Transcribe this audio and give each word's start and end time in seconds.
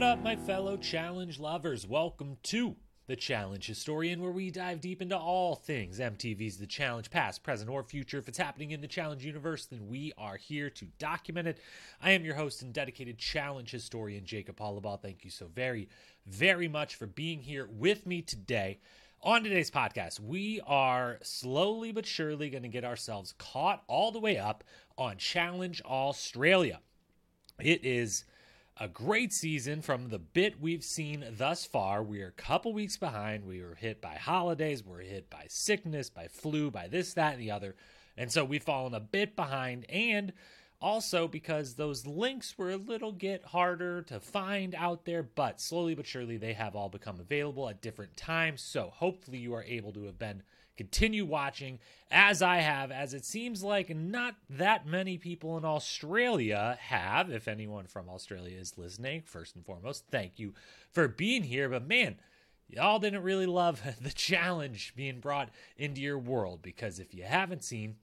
What 0.00 0.12
up, 0.12 0.22
my 0.22 0.34
fellow 0.34 0.78
challenge 0.78 1.38
lovers? 1.38 1.86
Welcome 1.86 2.38
to 2.44 2.76
the 3.06 3.16
Challenge 3.16 3.66
Historian, 3.66 4.22
where 4.22 4.32
we 4.32 4.50
dive 4.50 4.80
deep 4.80 5.02
into 5.02 5.18
all 5.18 5.54
things 5.54 6.00
MTV's 6.00 6.56
The 6.56 6.66
Challenge, 6.66 7.10
past, 7.10 7.42
present, 7.42 7.68
or 7.68 7.82
future. 7.82 8.16
If 8.16 8.26
it's 8.26 8.38
happening 8.38 8.70
in 8.70 8.80
the 8.80 8.88
Challenge 8.88 9.22
universe, 9.22 9.66
then 9.66 9.88
we 9.88 10.14
are 10.16 10.38
here 10.38 10.70
to 10.70 10.86
document 10.98 11.48
it. 11.48 11.58
I 12.00 12.12
am 12.12 12.24
your 12.24 12.34
host 12.34 12.62
and 12.62 12.72
dedicated 12.72 13.18
Challenge 13.18 13.70
historian, 13.70 14.24
Jacob 14.24 14.58
Hollaball. 14.58 15.02
Thank 15.02 15.22
you 15.22 15.30
so 15.30 15.48
very, 15.54 15.90
very 16.26 16.66
much 16.66 16.94
for 16.94 17.06
being 17.06 17.42
here 17.42 17.68
with 17.70 18.06
me 18.06 18.22
today. 18.22 18.80
On 19.20 19.44
today's 19.44 19.70
podcast, 19.70 20.18
we 20.18 20.62
are 20.66 21.18
slowly 21.22 21.92
but 21.92 22.06
surely 22.06 22.48
going 22.48 22.62
to 22.62 22.70
get 22.70 22.86
ourselves 22.86 23.34
caught 23.36 23.84
all 23.86 24.12
the 24.12 24.18
way 24.18 24.38
up 24.38 24.64
on 24.96 25.18
Challenge 25.18 25.82
Australia. 25.84 26.80
It 27.58 27.84
is 27.84 28.24
a 28.80 28.88
great 28.88 29.30
season 29.30 29.82
from 29.82 30.08
the 30.08 30.18
bit 30.18 30.58
we've 30.58 30.82
seen 30.82 31.22
thus 31.36 31.66
far. 31.66 32.02
We 32.02 32.22
are 32.22 32.28
a 32.28 32.32
couple 32.32 32.72
weeks 32.72 32.96
behind. 32.96 33.44
We 33.44 33.60
were 33.60 33.74
hit 33.74 34.00
by 34.00 34.14
holidays, 34.14 34.82
we 34.82 34.96
are 34.96 35.00
hit 35.00 35.28
by 35.28 35.44
sickness, 35.48 36.08
by 36.08 36.28
flu, 36.28 36.70
by 36.70 36.88
this, 36.88 37.12
that, 37.12 37.34
and 37.34 37.42
the 37.42 37.50
other. 37.50 37.76
And 38.16 38.32
so 38.32 38.42
we've 38.42 38.62
fallen 38.62 38.94
a 38.94 39.00
bit 39.00 39.36
behind. 39.36 39.84
And 39.90 40.32
also 40.80 41.28
because 41.28 41.74
those 41.74 42.06
links 42.06 42.56
were 42.56 42.70
a 42.70 42.76
little 42.76 43.12
get 43.12 43.44
harder 43.44 44.00
to 44.04 44.18
find 44.18 44.74
out 44.74 45.04
there, 45.04 45.22
but 45.22 45.60
slowly 45.60 45.94
but 45.94 46.06
surely 46.06 46.38
they 46.38 46.54
have 46.54 46.74
all 46.74 46.88
become 46.88 47.20
available 47.20 47.68
at 47.68 47.82
different 47.82 48.16
times. 48.16 48.62
So 48.62 48.90
hopefully 48.94 49.38
you 49.38 49.52
are 49.52 49.64
able 49.64 49.92
to 49.92 50.04
have 50.04 50.18
been 50.18 50.42
continue 50.80 51.26
watching 51.26 51.78
as 52.10 52.40
I 52.40 52.56
have, 52.56 52.90
as 52.90 53.12
it 53.12 53.26
seems 53.26 53.62
like 53.62 53.94
not 53.94 54.34
that 54.48 54.86
many 54.86 55.18
people 55.18 55.58
in 55.58 55.64
Australia 55.66 56.78
have. 56.80 57.28
If 57.30 57.48
anyone 57.48 57.86
from 57.86 58.08
Australia 58.08 58.56
is 58.56 58.78
listening, 58.78 59.20
first 59.26 59.56
and 59.56 59.66
foremost, 59.66 60.04
thank 60.10 60.38
you 60.38 60.54
for 60.90 61.06
being 61.06 61.42
here. 61.42 61.68
But 61.68 61.86
man, 61.86 62.16
y'all 62.66 62.98
didn't 62.98 63.24
really 63.24 63.44
love 63.44 63.82
the 64.00 64.08
challenge 64.10 64.94
being 64.96 65.20
brought 65.20 65.50
into 65.76 66.00
your 66.00 66.18
world 66.18 66.62
because 66.62 66.98
if 66.98 67.12
you 67.12 67.24
haven't 67.24 67.62
seen, 67.62 67.96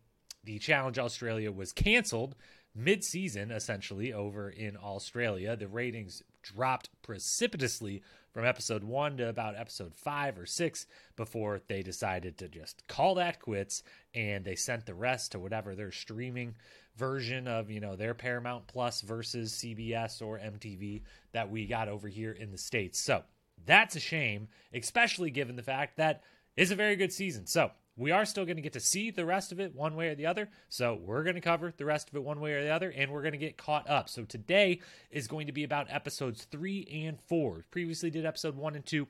the 0.44 0.60
Challenge 0.60 1.00
Australia 1.00 1.52
was 1.52 1.74
canceled 1.74 2.36
mid 2.76 3.04
season, 3.04 3.50
essentially, 3.50 4.14
over 4.14 4.52
in 4.52 4.78
Australia. 4.78 5.56
The 5.56 5.68
ratings 5.68 6.22
dropped 6.44 6.92
precipitously 7.02 8.04
from 8.38 8.46
episode 8.46 8.84
one 8.84 9.18
to 9.18 9.28
about 9.28 9.58
episode 9.58 9.96
five 9.96 10.38
or 10.38 10.46
six 10.46 10.86
before 11.16 11.60
they 11.68 11.82
decided 11.82 12.38
to 12.38 12.48
just 12.48 12.88
call 12.88 13.16
that 13.16 13.40
quits 13.40 13.82
and 14.14 14.46
they 14.46 14.54
sent 14.54 14.86
the 14.86 14.94
rest 14.94 15.32
to 15.32 15.40
whatever 15.40 15.74
their 15.74 15.92
streaming 15.92 16.54
version 16.96 17.48
of 17.48 17.72
you 17.72 17.80
know 17.80 17.96
their 17.96 18.14
Paramount 18.14 18.68
Plus 18.68 19.02
versus 19.02 19.54
CBS 19.54 20.22
or 20.22 20.38
MTV 20.38 21.02
that 21.32 21.50
we 21.50 21.66
got 21.66 21.88
over 21.88 22.08
here 22.08 22.32
in 22.32 22.52
the 22.52 22.60
states. 22.60 23.00
So 23.00 23.24
that's 23.66 23.96
a 23.96 24.00
shame, 24.00 24.50
especially 24.72 25.32
given 25.32 25.56
the 25.56 25.64
fact 25.64 25.98
that 25.98 26.22
it's 26.56 26.70
a 26.70 26.76
very 26.76 26.96
good 26.96 27.12
season. 27.12 27.48
So 27.48 27.72
we 27.98 28.12
are 28.12 28.26
still 28.26 28.46
going 28.46 28.58
to 28.58 28.62
get 28.62 28.74
to 28.74 28.80
see 28.80 29.10
the 29.10 29.26
rest 29.26 29.52
of 29.52 29.60
it 29.60 29.76
one 29.76 29.96
way 29.96 30.10
or 30.10 30.16
the 30.16 30.28
other. 30.28 30.50
So 30.70 30.98
we're 31.04 31.24
going 31.24 31.36
to 31.36 31.42
cover 31.42 31.74
the 31.76 31.86
rest 31.86 32.10
of 32.10 32.16
it 32.16 32.24
one 32.24 32.40
way 32.40 32.54
or 32.54 32.64
the 32.64 32.70
other, 32.70 32.94
and 32.96 33.12
we're 33.12 33.24
going 33.24 33.34
to 33.34 33.38
get 33.38 33.58
caught 33.58 33.90
up. 33.90 34.08
So 34.08 34.24
today 34.24 34.80
is 35.12 35.28
going 35.28 35.48
to 35.48 35.54
be 35.54 35.64
about 35.64 35.88
episodes 35.90 36.46
three 36.46 36.88
and 37.06 37.20
four. 37.28 37.66
Previously 37.72 38.10
did 38.10 38.26
episode 38.26 38.56
one 38.56 38.76
and 38.76 38.86
two. 38.86 39.08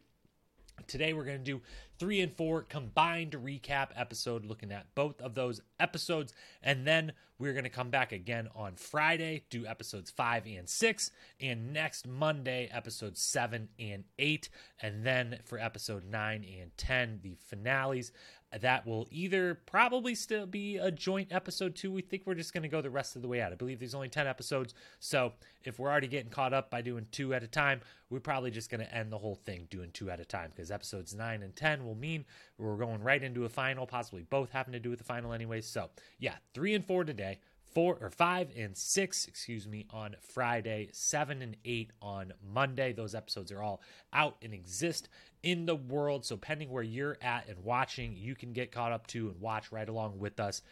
Today 0.86 1.14
we're 1.14 1.26
going 1.26 1.40
to 1.40 1.44
do 1.44 1.62
three 1.98 2.22
and 2.22 2.32
four 2.32 2.62
combined 2.62 3.32
recap 3.32 3.90
episode, 3.96 4.46
looking 4.46 4.72
at 4.72 4.94
both 4.94 5.20
of 5.22 5.34
those 5.34 5.60
episodes, 5.80 6.34
and 6.62 6.86
then 6.86 7.14
we're 7.40 7.54
going 7.54 7.64
to 7.64 7.70
come 7.70 7.90
back 7.90 8.12
again 8.12 8.48
on 8.56 8.76
Friday, 8.76 9.44
do 9.50 9.66
episodes 9.66 10.12
five 10.12 10.46
and 10.46 10.70
six, 10.70 11.12
and 11.40 11.74
next 11.74 12.08
Monday 12.08 12.70
episodes 12.72 13.22
seven 13.22 13.70
and 13.80 14.04
eight, 14.20 14.50
and 14.82 15.04
then 15.04 15.40
for 15.46 15.60
episode 15.60 16.04
nine 16.06 16.46
and 16.60 16.76
ten, 16.78 17.20
the 17.24 17.36
finales 17.40 18.12
that 18.52 18.88
will 18.88 19.08
either 19.12 19.56
probably 19.66 20.16
still 20.16 20.46
be 20.46 20.78
a 20.78 20.90
joint 20.90 21.32
episode 21.32 21.76
two. 21.76 21.92
We 21.92 22.02
think 22.02 22.24
we're 22.26 22.36
just 22.36 22.54
going 22.54 22.64
to 22.64 22.70
go 22.70 22.82
the 22.82 22.90
rest 22.90 23.16
of 23.16 23.22
the 23.22 23.28
way 23.28 23.42
out. 23.42 23.52
I 23.52 23.56
believe 23.56 23.80
there's 23.80 23.96
only 23.96 24.10
10 24.10 24.26
episodes. 24.26 24.74
So 25.00 25.34
if 25.64 25.80
we're 25.80 25.90
already 25.90 26.08
getting 26.08 26.32
caught 26.32 26.54
up 26.54 26.72
by 26.72 26.82
doing 26.82 27.08
two 27.12 27.34
at 27.34 27.44
a 27.44 27.48
time, 27.48 27.82
we're 28.10 28.20
probably 28.20 28.52
just 28.52 28.70
going 28.70 28.82
to 28.82 28.96
end 28.96 29.12
the 29.12 29.18
whole 29.18 29.36
thing 29.36 29.68
doing 29.70 29.92
two 29.92 30.10
at 30.10 30.20
a 30.20 30.26
time 30.26 30.52
because 30.56 30.72
episodes 30.72 31.14
nine 31.14 31.44
and 31.44 31.56
10 31.56 31.86
will 31.86 31.96
mean 31.96 32.24
we're 32.58 32.78
going 32.78 33.04
right 33.04 33.22
into 33.22 33.44
a 33.46 33.50
final, 33.50 33.86
possibly 33.86 34.24
both 34.24 34.52
having 34.52 34.72
to 34.72 34.80
do 34.80 34.90
with 34.90 35.00
the 35.00 35.06
final 35.06 35.34
anyway. 35.34 35.60
So 35.62 35.90
yeah, 36.20 36.36
three 36.54 36.74
and 36.74 36.86
four 36.86 37.04
today 37.04 37.40
four 37.78 37.96
or 38.02 38.10
five 38.10 38.50
and 38.58 38.76
six, 38.76 39.28
excuse 39.28 39.68
me, 39.68 39.86
on 39.92 40.16
Friday, 40.34 40.90
seven 40.94 41.44
and 41.44 41.56
eight 41.64 41.92
on 42.02 42.34
Monday. 42.52 42.92
Those 42.92 43.14
episodes 43.14 43.52
are 43.52 43.62
all 43.62 43.84
out 44.12 44.36
and 44.42 44.52
exist 44.52 45.10
in 45.44 45.68
the 45.68 45.76
world. 45.76 46.26
So, 46.26 46.38
pending 46.38 46.72
where 46.72 46.82
you're 46.82 47.20
at 47.22 47.48
and 47.48 47.64
watching, 47.64 48.18
you 48.18 48.34
can 48.34 48.52
get 48.52 48.72
caught 48.72 48.92
up 48.92 49.06
to 49.08 49.30
and 49.30 49.40
watch 49.40 49.72
right 49.72 49.88
along 49.88 50.18
with 50.18 50.40
us. 50.40 50.64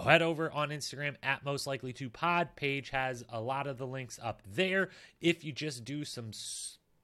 Head 0.00 0.22
over 0.22 0.48
on 0.52 0.68
Instagram 0.68 1.16
at 1.24 1.44
most 1.44 1.66
likely 1.66 1.92
to 1.94 2.08
pod. 2.08 2.50
Page 2.54 2.90
has 2.90 3.24
a 3.30 3.40
lot 3.40 3.66
of 3.66 3.76
the 3.76 3.86
links 3.88 4.20
up 4.22 4.40
there. 4.54 4.90
If 5.20 5.42
you 5.42 5.50
just 5.50 5.84
do 5.84 6.04
some 6.04 6.30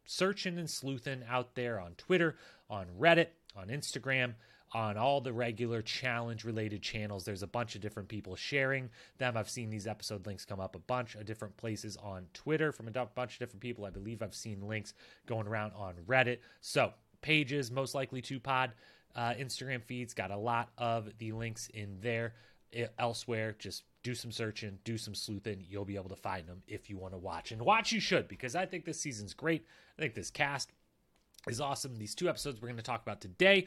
searching 0.07 0.59
and 0.59 0.71
sleuthing 0.71 1.25
out 1.29 1.57
there 1.57 1.81
on 1.81 1.95
Twitter, 1.95 2.37
on 2.69 2.87
Reddit, 3.01 3.31
on 3.57 3.67
Instagram, 3.67 4.35
on 4.73 4.97
all 4.97 5.21
the 5.21 5.33
regular 5.33 5.83
challenge 5.83 6.45
related 6.45 6.83
channels. 6.83 7.25
There's 7.25 7.43
a 7.43 7.49
bunch 7.49 7.75
of 7.75 7.81
different 7.81 8.09
people 8.09 8.37
sharing 8.37 8.91
them. 9.19 9.37
I've 9.37 9.51
seen 9.51 9.71
these 9.71 9.87
episode 9.87 10.27
links 10.27 10.45
come 10.45 10.61
up 10.61 10.77
a 10.77 10.81
bunch 10.81 11.17
of 11.17 11.25
different 11.25 11.57
places 11.57 11.97
on 11.97 12.27
Twitter 12.35 12.71
from 12.71 12.87
a 12.89 12.91
bunch 12.91 13.35
of 13.35 13.39
different 13.39 13.61
people. 13.61 13.85
I 13.85 13.91
believe 13.91 14.23
I've 14.23 14.35
seen 14.35 14.67
links 14.67 14.95
going 15.27 15.49
around 15.49 15.73
on 15.75 15.95
Reddit. 16.07 16.39
So, 16.61 16.93
pages, 17.21 17.71
most 17.71 17.95
likely 17.95 18.21
to 18.23 18.39
pod, 18.39 18.73
uh, 19.17 19.35
Instagram 19.35 19.83
feeds, 19.83 20.15
got 20.15 20.31
a 20.31 20.37
lot 20.37 20.71
of 20.79 21.11
the 21.19 21.33
links 21.33 21.69
in 21.75 21.99
there. 22.01 22.35
Elsewhere, 23.01 23.57
just 23.59 23.83
do 24.05 24.15
some 24.15 24.31
searching, 24.31 24.79
do 24.85 24.97
some 24.97 25.15
sleuthing. 25.15 25.65
You'll 25.69 25.85
be 25.85 25.97
able 25.97 26.09
to 26.11 26.17
find 26.17 26.47
them 26.47 26.63
if 26.69 26.89
you 26.89 26.97
want 26.97 27.15
to 27.15 27.19
watch. 27.19 27.51
And 27.51 27.61
watch 27.63 27.91
you 27.91 27.99
should, 27.99 28.29
because 28.29 28.55
I 28.55 28.65
think 28.65 28.85
this 28.85 29.01
season's 29.01 29.35
great. 29.35 29.67
I 29.99 30.03
think 30.03 30.15
this 30.15 30.31
cast 30.31 30.71
is 31.49 31.61
awesome. 31.61 31.97
These 31.97 32.15
two 32.15 32.29
episodes 32.29 32.61
we're 32.61 32.69
going 32.69 32.77
to 32.77 32.83
talk 32.85 33.03
about 33.03 33.21
today 33.21 33.67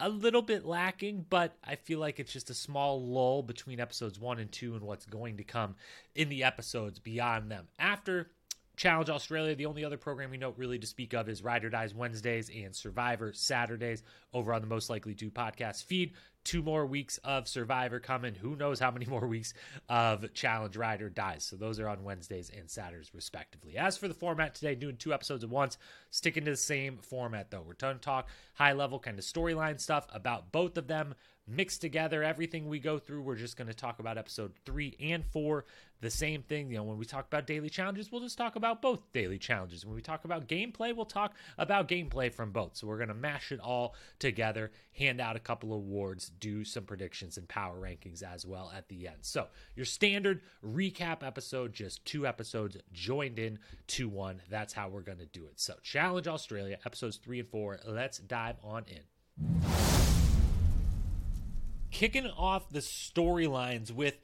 a 0.00 0.08
little 0.08 0.42
bit 0.42 0.64
lacking, 0.64 1.26
but 1.28 1.56
I 1.62 1.76
feel 1.76 1.98
like 1.98 2.18
it's 2.18 2.32
just 2.32 2.50
a 2.50 2.54
small 2.54 3.04
lull 3.04 3.42
between 3.42 3.80
episodes 3.80 4.18
one 4.18 4.38
and 4.38 4.50
two 4.50 4.74
and 4.74 4.82
what's 4.82 5.06
going 5.06 5.36
to 5.36 5.44
come 5.44 5.76
in 6.14 6.28
the 6.28 6.44
episodes 6.44 6.98
beyond 6.98 7.50
them. 7.50 7.68
After 7.78 8.30
Challenge 8.76 9.10
Australia, 9.10 9.54
the 9.54 9.66
only 9.66 9.84
other 9.84 9.98
programming 9.98 10.40
note 10.40 10.54
really 10.56 10.78
to 10.78 10.86
speak 10.86 11.12
of 11.12 11.28
is 11.28 11.44
Ride 11.44 11.66
or 11.66 11.70
Dies 11.70 11.94
Wednesdays 11.94 12.48
and 12.48 12.74
Survivor 12.74 13.30
Saturdays 13.34 14.02
over 14.32 14.54
on 14.54 14.62
the 14.62 14.66
Most 14.66 14.88
Likely 14.88 15.14
to 15.16 15.30
podcast 15.30 15.84
feed 15.84 16.14
two 16.44 16.62
more 16.62 16.86
weeks 16.86 17.18
of 17.18 17.48
Survivor 17.48 18.00
coming. 18.00 18.34
Who 18.34 18.56
knows 18.56 18.80
how 18.80 18.90
many 18.90 19.06
more 19.08 19.26
weeks 19.26 19.54
of 19.88 20.32
Challenge 20.34 20.76
Ride 20.76 21.02
or 21.02 21.10
Dies. 21.10 21.44
So 21.44 21.56
those 21.56 21.78
are 21.78 21.88
on 21.88 22.04
Wednesdays 22.04 22.50
and 22.56 22.70
Saturdays, 22.70 23.12
respectively. 23.14 23.76
As 23.76 23.96
for 23.96 24.08
the 24.08 24.14
format 24.14 24.54
today, 24.54 24.74
doing 24.74 24.96
two 24.96 25.12
episodes 25.12 25.44
at 25.44 25.50
once, 25.50 25.78
sticking 26.10 26.44
to 26.44 26.52
the 26.52 26.56
same 26.56 26.98
format 26.98 27.50
though. 27.50 27.62
We're 27.66 27.74
going 27.74 27.96
to 27.96 28.00
talk 28.00 28.28
high 28.54 28.72
level 28.72 28.98
kind 28.98 29.18
of 29.18 29.24
storyline 29.24 29.80
stuff 29.80 30.06
about 30.12 30.52
both 30.52 30.76
of 30.76 30.86
them 30.86 31.14
mixed 31.50 31.80
together 31.80 32.22
everything 32.22 32.68
we 32.68 32.78
go 32.78 32.98
through. 32.98 33.22
We're 33.22 33.36
just 33.36 33.56
going 33.56 33.68
to 33.68 33.74
talk 33.74 33.98
about 33.98 34.16
episode 34.16 34.52
three 34.64 34.96
and 35.00 35.24
four. 35.26 35.64
The 36.00 36.10
same 36.10 36.42
thing, 36.42 36.70
you 36.70 36.78
know, 36.78 36.84
when 36.84 36.96
we 36.96 37.04
talk 37.04 37.26
about 37.26 37.46
daily 37.46 37.68
challenges, 37.68 38.10
we'll 38.10 38.22
just 38.22 38.38
talk 38.38 38.56
about 38.56 38.80
both 38.80 39.12
daily 39.12 39.36
challenges. 39.36 39.84
When 39.84 39.94
we 39.94 40.00
talk 40.00 40.24
about 40.24 40.48
gameplay, 40.48 40.96
we'll 40.96 41.04
talk 41.04 41.34
about 41.58 41.88
gameplay 41.88 42.32
from 42.32 42.52
both. 42.52 42.76
So 42.76 42.86
we're 42.86 42.96
going 42.96 43.08
to 43.08 43.14
mash 43.14 43.52
it 43.52 43.60
all 43.60 43.94
together, 44.18 44.70
hand 44.92 45.20
out 45.20 45.36
a 45.36 45.40
couple 45.40 45.74
of 45.74 45.80
awards, 45.80 46.30
do 46.40 46.64
some 46.64 46.84
predictions 46.84 47.36
and 47.36 47.46
power 47.48 47.78
rankings 47.78 48.22
as 48.22 48.46
well 48.46 48.72
at 48.74 48.88
the 48.88 49.08
end. 49.08 49.18
So 49.20 49.48
your 49.74 49.84
standard 49.84 50.40
recap 50.64 51.22
episode, 51.22 51.74
just 51.74 52.02
two 52.06 52.26
episodes 52.26 52.78
joined 52.92 53.38
in 53.38 53.58
to 53.88 54.08
one. 54.08 54.40
That's 54.48 54.72
how 54.72 54.88
we're 54.88 55.02
going 55.02 55.18
to 55.18 55.26
do 55.26 55.44
it. 55.46 55.60
So 55.60 55.74
Challenge 55.82 56.28
Australia, 56.28 56.78
episodes 56.86 57.16
three 57.16 57.40
and 57.40 57.48
four. 57.48 57.78
Let's 57.86 58.18
dive 58.18 58.56
on 58.62 58.84
in 58.88 60.19
kicking 61.90 62.26
off 62.26 62.70
the 62.70 62.80
storylines 62.80 63.90
with 63.90 64.18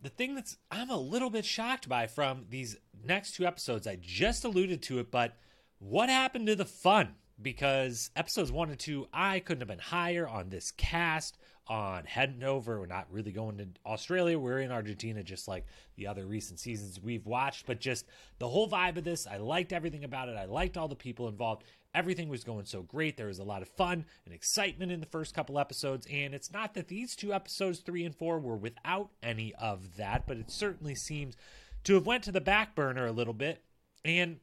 the 0.00 0.08
thing 0.08 0.34
that's 0.34 0.58
I'm 0.70 0.90
a 0.90 0.98
little 0.98 1.30
bit 1.30 1.44
shocked 1.44 1.88
by 1.88 2.06
from 2.06 2.46
these 2.50 2.76
next 3.04 3.34
two 3.34 3.46
episodes. 3.46 3.86
I 3.86 3.96
just 4.00 4.44
alluded 4.44 4.82
to 4.82 4.98
it, 4.98 5.10
but 5.10 5.36
what 5.78 6.08
happened 6.08 6.46
to 6.46 6.56
the 6.56 6.64
fun? 6.64 7.14
Because 7.40 8.10
episodes 8.16 8.50
one 8.50 8.70
and 8.70 8.78
two, 8.78 9.08
I 9.12 9.40
couldn't 9.40 9.60
have 9.60 9.68
been 9.68 9.78
higher 9.78 10.26
on 10.26 10.48
this 10.48 10.70
cast, 10.70 11.36
on 11.68 12.04
heading 12.04 12.42
over. 12.42 12.80
We're 12.80 12.86
not 12.86 13.08
really 13.10 13.32
going 13.32 13.58
to 13.58 13.66
Australia. 13.84 14.38
We're 14.38 14.60
in 14.60 14.72
Argentina, 14.72 15.22
just 15.22 15.48
like 15.48 15.66
the 15.96 16.06
other 16.06 16.24
recent 16.26 16.60
seasons 16.60 17.00
we've 17.00 17.26
watched. 17.26 17.66
But 17.66 17.80
just 17.80 18.06
the 18.38 18.48
whole 18.48 18.70
vibe 18.70 18.96
of 18.96 19.04
this, 19.04 19.26
I 19.26 19.36
liked 19.38 19.72
everything 19.72 20.04
about 20.04 20.28
it. 20.28 20.36
I 20.36 20.46
liked 20.46 20.76
all 20.76 20.88
the 20.88 20.94
people 20.94 21.28
involved. 21.28 21.64
Everything 21.96 22.28
was 22.28 22.44
going 22.44 22.66
so 22.66 22.82
great. 22.82 23.16
There 23.16 23.28
was 23.28 23.38
a 23.38 23.44
lot 23.44 23.62
of 23.62 23.68
fun 23.68 24.04
and 24.26 24.34
excitement 24.34 24.92
in 24.92 25.00
the 25.00 25.06
first 25.06 25.34
couple 25.34 25.58
episodes. 25.58 26.06
And 26.12 26.34
it's 26.34 26.52
not 26.52 26.74
that 26.74 26.88
these 26.88 27.16
two 27.16 27.32
episodes, 27.32 27.78
three 27.78 28.04
and 28.04 28.14
four, 28.14 28.38
were 28.38 28.56
without 28.56 29.08
any 29.22 29.54
of 29.54 29.96
that, 29.96 30.26
but 30.26 30.36
it 30.36 30.50
certainly 30.50 30.94
seems 30.94 31.36
to 31.84 31.94
have 31.94 32.06
went 32.06 32.22
to 32.24 32.32
the 32.32 32.40
back 32.40 32.74
burner 32.74 33.06
a 33.06 33.12
little 33.12 33.32
bit. 33.32 33.62
And 34.04 34.40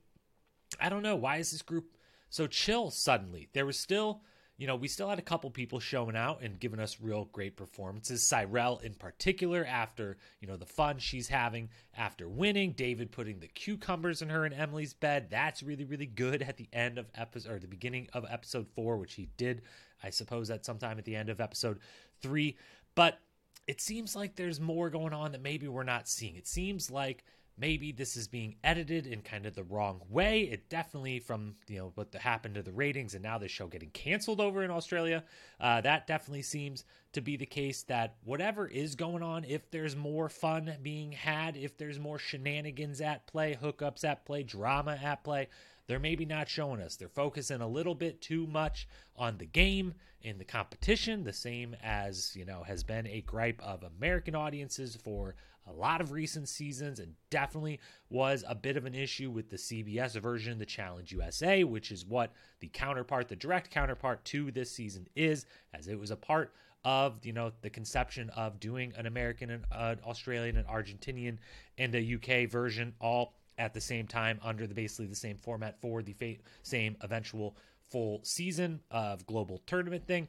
I 0.81 0.89
don't 0.89 1.03
know. 1.03 1.15
Why 1.15 1.37
is 1.37 1.51
this 1.51 1.61
group 1.61 1.95
so 2.29 2.47
chill 2.47 2.89
suddenly? 2.89 3.49
There 3.53 3.67
was 3.67 3.79
still, 3.79 4.21
you 4.57 4.67
know, 4.67 4.75
we 4.75 4.87
still 4.87 5.09
had 5.09 5.17
a 5.19 5.23
couple 5.23 5.49
people 5.49 5.79
showing 5.79 6.15
out 6.15 6.41
and 6.43 6.59
giving 6.59 6.79
us 6.79 6.99
real 7.01 7.25
great 7.31 7.57
performances. 7.57 8.25
Cyrell 8.25 8.79
in 8.83 8.93
particular, 8.93 9.65
after, 9.65 10.17
you 10.39 10.47
know, 10.47 10.57
the 10.57 10.65
fun 10.65 10.99
she's 10.99 11.27
having 11.27 11.69
after 11.97 12.29
winning. 12.29 12.73
David 12.73 13.11
putting 13.11 13.39
the 13.39 13.47
cucumbers 13.47 14.21
in 14.21 14.29
her 14.29 14.45
and 14.45 14.53
Emily's 14.53 14.93
bed. 14.93 15.27
That's 15.31 15.63
really, 15.63 15.85
really 15.85 16.05
good 16.05 16.43
at 16.43 16.57
the 16.57 16.69
end 16.71 16.99
of 16.99 17.07
episode 17.15 17.51
or 17.51 17.59
the 17.59 17.67
beginning 17.67 18.07
of 18.13 18.25
episode 18.29 18.67
four, 18.75 18.97
which 18.97 19.15
he 19.15 19.29
did, 19.37 19.63
I 20.03 20.11
suppose, 20.11 20.51
at 20.51 20.65
some 20.65 20.77
time 20.77 20.99
at 20.99 21.05
the 21.05 21.15
end 21.15 21.29
of 21.29 21.41
episode 21.41 21.79
three. 22.21 22.55
But 22.93 23.19
it 23.67 23.81
seems 23.81 24.15
like 24.15 24.35
there's 24.35 24.59
more 24.59 24.89
going 24.89 25.13
on 25.13 25.31
that 25.31 25.41
maybe 25.41 25.67
we're 25.67 25.83
not 25.83 26.07
seeing. 26.07 26.35
It 26.35 26.47
seems 26.47 26.91
like 26.91 27.23
maybe 27.57 27.91
this 27.91 28.15
is 28.15 28.27
being 28.27 28.55
edited 28.63 29.05
in 29.05 29.21
kind 29.21 29.45
of 29.45 29.55
the 29.55 29.63
wrong 29.63 30.01
way. 30.09 30.41
It 30.41 30.69
definitely, 30.69 31.19
from 31.19 31.55
you 31.67 31.79
know 31.79 31.91
what 31.95 32.13
happened 32.15 32.55
to 32.55 32.63
the 32.63 32.71
ratings 32.71 33.13
and 33.13 33.23
now 33.23 33.37
the 33.37 33.47
show 33.47 33.67
getting 33.67 33.91
canceled 33.91 34.41
over 34.41 34.63
in 34.63 34.71
Australia, 34.71 35.23
uh, 35.59 35.81
that 35.81 36.07
definitely 36.07 36.41
seems 36.41 36.83
to 37.13 37.21
be 37.21 37.37
the 37.37 37.45
case. 37.45 37.83
That 37.83 38.15
whatever 38.23 38.67
is 38.67 38.95
going 38.95 39.23
on, 39.23 39.43
if 39.43 39.69
there's 39.71 39.95
more 39.95 40.29
fun 40.29 40.73
being 40.81 41.11
had, 41.11 41.55
if 41.57 41.77
there's 41.77 41.99
more 41.99 42.19
shenanigans 42.19 43.01
at 43.01 43.27
play, 43.27 43.57
hookups 43.61 44.03
at 44.03 44.25
play, 44.25 44.43
drama 44.43 44.99
at 45.01 45.23
play, 45.23 45.47
they're 45.87 45.99
maybe 45.99 46.25
not 46.25 46.49
showing 46.49 46.81
us. 46.81 46.95
They're 46.95 47.09
focusing 47.09 47.61
a 47.61 47.67
little 47.67 47.95
bit 47.95 48.21
too 48.21 48.47
much 48.47 48.87
on 49.15 49.37
the 49.37 49.45
game 49.45 49.93
and 50.23 50.39
the 50.39 50.45
competition, 50.45 51.23
the 51.23 51.33
same 51.33 51.75
as, 51.83 52.35
you 52.35 52.45
know, 52.45 52.63
has 52.63 52.83
been 52.83 53.05
a 53.07 53.21
gripe 53.21 53.61
of 53.61 53.83
American 53.83 54.35
audiences 54.35 54.95
for 54.95 55.35
a 55.67 55.71
lot 55.71 56.01
of 56.01 56.11
recent 56.11 56.49
seasons 56.49 56.99
and 56.99 57.15
definitely 57.29 57.79
was 58.09 58.43
a 58.47 58.55
bit 58.55 58.77
of 58.77 58.85
an 58.85 58.93
issue 58.93 59.31
with 59.31 59.49
the 59.49 59.57
CBS 59.57 60.19
version, 60.19 60.57
the 60.57 60.65
Challenge 60.65 61.11
USA, 61.11 61.63
which 61.63 61.91
is 61.91 62.05
what 62.05 62.33
the 62.59 62.67
counterpart, 62.67 63.29
the 63.29 63.35
direct 63.35 63.71
counterpart 63.71 64.23
to 64.25 64.51
this 64.51 64.71
season 64.71 65.07
is, 65.15 65.45
as 65.73 65.87
it 65.87 65.99
was 65.99 66.11
a 66.11 66.17
part 66.17 66.53
of 66.85 67.25
you 67.25 67.31
know 67.31 67.51
the 67.61 67.69
conception 67.69 68.29
of 68.31 68.59
doing 68.59 68.91
an 68.97 69.05
American 69.05 69.49
and 69.49 69.65
Australian 70.05 70.57
and 70.57 70.67
Argentinian 70.67 71.37
and 71.77 71.95
a 71.95 72.15
UK 72.15 72.49
version 72.49 72.93
all 72.99 73.35
at 73.57 73.73
the 73.73 73.81
same 73.81 74.07
time 74.07 74.39
under 74.43 74.67
the 74.67 74.73
basically 74.73 75.05
the 75.05 75.15
same 75.15 75.37
format 75.37 75.79
for 75.79 76.01
the 76.01 76.13
fa- 76.13 76.41
same 76.63 76.97
eventual 77.01 77.55
full 77.89 78.19
season 78.23 78.81
of 78.91 79.25
global 79.27 79.61
tournament 79.65 80.05
thing. 80.07 80.27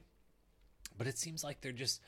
But 0.97 1.07
it 1.07 1.17
seems 1.17 1.43
like 1.43 1.59
they're 1.61 1.71
just 1.71 2.01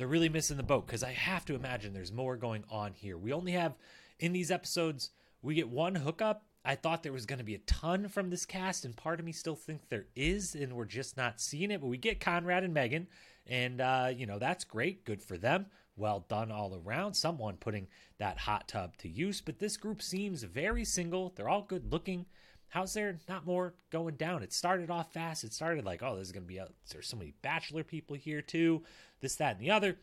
they're 0.00 0.08
really 0.08 0.30
missing 0.30 0.56
the 0.56 0.62
boat 0.62 0.86
because 0.86 1.02
I 1.02 1.12
have 1.12 1.44
to 1.44 1.54
imagine 1.54 1.92
there's 1.92 2.10
more 2.10 2.34
going 2.34 2.64
on 2.70 2.94
here. 2.94 3.18
We 3.18 3.34
only 3.34 3.52
have 3.52 3.74
in 4.18 4.32
these 4.32 4.50
episodes 4.50 5.10
we 5.42 5.54
get 5.54 5.68
one 5.68 5.94
hookup. 5.94 6.46
I 6.64 6.74
thought 6.74 7.02
there 7.02 7.12
was 7.12 7.26
going 7.26 7.38
to 7.38 7.44
be 7.44 7.54
a 7.54 7.58
ton 7.58 8.08
from 8.08 8.30
this 8.30 8.46
cast, 8.46 8.86
and 8.86 8.96
part 8.96 9.20
of 9.20 9.26
me 9.26 9.32
still 9.32 9.56
thinks 9.56 9.84
there 9.88 10.06
is, 10.16 10.54
and 10.54 10.72
we're 10.72 10.86
just 10.86 11.18
not 11.18 11.38
seeing 11.38 11.70
it. 11.70 11.82
But 11.82 11.88
we 11.88 11.98
get 11.98 12.18
Conrad 12.18 12.64
and 12.64 12.72
Megan, 12.72 13.08
and 13.46 13.82
uh, 13.82 14.10
you 14.16 14.24
know 14.24 14.38
that's 14.38 14.64
great, 14.64 15.04
good 15.04 15.22
for 15.22 15.36
them 15.36 15.66
well 15.96 16.24
done 16.28 16.50
all 16.50 16.74
around. 16.74 17.12
Someone 17.12 17.56
putting 17.58 17.86
that 18.18 18.38
hot 18.38 18.68
tub 18.68 18.96
to 18.98 19.08
use, 19.08 19.42
but 19.42 19.58
this 19.58 19.76
group 19.76 20.00
seems 20.00 20.42
very 20.42 20.84
single. 20.84 21.32
They're 21.36 21.48
all 21.48 21.62
good 21.62 21.92
looking. 21.92 22.24
How's 22.70 22.94
there 22.94 23.18
not 23.28 23.46
more 23.46 23.74
going 23.90 24.14
down? 24.14 24.42
It 24.42 24.52
started 24.52 24.90
off 24.90 25.12
fast. 25.12 25.44
It 25.44 25.52
started 25.52 25.84
like, 25.84 26.02
oh, 26.02 26.14
there's 26.14 26.32
going 26.32 26.44
to 26.44 26.48
be 26.48 26.58
a, 26.58 26.68
there's 26.92 27.08
so 27.08 27.16
many 27.16 27.34
bachelor 27.42 27.82
people 27.84 28.16
here 28.16 28.40
too, 28.40 28.84
this, 29.20 29.34
that, 29.36 29.56
and 29.56 29.60
the 29.60 29.72
other. 29.72 29.98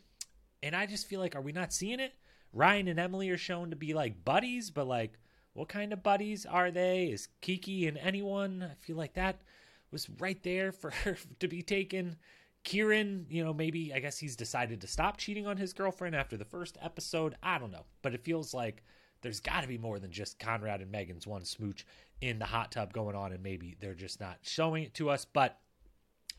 And 0.62 0.76
I 0.76 0.86
just 0.86 1.08
feel 1.08 1.22
like, 1.22 1.36
are 1.36 1.42
we 1.42 1.54
not 1.54 1.74
seeing 1.74 2.00
it? 2.00 2.14
Ryan 2.54 2.90
and 2.90 3.00
Emily 3.00 3.30
are 3.30 3.38
shown 3.38 3.70
to 3.70 3.76
be 3.76 3.94
like 3.94 4.26
buddies, 4.26 4.70
but 4.70 4.88
like, 4.88 5.18
what 5.54 5.70
kind 5.70 5.94
of 5.94 6.04
buddies 6.04 6.46
are 6.46 6.70
they? 6.70 7.06
Is 7.06 7.30
Kiki 7.42 7.88
and 7.88 7.98
anyone? 7.98 8.64
I 8.64 8.76
feel 8.76 8.98
like 8.98 9.14
that 9.14 9.42
was 9.90 10.10
right 10.20 10.42
there 10.44 10.72
for 10.72 10.92
her 10.92 11.18
to 11.40 11.48
be 11.48 11.62
taken. 11.62 12.18
Kieran, 12.64 13.28
you 13.30 13.46
know, 13.46 13.54
maybe 13.54 13.94
I 13.94 14.00
guess 14.00 14.18
he's 14.18 14.36
decided 14.36 14.82
to 14.82 14.88
stop 14.88 15.16
cheating 15.16 15.48
on 15.48 15.56
his 15.56 15.72
girlfriend 15.72 16.16
after 16.16 16.36
the 16.36 16.44
first 16.44 16.78
episode. 16.82 17.36
I 17.42 17.60
don't 17.60 17.72
know, 17.72 17.86
but 18.02 18.14
it 18.14 18.26
feels 18.26 18.54
like 18.54 18.84
there's 19.22 19.40
got 19.40 19.62
to 19.62 19.68
be 19.68 19.78
more 19.78 20.00
than 20.00 20.12
just 20.12 20.40
Conrad 20.40 20.82
and 20.82 20.92
Megan's 20.92 21.28
one 21.28 21.46
smooch 21.46 21.86
in 22.22 22.40
the 22.40 22.46
hot 22.46 22.72
tub 22.72 22.94
going 22.94 23.16
on, 23.16 23.32
and 23.32 23.44
maybe 23.44 23.76
they're 23.80 23.94
just 23.94 24.20
not 24.20 24.40
showing 24.42 24.84
it 24.84 24.94
to 24.96 25.10
us. 25.10 25.26
But 25.26 25.60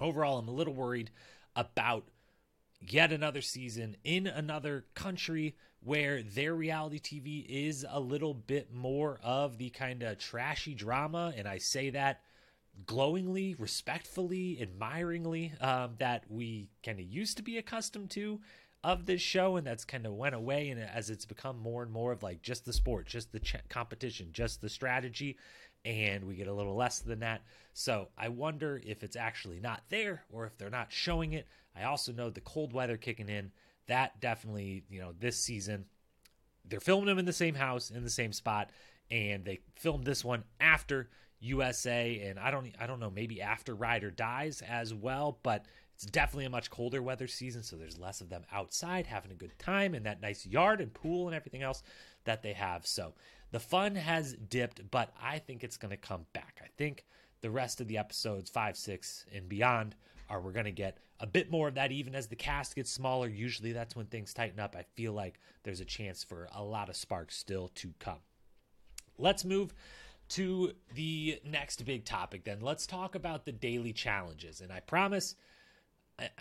overall, 0.01 0.39
I'm 0.39 0.49
a 0.49 0.53
little 0.53 0.75
worried 0.75 1.11
about 1.57 2.05
yet 2.81 3.13
another 3.13 3.41
season 3.41 3.97
in 4.05 4.27
another 4.27 4.87
country 4.95 5.57
where 5.81 6.23
their 6.23 6.55
reality 6.55 6.99
TV 6.99 7.47
is 7.49 7.87
a 7.89 8.01
little 8.01 8.35
bit 8.35 8.73
more 8.73 9.19
of 9.23 9.59
the 9.59 9.71
kind 9.71 10.03
of 10.03 10.19
trashy 10.19 10.75
drama. 10.75 11.33
And 11.37 11.47
I 11.47 11.59
say 11.59 11.91
that 11.91 12.21
glowingly, 12.87 13.55
respectfully, 13.59 14.59
admiringly 14.61 15.53
um, 15.61 15.95
that 15.99 16.25
we 16.29 16.71
kind 16.85 16.99
of 16.99 17.07
used 17.07 17.37
to 17.37 17.43
be 17.43 17.59
accustomed 17.59 18.11
to 18.11 18.41
of 18.85 19.07
this 19.07 19.21
show 19.21 19.57
and 19.57 19.67
that's 19.67 19.85
kind 19.85 20.07
of 20.07 20.13
went 20.13 20.35
away 20.35 20.71
and 20.71 20.81
as 20.81 21.11
it's 21.11 21.25
become 21.25 21.59
more 21.59 21.83
and 21.83 21.91
more 21.91 22.13
of 22.13 22.23
like 22.23 22.41
just 22.43 22.65
the 22.65 22.73
sport 22.73 23.07
just 23.07 23.33
the 23.33 23.41
ch- 23.41 23.57
competition 23.69 24.29
just 24.33 24.61
the 24.61 24.69
strategy 24.69 25.37
and 25.85 26.25
we 26.25 26.35
get 26.35 26.49
a 26.49 26.53
little 26.53 26.75
less 26.75 26.99
than 27.01 27.21
that. 27.21 27.43
So 27.73 28.09
i 28.17 28.29
wonder 28.29 28.81
if 28.85 29.03
it's 29.03 29.17
actually 29.17 29.61
not 29.61 29.83
there 29.89 30.25
or 30.31 30.47
if 30.47 30.57
they're 30.59 30.71
not 30.71 30.93
showing 30.93 31.33
it. 31.33 31.47
I 31.77 31.85
also 31.85 32.13
know 32.13 32.31
the 32.31 32.41
cold 32.41 32.73
weather 32.73 32.97
kicking 32.97 33.29
in. 33.29 33.53
That 33.87 34.21
definitely 34.21 34.85
you 34.91 35.01
know 35.01 35.13
this 35.19 35.39
season 35.39 35.87
they're 36.65 36.81
filming 36.81 37.07
them 37.07 37.19
in 37.19 37.25
the 37.25 37.33
same 37.33 37.55
house 37.55 37.91
in 37.91 38.05
the 38.05 38.11
same 38.11 38.33
spot 38.33 38.71
and 39.11 39.45
they 39.45 39.61
filmed 39.77 40.05
this 40.05 40.25
one 40.25 40.45
after 40.61 41.09
USA, 41.41 42.21
and 42.27 42.39
I 42.39 42.51
don't 42.51 42.73
I 42.81 42.87
don't 42.87 43.01
know 43.01 43.11
maybe 43.11 43.41
after 43.41 43.75
Ride 43.75 44.05
or 44.05 44.11
Dies 44.11 44.63
as 44.63 44.93
well, 44.93 45.39
but 45.43 45.67
it's 45.99 46.07
definitely 46.07 46.45
a 46.45 46.51
much 46.51 46.71
colder 46.71 47.03
weather 47.03 47.27
season, 47.27 47.65
so 47.65 47.75
there's 47.75 47.99
less 47.99 48.21
of 48.21 48.29
them 48.29 48.45
outside 48.53 49.05
having 49.05 49.33
a 49.33 49.35
good 49.35 49.59
time 49.59 49.97
in 49.97 50.05
that 50.05 50.23
nice 50.23 50.47
yard 50.47 50.81
and 50.81 50.95
pool 50.95 51.27
and 51.27 51.35
everything 51.35 51.63
else 51.63 51.83
that 52.23 52.41
they 52.41 52.53
have. 52.53 52.87
So 52.87 53.15
the 53.51 53.59
fun 53.59 53.97
has 53.97 54.35
dipped, 54.35 54.89
but 54.93 55.13
I 55.21 55.41
think 55.41 55.65
it's 55.65 55.77
going 55.77 55.91
to 55.91 55.97
come 55.97 56.27
back. 56.33 56.61
I 56.63 56.69
think 56.77 57.05
the 57.41 57.51
rest 57.51 57.81
of 57.81 57.89
the 57.89 57.99
episodes 57.99 58.49
five, 58.49 58.77
six, 58.77 59.27
and 59.35 59.49
beyond 59.49 59.97
are 60.31 60.41
we're 60.41 60.53
going 60.53 60.67
to 60.67 60.71
get 60.71 60.99
a 61.19 61.27
bit 61.27 61.51
more 61.51 61.67
of 61.67 61.75
that 61.75 61.91
even 61.91 62.15
as 62.15 62.29
the 62.29 62.37
cast 62.37 62.77
gets 62.77 62.93
smaller. 62.93 63.27
Usually 63.27 63.73
that's 63.73 63.97
when 63.97 64.07
things 64.07 64.33
tighten 64.33 64.61
up. 64.61 64.77
I 64.79 64.85
feel 64.95 65.15
like 65.15 65.41
there's 65.65 65.81
a 65.81 65.85
chance 65.85 66.23
for 66.23 66.49
a 66.55 66.63
lot 66.63 66.89
of 66.89 66.95
sparks 66.95 67.37
still 67.37 67.73
to 67.75 67.93
come. 67.99 68.21
Let's 69.19 69.45
move 69.45 69.75
to 70.29 70.75
the 70.95 71.41
next 71.45 71.85
big 71.85 72.05
topic 72.05 72.45
then. 72.45 72.61
Let's 72.61 72.87
talk 72.87 73.17
about 73.17 73.47
the 73.47 73.53
daily 73.53 73.93
challenges. 73.93 74.61
And 74.61 74.71
I 74.71 74.79
promise 74.79 75.35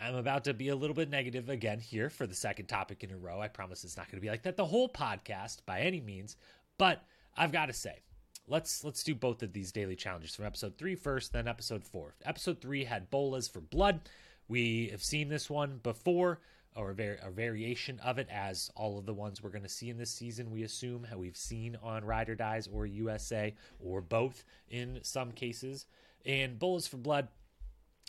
I'm 0.02 0.16
about 0.16 0.46
to 0.46 0.54
be 0.54 0.70
a 0.70 0.76
little 0.76 0.96
bit 0.96 1.10
negative 1.10 1.50
again 1.50 1.80
here 1.80 2.10
for 2.10 2.26
the 2.26 2.36
second 2.36 2.66
topic 2.66 3.04
in 3.04 3.12
a 3.12 3.18
row. 3.18 3.40
I 3.40 3.48
promise 3.48 3.84
it's 3.84 3.98
not 3.98 4.08
going 4.08 4.18
to 4.18 4.22
be 4.22 4.30
like 4.30 4.44
that 4.44 4.58
the 4.58 4.66
whole 4.66 4.90
podcast 4.90 5.58
by 5.66 5.82
any 5.82 6.02
means, 6.02 6.36
but 6.78 7.04
I've 7.36 7.52
got 7.52 7.68
to 7.68 7.74
say, 7.74 8.00
let's 8.48 8.84
let's 8.84 9.04
do 9.04 9.14
both 9.14 9.44
of 9.44 9.54
these 9.54 9.72
daily 9.72 9.96
challenges 9.96 10.36
from 10.36 10.46
episode 10.46 10.78
three 10.78 10.96
first, 10.96 11.32
then 11.34 11.48
episode 11.48 11.84
four. 11.84 12.16
Episode 12.26 12.60
three 12.60 12.86
had 12.86 13.12
bolas 13.12 13.48
for 13.48 13.62
blood. 13.62 14.02
We 14.48 14.88
have 14.92 15.04
seen 15.04 15.30
this 15.30 15.50
one 15.50 15.80
before 15.84 16.40
or 16.78 16.92
a, 16.92 16.94
var- 16.94 17.20
a 17.24 17.32
variation 17.32 18.00
of 18.00 18.20
it, 18.20 18.28
as 18.32 18.72
all 18.76 18.98
of 18.98 19.06
the 19.06 19.14
ones 19.14 19.42
we're 19.42 19.50
going 19.50 19.64
to 19.64 19.70
see 19.70 19.90
in 19.90 19.98
this 19.98 20.12
season, 20.12 20.52
we 20.52 20.64
assume, 20.64 21.08
we've 21.18 21.36
seen 21.36 21.76
on 21.82 22.06
Ride 22.06 22.30
or 22.30 22.36
Dies 22.36 22.68
or 22.72 22.86
USA, 22.86 23.54
or 23.80 24.00
both 24.00 24.46
in 24.70 25.00
some 25.02 25.32
cases. 25.32 25.88
And 26.26 26.60
Bolas 26.60 26.88
for 26.88 26.98
Blood, 26.98 27.30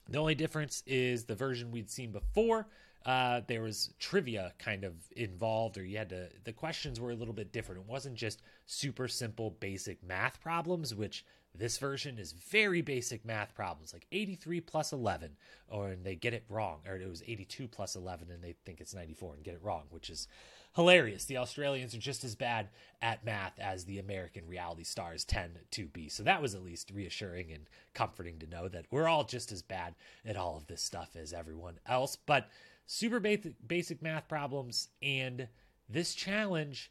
the 0.08 0.18
only 0.18 0.34
difference 0.34 0.82
is 0.86 1.24
the 1.24 1.34
version 1.34 1.70
we'd 1.70 1.90
seen 1.90 2.12
before. 2.12 2.66
Uh, 3.06 3.40
there 3.46 3.62
was 3.62 3.94
trivia 3.98 4.52
kind 4.58 4.84
of 4.84 4.94
involved, 5.16 5.78
or 5.78 5.84
you 5.84 5.96
had 5.96 6.08
to, 6.10 6.28
the 6.44 6.52
questions 6.52 7.00
were 7.00 7.10
a 7.10 7.14
little 7.14 7.34
bit 7.34 7.52
different. 7.52 7.80
It 7.80 7.86
wasn't 7.86 8.16
just 8.16 8.42
super 8.66 9.08
simple, 9.08 9.50
basic 9.50 10.02
math 10.02 10.40
problems, 10.40 10.94
which 10.94 11.24
this 11.54 11.78
version 11.78 12.18
is 12.18 12.32
very 12.32 12.82
basic 12.82 13.24
math 13.24 13.54
problems, 13.54 13.92
like 13.92 14.06
83 14.12 14.60
plus 14.60 14.92
11, 14.92 15.36
or 15.68 15.88
and 15.88 16.04
they 16.04 16.14
get 16.14 16.34
it 16.34 16.44
wrong, 16.48 16.80
or 16.86 16.96
it 16.96 17.08
was 17.08 17.22
82 17.26 17.68
plus 17.68 17.96
11 17.96 18.30
and 18.30 18.42
they 18.42 18.54
think 18.64 18.80
it's 18.80 18.94
94 18.94 19.34
and 19.34 19.44
get 19.44 19.54
it 19.54 19.62
wrong, 19.62 19.84
which 19.90 20.10
is 20.10 20.28
hilarious. 20.74 21.24
The 21.24 21.38
Australians 21.38 21.94
are 21.94 21.98
just 21.98 22.24
as 22.24 22.34
bad 22.34 22.68
at 23.02 23.24
math 23.24 23.58
as 23.58 23.84
the 23.84 23.98
American 23.98 24.46
reality 24.46 24.84
stars 24.84 25.24
tend 25.24 25.58
to 25.72 25.86
be. 25.86 26.08
So 26.08 26.22
that 26.22 26.42
was 26.42 26.54
at 26.54 26.64
least 26.64 26.90
reassuring 26.94 27.52
and 27.52 27.66
comforting 27.94 28.38
to 28.38 28.46
know 28.46 28.68
that 28.68 28.86
we're 28.90 29.08
all 29.08 29.24
just 29.24 29.52
as 29.52 29.62
bad 29.62 29.94
at 30.24 30.36
all 30.36 30.56
of 30.56 30.66
this 30.66 30.82
stuff 30.82 31.16
as 31.16 31.32
everyone 31.32 31.78
else. 31.86 32.16
But 32.16 32.48
super 32.86 33.20
basic, 33.20 34.02
math 34.02 34.28
problems 34.28 34.88
and 35.02 35.48
this 35.88 36.14
challenge 36.14 36.90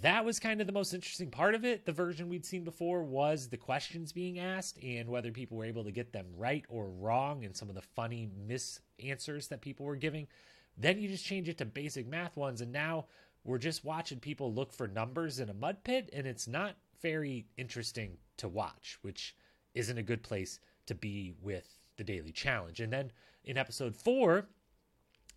that 0.00 0.24
was 0.24 0.38
kind 0.38 0.60
of 0.60 0.66
the 0.66 0.72
most 0.72 0.94
interesting 0.94 1.30
part 1.30 1.54
of 1.54 1.64
it. 1.64 1.84
The 1.84 1.92
version 1.92 2.28
we'd 2.28 2.46
seen 2.46 2.64
before 2.64 3.02
was 3.02 3.48
the 3.48 3.56
questions 3.56 4.12
being 4.12 4.38
asked 4.38 4.78
and 4.82 5.08
whether 5.08 5.32
people 5.32 5.58
were 5.58 5.64
able 5.64 5.84
to 5.84 5.90
get 5.90 6.12
them 6.12 6.26
right 6.36 6.64
or 6.68 6.88
wrong 6.88 7.44
and 7.44 7.54
some 7.54 7.68
of 7.68 7.74
the 7.74 7.82
funny 7.82 8.30
mis 8.46 8.80
answers 9.04 9.48
that 9.48 9.60
people 9.60 9.84
were 9.84 9.96
giving. 9.96 10.28
Then 10.76 10.98
you 10.98 11.08
just 11.08 11.24
change 11.24 11.48
it 11.48 11.58
to 11.58 11.64
basic 11.64 12.06
math 12.06 12.36
ones, 12.36 12.60
and 12.60 12.72
now 12.72 13.06
we're 13.44 13.58
just 13.58 13.84
watching 13.84 14.20
people 14.20 14.52
look 14.52 14.72
for 14.72 14.88
numbers 14.88 15.38
in 15.38 15.50
a 15.50 15.54
mud 15.54 15.84
pit, 15.84 16.10
and 16.12 16.26
it's 16.26 16.48
not 16.48 16.76
very 17.00 17.46
interesting 17.56 18.16
to 18.38 18.48
watch, 18.48 18.98
which 19.02 19.36
isn't 19.74 19.98
a 19.98 20.02
good 20.02 20.22
place 20.22 20.60
to 20.86 20.94
be 20.94 21.34
with 21.42 21.78
the 21.96 22.04
daily 22.04 22.32
challenge. 22.32 22.80
And 22.80 22.92
then 22.92 23.12
in 23.44 23.58
episode 23.58 23.96
four, 23.96 24.46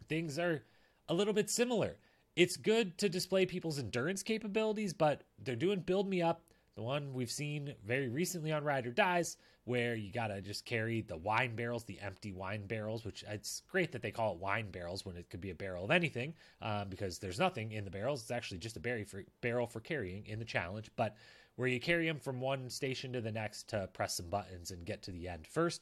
things 0.08 0.38
are 0.40 0.64
a 1.10 1.14
little 1.14 1.34
bit 1.34 1.50
similar. 1.50 1.98
It's 2.36 2.58
good 2.58 2.98
to 2.98 3.10
display 3.10 3.46
people's 3.46 3.80
endurance 3.80 4.24
capabilities, 4.24 4.94
but 4.94 5.24
they're 5.40 5.56
doing 5.56 5.80
build 5.80 6.08
me 6.08 6.22
up. 6.22 6.42
The 6.76 6.84
one 6.84 7.14
we've 7.14 7.32
seen 7.32 7.74
very 7.86 8.10
recently 8.10 8.52
on 8.52 8.66
Ride 8.66 8.86
or 8.86 8.92
Dies, 8.92 9.38
where 9.64 9.96
you 9.96 10.12
gotta 10.12 10.42
just 10.42 10.66
carry 10.66 11.02
the 11.02 11.16
wine 11.16 11.56
barrels, 11.56 11.86
the 11.86 12.00
empty 12.02 12.34
wine 12.34 12.68
barrels, 12.68 13.06
which 13.06 13.24
it's 13.30 13.62
great 13.70 13.94
that 13.94 14.02
they 14.02 14.12
call 14.12 14.34
it 14.34 14.40
wine 14.40 14.72
barrels 14.72 15.06
when 15.06 15.16
it 15.16 15.30
could 15.30 15.40
be 15.40 15.52
a 15.52 15.56
barrel 15.56 15.86
of 15.86 15.92
anything, 15.92 16.34
um, 16.62 16.90
because 16.90 17.18
there's 17.18 17.40
nothing 17.40 17.72
in 17.72 17.86
the 17.86 17.92
barrels. 17.92 18.22
It's 18.22 18.32
actually 18.32 18.58
just 18.58 18.78
a 18.78 19.06
for, 19.06 19.24
barrel 19.40 19.68
for 19.68 19.80
carrying 19.80 20.26
in 20.26 20.38
the 20.38 20.46
challenge. 20.46 20.92
But 20.98 21.16
where 21.56 21.70
you 21.70 21.80
carry 21.80 22.06
them 22.08 22.20
from 22.20 22.42
one 22.42 22.70
station 22.70 23.14
to 23.14 23.22
the 23.22 23.32
next 23.32 23.70
to 23.70 23.88
press 23.94 24.18
some 24.18 24.30
buttons 24.30 24.72
and 24.72 24.86
get 24.86 25.02
to 25.04 25.12
the 25.12 25.30
end 25.30 25.48
first 25.48 25.82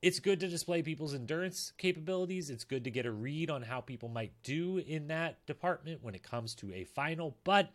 it's 0.00 0.20
good 0.20 0.38
to 0.40 0.48
display 0.48 0.82
people's 0.82 1.14
endurance 1.14 1.72
capabilities. 1.76 2.50
It's 2.50 2.64
good 2.64 2.84
to 2.84 2.90
get 2.90 3.06
a 3.06 3.10
read 3.10 3.50
on 3.50 3.62
how 3.62 3.80
people 3.80 4.08
might 4.08 4.32
do 4.42 4.78
in 4.78 5.08
that 5.08 5.44
department 5.46 6.02
when 6.02 6.14
it 6.14 6.22
comes 6.22 6.54
to 6.56 6.72
a 6.72 6.84
final, 6.84 7.36
but 7.42 7.70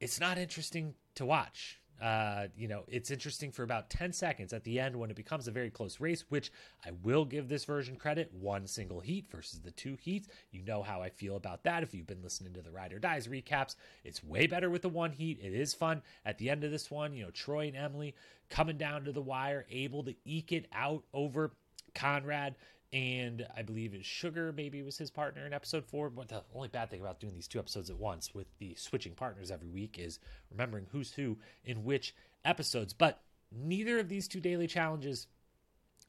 it's 0.00 0.18
not 0.18 0.38
interesting 0.38 0.94
to 1.16 1.26
watch. 1.26 1.78
Uh, 2.00 2.46
you 2.56 2.66
know, 2.66 2.84
it's 2.88 3.10
interesting 3.10 3.52
for 3.52 3.62
about 3.62 3.90
10 3.90 4.12
seconds 4.12 4.52
at 4.52 4.64
the 4.64 4.80
end 4.80 4.96
when 4.96 5.10
it 5.10 5.16
becomes 5.16 5.46
a 5.46 5.50
very 5.50 5.70
close 5.70 6.00
race, 6.00 6.24
which 6.30 6.50
I 6.84 6.92
will 7.02 7.24
give 7.24 7.48
this 7.48 7.64
version 7.64 7.96
credit 7.96 8.32
one 8.32 8.66
single 8.66 9.00
heat 9.00 9.26
versus 9.30 9.60
the 9.60 9.70
two 9.70 9.96
heats. 10.00 10.28
You 10.50 10.62
know 10.62 10.82
how 10.82 11.02
I 11.02 11.10
feel 11.10 11.36
about 11.36 11.64
that 11.64 11.82
if 11.82 11.94
you've 11.94 12.06
been 12.06 12.22
listening 12.22 12.54
to 12.54 12.62
the 12.62 12.70
Ride 12.70 12.92
or 12.92 12.98
Dies 12.98 13.28
recaps. 13.28 13.76
It's 14.04 14.24
way 14.24 14.46
better 14.46 14.70
with 14.70 14.82
the 14.82 14.88
one 14.88 15.12
heat. 15.12 15.40
It 15.42 15.52
is 15.52 15.74
fun. 15.74 16.02
At 16.24 16.38
the 16.38 16.48
end 16.48 16.64
of 16.64 16.70
this 16.70 16.90
one, 16.90 17.12
you 17.12 17.24
know, 17.24 17.30
Troy 17.30 17.66
and 17.66 17.76
Emily 17.76 18.14
coming 18.48 18.78
down 18.78 19.04
to 19.04 19.12
the 19.12 19.22
wire, 19.22 19.66
able 19.70 20.02
to 20.04 20.14
eke 20.24 20.52
it 20.52 20.66
out 20.72 21.04
over 21.12 21.52
Conrad 21.94 22.54
and 22.92 23.46
I 23.56 23.62
believe 23.62 23.94
is 23.94 24.04
Sugar 24.04 24.52
maybe 24.52 24.82
was 24.82 24.98
his 24.98 25.10
partner 25.10 25.46
in 25.46 25.52
episode 25.52 25.84
four. 25.84 26.10
But 26.10 26.28
the 26.28 26.42
only 26.54 26.68
bad 26.68 26.90
thing 26.90 27.00
about 27.00 27.20
doing 27.20 27.34
these 27.34 27.46
two 27.46 27.58
episodes 27.58 27.88
at 27.88 27.98
once 27.98 28.34
with 28.34 28.46
the 28.58 28.74
switching 28.74 29.14
partners 29.14 29.50
every 29.50 29.68
week 29.68 29.98
is 29.98 30.18
remembering 30.50 30.86
who's 30.90 31.12
who 31.12 31.38
in 31.64 31.84
which 31.84 32.14
episodes. 32.44 32.92
But 32.92 33.20
neither 33.52 33.98
of 33.98 34.08
these 34.08 34.26
two 34.26 34.40
daily 34.40 34.66
challenges, 34.66 35.28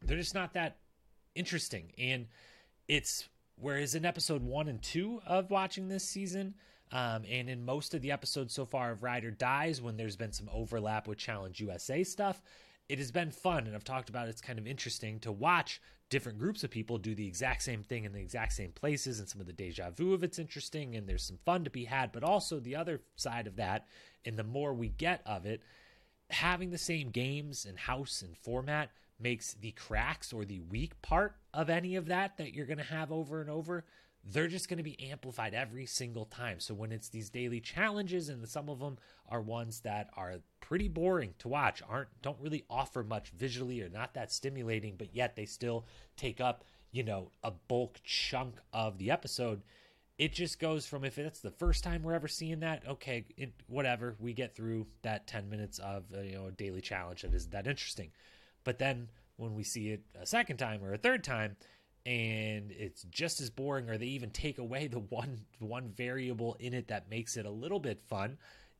they're 0.01 0.17
just 0.17 0.33
not 0.33 0.53
that 0.53 0.77
interesting. 1.35 1.91
And 1.99 2.27
it's 2.87 3.29
whereas 3.57 3.93
in 3.93 4.05
episode 4.05 4.41
one 4.41 4.67
and 4.67 4.81
two 4.81 5.21
of 5.27 5.51
watching 5.51 5.87
this 5.87 6.03
season, 6.03 6.55
um, 6.91 7.23
and 7.29 7.47
in 7.47 7.63
most 7.63 7.93
of 7.93 8.01
the 8.01 8.11
episodes 8.11 8.53
so 8.53 8.65
far 8.65 8.91
of 8.91 9.03
Ride 9.03 9.23
or 9.23 9.31
Dies, 9.31 9.81
when 9.81 9.97
there's 9.97 10.15
been 10.15 10.33
some 10.33 10.49
overlap 10.51 11.07
with 11.07 11.19
Challenge 11.19 11.59
USA 11.61 12.03
stuff, 12.03 12.41
it 12.89 12.97
has 12.97 13.11
been 13.11 13.31
fun. 13.31 13.67
And 13.67 13.75
I've 13.75 13.83
talked 13.83 14.09
about 14.09 14.27
it's 14.27 14.41
kind 14.41 14.59
of 14.59 14.65
interesting 14.65 15.19
to 15.19 15.31
watch 15.31 15.79
different 16.11 16.37
groups 16.37 16.63
of 16.63 16.69
people 16.69 16.99
do 16.99 17.15
the 17.15 17.25
exact 17.25 17.63
same 17.63 17.81
thing 17.81 18.03
in 18.03 18.11
the 18.11 18.19
exact 18.19 18.53
same 18.53 18.71
places. 18.73 19.19
And 19.19 19.27
some 19.27 19.41
of 19.41 19.47
the 19.47 19.53
deja 19.53 19.89
vu 19.89 20.13
of 20.13 20.23
it's 20.23 20.37
interesting, 20.37 20.95
and 20.95 21.09
there's 21.09 21.23
some 21.23 21.39
fun 21.43 21.63
to 21.63 21.71
be 21.71 21.85
had. 21.85 22.11
But 22.11 22.23
also 22.23 22.59
the 22.59 22.75
other 22.75 23.01
side 23.15 23.47
of 23.47 23.55
that, 23.55 23.87
and 24.25 24.37
the 24.37 24.43
more 24.43 24.73
we 24.73 24.89
get 24.89 25.21
of 25.25 25.47
it, 25.47 25.63
having 26.29 26.69
the 26.69 26.77
same 26.77 27.09
games 27.09 27.65
and 27.65 27.79
house 27.79 28.21
and 28.21 28.37
format 28.37 28.91
makes 29.19 29.53
the 29.55 29.71
cracks 29.71 30.33
or 30.33 30.45
the 30.45 30.59
weak 30.59 31.01
part 31.01 31.35
of 31.53 31.69
any 31.69 31.95
of 31.95 32.07
that 32.07 32.37
that 32.37 32.53
you're 32.53 32.65
going 32.65 32.77
to 32.77 32.83
have 32.83 33.11
over 33.11 33.41
and 33.41 33.49
over 33.49 33.85
they're 34.23 34.47
just 34.47 34.69
going 34.69 34.77
to 34.77 34.83
be 34.83 35.09
amplified 35.09 35.53
every 35.53 35.85
single 35.85 36.25
time. 36.25 36.59
So 36.59 36.73
when 36.73 36.91
it's 36.91 37.09
these 37.09 37.29
daily 37.29 37.59
challenges 37.59 38.29
and 38.29 38.47
some 38.47 38.69
of 38.69 38.79
them 38.79 38.97
are 39.27 39.41
ones 39.41 39.81
that 39.81 40.09
are 40.15 40.35
pretty 40.59 40.87
boring 40.87 41.33
to 41.39 41.47
watch, 41.47 41.81
aren't 41.87 42.09
don't 42.21 42.39
really 42.39 42.63
offer 42.69 43.03
much 43.03 43.31
visually 43.31 43.81
or 43.81 43.89
not 43.89 44.13
that 44.13 44.31
stimulating, 44.31 44.95
but 44.97 45.15
yet 45.15 45.35
they 45.35 45.45
still 45.45 45.85
take 46.17 46.39
up, 46.39 46.63
you 46.91 47.03
know, 47.03 47.31
a 47.43 47.51
bulk 47.51 47.99
chunk 48.03 48.55
of 48.71 48.97
the 48.97 49.09
episode. 49.09 49.63
It 50.19 50.33
just 50.33 50.59
goes 50.59 50.85
from 50.85 51.03
if 51.03 51.17
it's 51.17 51.39
the 51.39 51.49
first 51.49 51.83
time 51.83 52.03
we're 52.03 52.13
ever 52.13 52.27
seeing 52.27 52.59
that, 52.59 52.87
okay, 52.87 53.25
it, 53.37 53.53
whatever, 53.67 54.15
we 54.19 54.33
get 54.33 54.55
through 54.55 54.85
that 55.01 55.25
10 55.25 55.49
minutes 55.49 55.79
of, 55.79 56.03
uh, 56.15 56.21
you 56.21 56.33
know, 56.33 56.45
a 56.45 56.51
daily 56.51 56.81
challenge 56.81 57.23
that 57.23 57.33
isn't 57.33 57.51
that 57.51 57.65
interesting. 57.65 58.11
But 58.63 58.77
then 58.77 59.09
when 59.37 59.55
we 59.55 59.63
see 59.63 59.89
it 59.89 60.03
a 60.19 60.27
second 60.27 60.57
time 60.57 60.83
or 60.83 60.93
a 60.93 60.97
third 60.97 61.23
time, 61.23 61.55
and 62.05 62.71
it's 62.71 63.03
just 63.03 63.41
as 63.41 63.49
boring 63.49 63.89
or 63.89 63.97
they 63.97 64.07
even 64.07 64.31
take 64.31 64.57
away 64.57 64.87
the 64.87 64.99
one 64.99 65.41
one 65.59 65.89
variable 65.89 66.55
in 66.59 66.73
it 66.73 66.87
that 66.87 67.09
makes 67.09 67.37
it 67.37 67.45
a 67.45 67.51
little 67.51 67.79
bit 67.79 68.01
fun. 68.09 68.37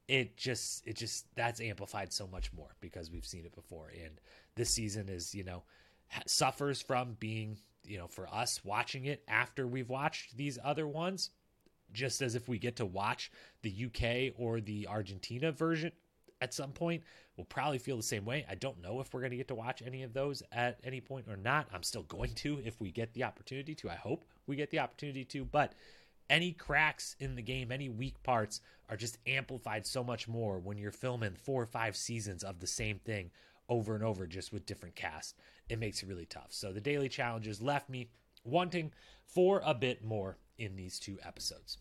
It 0.08 0.38
just 0.38 0.86
it 0.88 0.98
just 0.98 1.26
that's 1.36 1.62
amplified 1.62 2.12
so 2.12 2.28
much 2.28 2.52
more 2.54 2.76
because 2.82 3.12
we've 3.12 3.26
seen 3.26 3.46
it 3.46 3.56
before. 3.56 3.92
And 4.04 4.20
this 4.56 4.72
season 4.72 5.08
is 5.10 5.36
you 5.36 5.44
know 5.44 5.64
suffers 6.26 6.82
from 6.82 7.16
being 7.20 7.58
you 7.86 7.98
know 7.98 8.08
for 8.08 8.28
us 8.28 8.64
watching 8.64 9.06
it 9.06 9.24
after 9.28 9.68
we've 9.68 9.90
watched 9.90 10.36
these 10.36 10.58
other 10.64 10.88
ones 10.88 11.30
just 11.94 12.22
as 12.22 12.36
if 12.36 12.48
we 12.48 12.58
get 12.58 12.78
to 12.78 12.86
watch 12.86 13.32
the 13.62 13.86
UK 13.86 14.34
or 14.40 14.62
the 14.62 14.88
Argentina 14.88 15.52
version 15.52 15.92
at 16.42 16.54
some 16.54 16.72
point 16.72 17.04
will 17.38 17.46
probably 17.46 17.78
feel 17.78 17.98
the 17.98 18.04
same 18.04 18.26
way. 18.26 18.46
I 18.50 18.56
don't 18.56 18.82
know 18.82 19.00
if 19.00 19.14
we're 19.14 19.22
going 19.22 19.32
to 19.32 19.38
get 19.38 19.48
to 19.50 19.56
watch 19.56 19.82
any 19.86 20.04
of 20.04 20.14
those 20.14 20.44
at 20.52 20.80
any 20.84 21.00
point 21.00 21.28
or 21.30 21.38
not. 21.38 21.68
I'm 21.74 21.84
still 21.84 22.04
going 22.04 22.34
to 22.36 22.62
if 22.66 22.82
we 22.82 22.92
get 22.92 23.14
the 23.14 23.24
opportunity 23.24 23.76
to. 23.76 23.90
I 23.90 23.96
hope 23.96 24.26
we 24.48 24.56
get 24.56 24.72
the 24.72 24.80
opportunity 24.80 25.24
to, 25.26 25.46
but 25.46 25.74
any 26.30 26.52
cracks 26.52 27.16
in 27.20 27.36
the 27.36 27.42
game, 27.42 27.72
any 27.72 27.90
weak 27.90 28.22
parts 28.24 28.62
are 28.90 28.98
just 28.98 29.18
amplified 29.28 29.86
so 29.86 30.04
much 30.04 30.28
more 30.28 30.60
when 30.60 30.78
you're 30.78 30.92
filming 30.92 31.36
four 31.36 31.62
or 31.62 31.68
five 31.68 31.96
seasons 31.96 32.44
of 32.44 32.60
the 32.60 32.68
same 32.68 33.00
thing 33.00 33.32
over 33.70 33.96
and 33.96 34.04
over 34.04 34.28
just 34.28 34.52
with 34.52 34.66
different 34.66 34.96
casts. 34.96 35.36
It 35.70 35.80
makes 35.80 36.04
it 36.04 36.10
really 36.10 36.26
tough. 36.26 36.50
So 36.50 36.74
the 36.74 36.82
daily 36.82 37.10
challenges 37.10 37.62
left 37.62 37.90
me 37.90 38.10
wanting 38.44 38.92
for 39.26 39.62
a 39.64 39.74
bit 39.74 40.04
more 40.04 40.38
in 40.58 40.76
these 40.76 41.00
two 41.00 41.18
episodes 41.24 41.78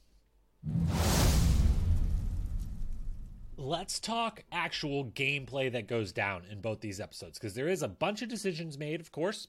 let's 3.71 4.01
talk 4.01 4.43
actual 4.51 5.05
gameplay 5.05 5.71
that 5.71 5.87
goes 5.87 6.11
down 6.11 6.43
in 6.51 6.61
both 6.61 6.81
these 6.81 6.99
episodes 6.99 7.39
because 7.39 7.55
there 7.55 7.69
is 7.69 7.85
a 7.85 7.89
bunch 7.89 8.21
of 8.21 8.29
decisions 8.29 8.77
made, 8.77 9.01
of 9.01 9.13
course, 9.13 9.47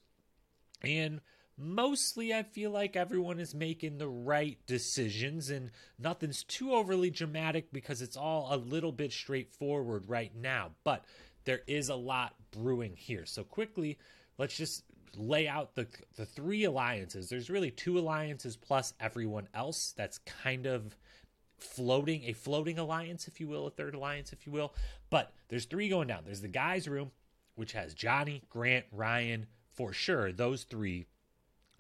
and 0.83 1.19
mostly 1.57 2.31
I 2.31 2.43
feel 2.43 2.69
like 2.69 2.95
everyone 2.95 3.39
is 3.39 3.55
making 3.55 3.97
the 3.97 4.07
right 4.07 4.59
decisions 4.67 5.49
and 5.49 5.71
nothing's 5.97 6.43
too 6.43 6.71
overly 6.71 7.09
dramatic 7.09 7.73
because 7.73 8.03
it's 8.03 8.15
all 8.15 8.49
a 8.51 8.57
little 8.57 8.91
bit 8.91 9.11
straightforward 9.11 10.07
right 10.07 10.31
now. 10.35 10.69
But 10.83 11.03
there 11.45 11.61
is 11.65 11.89
a 11.89 11.95
lot 11.95 12.35
brewing 12.51 12.95
here. 12.95 13.25
So 13.25 13.43
quickly, 13.43 13.97
let's 14.37 14.55
just 14.55 14.83
lay 15.17 15.47
out 15.47 15.73
the 15.73 15.87
the 16.15 16.27
three 16.27 16.65
alliances. 16.65 17.27
There's 17.27 17.49
really 17.49 17.71
two 17.71 17.97
alliances 17.97 18.55
plus 18.55 18.93
everyone 18.99 19.47
else 19.55 19.95
that's 19.97 20.19
kind 20.19 20.67
of 20.67 20.95
floating 21.63 22.23
a 22.25 22.33
floating 22.33 22.79
alliance, 22.79 23.27
if 23.27 23.39
you 23.39 23.47
will, 23.47 23.67
a 23.67 23.71
third 23.71 23.95
alliance, 23.95 24.33
if 24.33 24.45
you 24.45 24.51
will. 24.51 24.73
But 25.09 25.33
there's 25.47 25.65
three 25.65 25.89
going 25.89 26.07
down. 26.07 26.23
There's 26.25 26.41
the 26.41 26.47
guys' 26.47 26.87
room, 26.87 27.11
which 27.55 27.73
has 27.73 27.93
Johnny, 27.93 28.43
Grant, 28.49 28.85
Ryan, 28.91 29.47
for 29.73 29.93
sure, 29.93 30.31
those 30.31 30.63
three, 30.63 31.05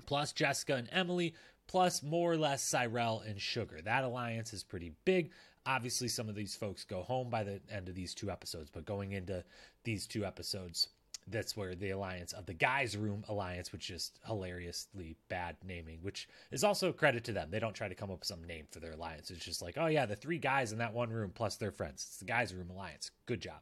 plus 0.05 0.31
Jessica 0.33 0.75
and 0.75 0.89
Emily, 0.91 1.33
plus 1.67 2.03
more 2.03 2.31
or 2.31 2.37
less 2.37 2.63
Cyrell 2.63 3.23
and 3.25 3.39
Sugar. 3.39 3.81
That 3.81 4.03
alliance 4.03 4.53
is 4.53 4.63
pretty 4.63 4.93
big. 5.05 5.31
Obviously, 5.65 6.07
some 6.07 6.27
of 6.27 6.35
these 6.35 6.55
folks 6.55 6.83
go 6.83 7.01
home 7.03 7.29
by 7.29 7.43
the 7.43 7.61
end 7.71 7.87
of 7.87 7.95
these 7.95 8.15
two 8.15 8.31
episodes, 8.31 8.69
but 8.71 8.85
going 8.85 9.11
into 9.11 9.43
these 9.83 10.07
two 10.07 10.25
episodes, 10.25 10.87
that's 11.27 11.55
where 11.55 11.75
the 11.75 11.91
alliance 11.91 12.33
of 12.33 12.45
the 12.45 12.53
guys 12.53 12.97
room 12.97 13.23
alliance 13.29 13.71
which 13.71 13.89
is 13.89 14.11
hilariously 14.25 15.15
bad 15.29 15.55
naming 15.65 15.99
which 16.01 16.27
is 16.51 16.63
also 16.63 16.91
credit 16.91 17.23
to 17.23 17.31
them 17.31 17.49
they 17.51 17.59
don't 17.59 17.75
try 17.75 17.87
to 17.87 17.95
come 17.95 18.11
up 18.11 18.19
with 18.19 18.27
some 18.27 18.43
name 18.43 18.65
for 18.71 18.79
their 18.79 18.93
alliance 18.93 19.29
it's 19.29 19.45
just 19.45 19.61
like 19.61 19.77
oh 19.77 19.87
yeah 19.87 20.05
the 20.05 20.15
three 20.15 20.39
guys 20.39 20.71
in 20.71 20.77
that 20.79 20.93
one 20.93 21.09
room 21.09 21.31
plus 21.33 21.55
their 21.55 21.71
friends 21.71 22.05
it's 22.07 22.17
the 22.17 22.25
guys 22.25 22.53
room 22.53 22.69
alliance 22.69 23.11
good 23.25 23.41
job 23.41 23.59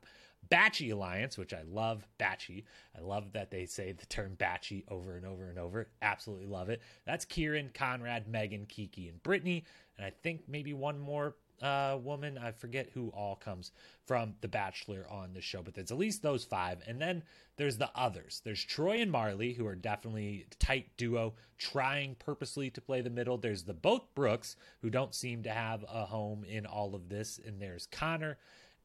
Batchy 0.50 0.92
Alliance, 0.92 1.38
which 1.38 1.54
I 1.54 1.62
love 1.64 2.08
Batchy. 2.18 2.64
I 2.98 3.02
love 3.02 3.34
that 3.34 3.52
they 3.52 3.66
say 3.66 3.92
the 3.92 4.06
term 4.06 4.36
Batchy 4.38 4.84
over 4.88 5.16
and 5.16 5.26
over 5.26 5.50
and 5.50 5.60
over. 5.60 5.90
Absolutely 6.02 6.48
love 6.48 6.70
it. 6.70 6.82
That's 7.06 7.26
Kieran, 7.26 7.72
Conrad, 7.74 8.28
Megan, 8.28 8.66
Kiki, 8.66 9.10
and 9.10 9.22
Brittany. 9.22 9.66
And 9.98 10.06
I 10.06 10.12
think 10.24 10.44
maybe 10.48 10.74
one 10.74 10.98
more 10.98 11.36
uh, 11.62 11.98
woman. 12.02 12.38
I 12.38 12.52
forget 12.52 12.90
who 12.94 13.10
all 13.10 13.36
comes 13.36 13.72
from 14.06 14.36
The 14.42 14.48
Bachelor 14.48 15.06
on 15.10 15.34
the 15.34 15.42
show, 15.42 15.62
but 15.62 15.74
there's 15.74 15.92
at 15.92 15.98
least 15.98 16.22
those 16.22 16.44
five. 16.44 16.82
And 16.88 17.02
then 17.02 17.24
there's 17.58 17.78
the 17.78 17.90
others. 17.96 18.42
There's 18.44 18.64
Troy 18.64 19.02
and 19.02 19.12
Marley, 19.12 19.54
who 19.54 19.66
are 19.68 19.76
definitely 19.76 20.48
tight 20.60 20.88
duo, 20.98 21.34
trying 21.58 22.16
purposely 22.16 22.70
to 22.72 22.82
play 22.82 23.02
the 23.02 23.10
middle. 23.10 23.38
There's 23.38 23.64
the 23.64 23.74
both 23.74 24.14
Brooks, 24.16 24.56
who 24.82 24.90
don't 24.90 25.14
seem 25.14 25.44
to 25.44 25.52
have 25.52 25.84
a 25.84 26.06
home 26.06 26.44
in 26.44 26.66
all 26.66 26.96
of 26.96 27.10
this. 27.10 27.40
And 27.46 27.62
there's 27.62 27.88
Conor. 27.88 28.38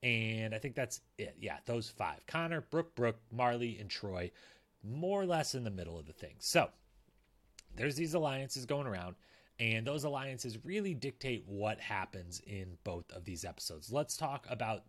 And 0.02 0.54
I 0.54 0.59
think 0.59 0.75
that's 0.75 1.00
it. 1.16 1.37
Yeah, 1.40 1.57
those 1.64 1.88
five 1.88 2.26
Conor, 2.26 2.61
Brooke, 2.61 2.95
Brooke, 2.95 3.21
Marley, 3.33 3.78
and 3.81 3.88
Troy, 3.88 4.31
more 4.83 5.23
or 5.23 5.26
less 5.26 5.54
in 5.54 5.64
the 5.64 5.71
middle 5.71 5.99
of 5.99 6.07
the 6.07 6.12
thing. 6.12 6.35
So 6.40 6.69
there's 7.76 7.97
these 7.97 8.14
alliances 8.14 8.66
going 8.66 8.87
around. 8.87 9.16
And 9.61 9.87
those 9.87 10.04
alliances 10.04 10.58
really 10.64 10.94
dictate 10.94 11.44
what 11.46 11.80
happens 11.80 12.40
in 12.46 12.76
both 12.82 13.11
of 13.12 13.25
these 13.25 13.44
episodes. 13.44 13.92
Let's 13.92 14.16
talk 14.16 14.46
about 14.50 14.82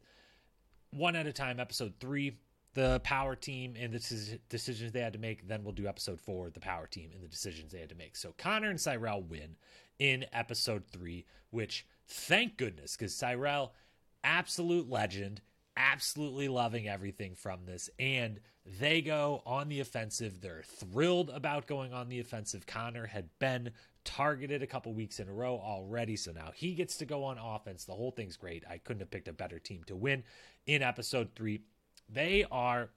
one 0.91 1.15
at 1.15 1.27
a 1.27 1.33
time. 1.33 1.59
Episode 1.59 1.93
three 1.99 2.33
the 2.75 2.99
power 3.05 3.35
team 3.35 3.73
and 3.79 3.93
the 3.93 4.39
decisions 4.49 4.91
they 4.91 4.99
had 4.99 5.13
to 5.13 5.19
make. 5.19 5.47
Then 5.47 5.63
we'll 5.63 5.73
do 5.73 5.87
episode 5.87 6.19
four, 6.19 6.49
the 6.49 6.59
power 6.59 6.85
team 6.85 7.09
and 7.13 7.23
the 7.23 7.27
decisions 7.27 7.71
they 7.71 7.79
had 7.79 7.89
to 7.89 7.95
make. 7.95 8.15
So 8.17 8.33
Conor 8.37 8.69
and 8.69 8.79
Cyrell 8.79 9.23
win 9.23 9.55
in 9.97 10.25
episode 10.33 10.83
three, 10.91 11.25
which 11.49 11.87
thank 12.05 12.57
goodness, 12.57 12.97
because 12.97 13.15
Cyrell, 13.15 13.73
absolute 14.25 14.89
legend, 14.89 15.41
absolutely 15.77 16.49
loving 16.49 16.87
everything 16.87 17.33
from 17.33 17.65
this. 17.65 17.89
And 17.97 18.41
they 18.65 19.01
go 19.01 19.43
on 19.45 19.69
the 19.69 19.79
offensive. 19.79 20.41
They're 20.41 20.63
thrilled 20.65 21.29
about 21.29 21.67
going 21.67 21.93
on 21.93 22.09
the 22.09 22.19
offensive. 22.19 22.65
Conor 22.65 23.05
had 23.05 23.29
been 23.37 23.71
targeted 24.03 24.63
a 24.63 24.67
couple 24.67 24.93
weeks 24.93 25.19
in 25.19 25.27
a 25.27 25.33
row 25.33 25.59
already, 25.63 26.15
so 26.15 26.31
now 26.31 26.51
he 26.53 26.73
gets 26.73 26.97
to 26.97 27.05
go 27.05 27.23
on 27.23 27.37
offense. 27.37 27.85
The 27.85 27.93
whole 27.93 28.11
thing's 28.11 28.37
great. 28.37 28.63
I 28.69 28.79
couldn't 28.79 29.01
have 29.01 29.11
picked 29.11 29.27
a 29.27 29.33
better 29.33 29.59
team 29.59 29.83
to 29.85 29.95
win 29.95 30.23
in 30.65 30.81
episode 30.81 31.29
three. 31.35 31.61
They 32.09 32.45
are, 32.51 32.89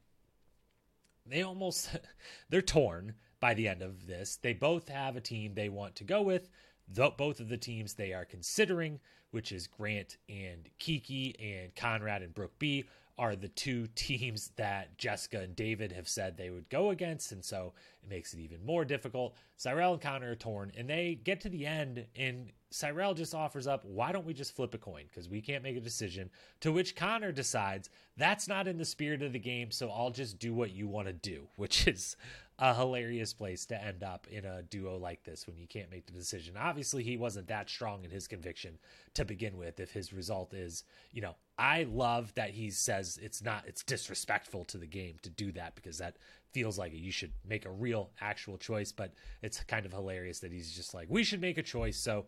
they 1.27 1.43
almost, 1.43 1.91
they're 2.49 2.63
torn 2.63 3.15
by 3.41 3.55
the 3.55 3.69
end 3.69 3.83
of 3.83 4.07
this. 4.07 4.37
They 4.37 4.55
both 4.55 4.89
have 4.89 5.17
a 5.17 5.21
team 5.21 5.55
they 5.55 5.69
want 5.69 5.97
to 5.97 6.05
go 6.05 6.23
with. 6.23 6.49
The, 6.91 7.11
both 7.11 7.41
of 7.41 7.51
the 7.51 7.59
teams 7.59 7.95
they 7.95 8.15
are 8.15 8.25
considering, 8.25 9.01
which 9.33 9.53
is 9.53 9.67
Grant 9.67 10.17
and 10.31 10.71
Kiki 10.79 11.37
and 11.39 11.75
Conrad 11.75 12.23
and 12.23 12.35
Brooke 12.35 12.59
B, 12.59 12.87
are 13.19 13.37
the 13.37 13.49
two 13.49 13.87
teams 13.95 14.53
that 14.57 14.97
Jessica 14.99 15.41
and 15.41 15.57
David 15.57 15.93
have 15.93 16.09
said 16.09 16.37
they 16.37 16.51
would 16.51 16.69
go 16.69 16.91
against, 16.91 17.33
and 17.33 17.45
so 17.45 17.73
it 18.03 18.09
makes 18.09 18.33
it 18.33 18.41
even 18.41 18.65
more 18.65 18.85
difficult. 18.85 19.35
Cyrell 19.57 19.95
and 19.95 20.03
Conor 20.03 20.33
are 20.33 20.37
torn, 20.37 20.73
and 20.77 20.89
they 20.89 21.19
get 21.25 21.41
to 21.41 21.49
the 21.49 21.67
end, 21.67 22.07
and 22.17 22.53
Cyrell 22.71 23.15
just 23.15 23.35
offers 23.35 23.67
up, 23.67 23.85
why 23.85 24.13
don't 24.13 24.27
we 24.27 24.35
just 24.35 24.55
flip 24.55 24.75
a 24.75 24.79
coin? 24.79 25.05
Because 25.09 25.29
we 25.29 25.41
can't 25.41 25.63
make 25.63 25.77
a 25.77 25.81
decision. 25.81 26.31
To 26.61 26.73
which 26.73 26.95
Conor 26.95 27.33
decides, 27.33 27.89
that's 28.17 28.47
not 28.47 28.69
in 28.69 28.77
the 28.77 28.85
spirit 28.85 29.23
of 29.23 29.33
the 29.33 29.39
game, 29.39 29.71
so 29.71 29.91
I'll 29.91 30.11
just 30.11 30.39
do 30.39 30.53
what 30.53 30.73
you 30.73 30.87
want 30.87 31.07
to 31.09 31.13
do, 31.13 31.49
which 31.57 31.87
is 31.87 32.17
a 32.61 32.75
hilarious 32.75 33.33
place 33.33 33.67
to 33.67 33.83
end 33.83 34.03
up 34.03 34.27
in 34.29 34.45
a 34.45 34.63
duo 34.63 34.97
like 34.97 35.23
this 35.23 35.47
when 35.47 35.57
you 35.57 35.67
can't 35.67 35.91
make 35.91 36.07
the 36.07 36.13
decision. 36.13 36.57
Obviously, 36.59 37.05
he 37.05 37.17
wasn't 37.17 37.47
that 37.47 37.71
strong 37.71 38.03
in 38.05 38.11
his 38.11 38.27
conviction 38.27 38.79
to 39.15 39.25
begin 39.25 39.57
with. 39.57 39.79
If 39.79 39.93
his 39.93 40.13
result 40.13 40.53
is, 40.53 40.83
you 41.13 41.23
know, 41.23 41.37
I 41.57 41.85
love 41.85 42.35
that 42.35 42.51
he 42.51 42.71
says 42.71 43.19
it's 43.23 43.43
not, 43.43 43.65
it's 43.67 43.85
disrespectful 43.85 44.65
to 44.67 44.79
the 44.79 44.87
game 44.87 45.17
to 45.23 45.31
do 45.31 45.53
that 45.53 45.77
because 45.77 45.99
that 45.99 46.17
feels 46.53 46.79
like 46.79 46.93
you 46.93 47.13
should 47.13 47.33
make 47.49 47.65
a 47.65 47.71
real, 47.71 48.11
actual 48.21 48.59
choice. 48.59 48.91
But 48.91 49.15
it's 49.41 49.63
kind 49.65 49.87
of 49.87 49.93
hilarious 49.93 50.41
that 50.41 50.51
he's 50.51 50.73
just 50.73 50.95
like, 50.95 51.07
we 51.09 51.23
should 51.23 51.41
make 51.41 51.59
a 51.59 51.63
choice. 51.63 51.97
So, 51.97 52.27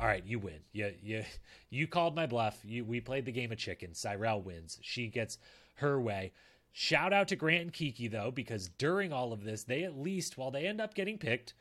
all 0.00 0.06
right, 0.06 0.24
you 0.26 0.38
win. 0.38 0.60
You 0.72 0.92
you 1.02 1.24
you 1.70 1.86
called 1.86 2.16
my 2.16 2.26
bluff. 2.26 2.58
You 2.64 2.84
we 2.84 3.00
played 3.00 3.24
the 3.24 3.32
game 3.32 3.52
of 3.52 3.58
chicken. 3.58 3.94
Cyrell 3.94 4.40
wins. 4.40 4.78
She 4.82 5.06
gets 5.06 5.38
her 5.74 6.00
way. 6.00 6.32
Shout 6.72 7.12
out 7.12 7.28
to 7.28 7.36
Grant 7.36 7.62
and 7.62 7.72
Kiki, 7.72 8.08
though, 8.08 8.30
because 8.30 8.68
during 8.68 9.12
all 9.12 9.32
of 9.32 9.44
this, 9.44 9.64
they 9.64 9.84
at 9.84 9.98
least, 9.98 10.36
while 10.36 10.50
they 10.50 10.66
end 10.66 10.80
up 10.80 10.94
getting 10.94 11.18
picked, 11.18 11.54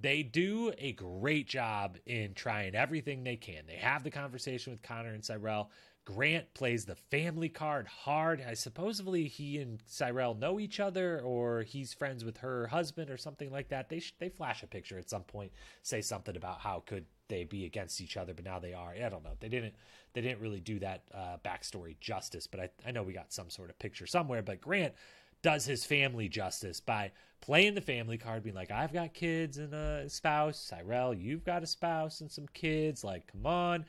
they 0.00 0.22
do 0.22 0.72
a 0.78 0.92
great 0.92 1.48
job 1.48 1.98
in 2.06 2.34
trying 2.34 2.74
everything 2.74 3.24
they 3.24 3.36
can. 3.36 3.66
They 3.66 3.74
have 3.76 4.04
the 4.04 4.10
conversation 4.10 4.72
with 4.72 4.82
Conor 4.82 5.12
and 5.12 5.24
Cyrell. 5.24 5.70
Grant 6.04 6.54
plays 6.54 6.84
the 6.84 6.94
family 6.94 7.48
card 7.48 7.86
hard. 7.86 8.42
I 8.46 8.54
supposedly 8.54 9.28
he 9.28 9.58
and 9.58 9.80
Cyrell 9.86 10.34
know 10.34 10.58
each 10.58 10.80
other, 10.80 11.20
or 11.20 11.62
he's 11.62 11.92
friends 11.92 12.24
with 12.24 12.38
her 12.38 12.68
husband, 12.68 13.10
or 13.10 13.16
something 13.16 13.50
like 13.50 13.68
that. 13.68 13.88
They 13.88 14.00
sh- 14.00 14.14
they 14.18 14.30
flash 14.30 14.62
a 14.62 14.66
picture 14.66 14.98
at 14.98 15.10
some 15.10 15.24
point, 15.24 15.52
say 15.82 16.00
something 16.00 16.36
about 16.36 16.60
how 16.60 16.82
could 16.86 17.04
they 17.28 17.44
be 17.44 17.64
against 17.64 18.00
each 18.00 18.16
other, 18.16 18.34
but 18.34 18.44
now 18.44 18.58
they 18.58 18.72
are. 18.72 18.94
I 18.94 19.08
don't 19.08 19.22
know. 19.22 19.36
They 19.38 19.48
didn't 19.48 19.74
they 20.12 20.20
didn't 20.20 20.40
really 20.40 20.60
do 20.60 20.78
that 20.80 21.02
uh, 21.14 21.36
backstory 21.44 21.98
justice, 22.00 22.46
but 22.46 22.60
I, 22.60 22.70
I 22.86 22.90
know 22.90 23.02
we 23.02 23.12
got 23.12 23.32
some 23.32 23.50
sort 23.50 23.70
of 23.70 23.78
picture 23.78 24.06
somewhere. 24.06 24.42
But 24.42 24.60
Grant 24.60 24.94
does 25.42 25.64
his 25.64 25.84
family 25.84 26.28
justice 26.28 26.80
by 26.80 27.12
playing 27.40 27.74
the 27.74 27.80
family 27.80 28.18
card, 28.18 28.42
being 28.42 28.54
like, 28.54 28.70
I've 28.70 28.92
got 28.92 29.14
kids 29.14 29.58
and 29.58 29.72
a 29.72 30.08
spouse. 30.08 30.58
Cyrell, 30.58 31.14
you've 31.14 31.44
got 31.44 31.62
a 31.62 31.66
spouse 31.66 32.20
and 32.20 32.30
some 32.30 32.46
kids. 32.52 33.04
Like, 33.04 33.26
come 33.32 33.46
on. 33.46 33.84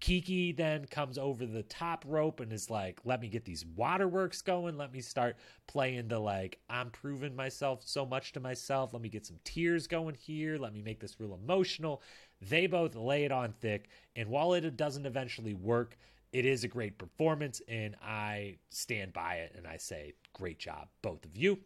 Kiki 0.00 0.52
then 0.52 0.86
comes 0.86 1.18
over 1.18 1.44
the 1.44 1.62
top 1.64 2.04
rope 2.08 2.40
and 2.40 2.52
is 2.52 2.70
like, 2.70 3.00
let 3.04 3.20
me 3.20 3.28
get 3.28 3.44
these 3.44 3.66
waterworks 3.76 4.40
going. 4.40 4.78
Let 4.78 4.92
me 4.92 5.00
start 5.00 5.36
playing 5.66 6.08
the 6.08 6.18
like, 6.18 6.58
I'm 6.70 6.90
proving 6.90 7.36
myself 7.36 7.82
so 7.84 8.06
much 8.06 8.32
to 8.32 8.40
myself. 8.40 8.94
Let 8.94 9.02
me 9.02 9.10
get 9.10 9.26
some 9.26 9.38
tears 9.44 9.86
going 9.86 10.14
here. 10.14 10.56
Let 10.56 10.72
me 10.72 10.80
make 10.80 11.00
this 11.00 11.20
real 11.20 11.38
emotional. 11.42 12.02
They 12.40 12.66
both 12.66 12.94
lay 12.94 13.24
it 13.24 13.32
on 13.32 13.52
thick. 13.60 13.90
And 14.16 14.30
while 14.30 14.54
it 14.54 14.76
doesn't 14.76 15.04
eventually 15.04 15.54
work, 15.54 15.98
it 16.32 16.46
is 16.46 16.64
a 16.64 16.68
great 16.68 16.96
performance. 16.96 17.60
And 17.68 17.94
I 18.02 18.56
stand 18.70 19.12
by 19.12 19.34
it 19.36 19.52
and 19.54 19.66
I 19.66 19.76
say, 19.76 20.14
great 20.32 20.58
job, 20.58 20.88
both 21.02 21.26
of 21.26 21.36
you. 21.36 21.58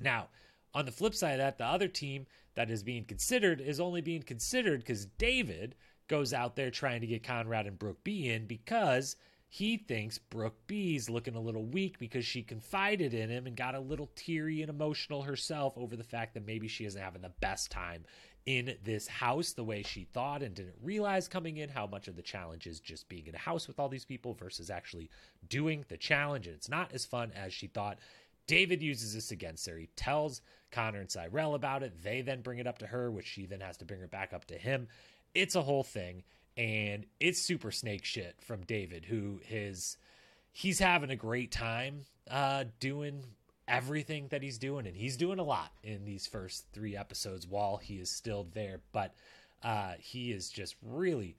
Now, 0.00 0.28
on 0.72 0.86
the 0.86 0.92
flip 0.92 1.16
side 1.16 1.32
of 1.32 1.38
that, 1.38 1.58
the 1.58 1.64
other 1.64 1.88
team 1.88 2.26
that 2.54 2.70
is 2.70 2.84
being 2.84 3.04
considered 3.04 3.60
is 3.60 3.80
only 3.80 4.00
being 4.00 4.22
considered 4.22 4.80
because 4.80 5.06
David 5.06 5.74
goes 6.10 6.34
out 6.34 6.56
there 6.56 6.70
trying 6.70 7.00
to 7.00 7.06
get 7.06 7.22
Conrad 7.22 7.68
and 7.68 7.78
Brooke 7.78 8.02
B 8.02 8.28
in 8.28 8.46
because 8.46 9.14
he 9.48 9.76
thinks 9.76 10.18
Brooke 10.18 10.66
B's 10.66 11.08
looking 11.08 11.36
a 11.36 11.40
little 11.40 11.64
weak 11.64 12.00
because 12.00 12.26
she 12.26 12.42
confided 12.42 13.14
in 13.14 13.30
him 13.30 13.46
and 13.46 13.56
got 13.56 13.76
a 13.76 13.80
little 13.80 14.10
teary 14.16 14.60
and 14.60 14.68
emotional 14.68 15.22
herself 15.22 15.72
over 15.78 15.94
the 15.94 16.04
fact 16.04 16.34
that 16.34 16.44
maybe 16.44 16.66
she 16.66 16.84
isn't 16.84 17.00
having 17.00 17.22
the 17.22 17.32
best 17.40 17.70
time 17.70 18.04
in 18.44 18.74
this 18.82 19.06
house 19.06 19.52
the 19.52 19.62
way 19.62 19.82
she 19.82 20.04
thought 20.12 20.42
and 20.42 20.56
didn't 20.56 20.74
realize 20.82 21.28
coming 21.28 21.58
in 21.58 21.68
how 21.68 21.86
much 21.86 22.08
of 22.08 22.16
the 22.16 22.22
challenge 22.22 22.66
is 22.66 22.80
just 22.80 23.08
being 23.08 23.28
in 23.28 23.34
a 23.36 23.38
house 23.38 23.68
with 23.68 23.78
all 23.78 23.88
these 23.88 24.04
people 24.04 24.34
versus 24.34 24.68
actually 24.68 25.08
doing 25.48 25.84
the 25.88 25.96
challenge. 25.96 26.48
And 26.48 26.56
it's 26.56 26.68
not 26.68 26.92
as 26.92 27.04
fun 27.04 27.30
as 27.36 27.52
she 27.52 27.68
thought. 27.68 27.98
David 28.48 28.82
uses 28.82 29.14
this 29.14 29.30
against 29.30 29.68
her. 29.68 29.78
He 29.78 29.88
tells 29.94 30.42
Conor 30.72 31.00
and 31.00 31.10
Cyrell 31.10 31.54
about 31.54 31.84
it. 31.84 32.02
They 32.02 32.22
then 32.22 32.40
bring 32.40 32.58
it 32.58 32.66
up 32.66 32.78
to 32.78 32.86
her, 32.86 33.10
which 33.10 33.26
she 33.26 33.46
then 33.46 33.60
has 33.60 33.76
to 33.76 33.84
bring 33.84 34.00
her 34.00 34.08
back 34.08 34.32
up 34.32 34.46
to 34.46 34.58
him. 34.58 34.88
It's 35.34 35.54
a 35.54 35.62
whole 35.62 35.84
thing. 35.84 36.24
And 36.56 37.06
it's 37.20 37.40
super 37.40 37.70
snake 37.70 38.04
shit 38.04 38.36
from 38.40 38.62
David, 38.62 39.04
who 39.06 39.40
is 39.48 39.96
he's 40.52 40.78
having 40.78 41.10
a 41.10 41.16
great 41.16 41.50
time 41.50 42.04
uh, 42.30 42.64
doing 42.80 43.24
everything 43.66 44.26
that 44.28 44.42
he's 44.42 44.58
doing, 44.58 44.86
and 44.86 44.96
he's 44.96 45.16
doing 45.16 45.38
a 45.38 45.44
lot 45.44 45.70
in 45.82 46.04
these 46.04 46.26
first 46.26 46.66
three 46.72 46.96
episodes 46.96 47.46
while 47.46 47.76
he 47.76 47.94
is 47.94 48.10
still 48.10 48.48
there. 48.52 48.80
But 48.92 49.14
uh, 49.62 49.92
he 49.98 50.32
is 50.32 50.50
just 50.50 50.74
really, 50.82 51.36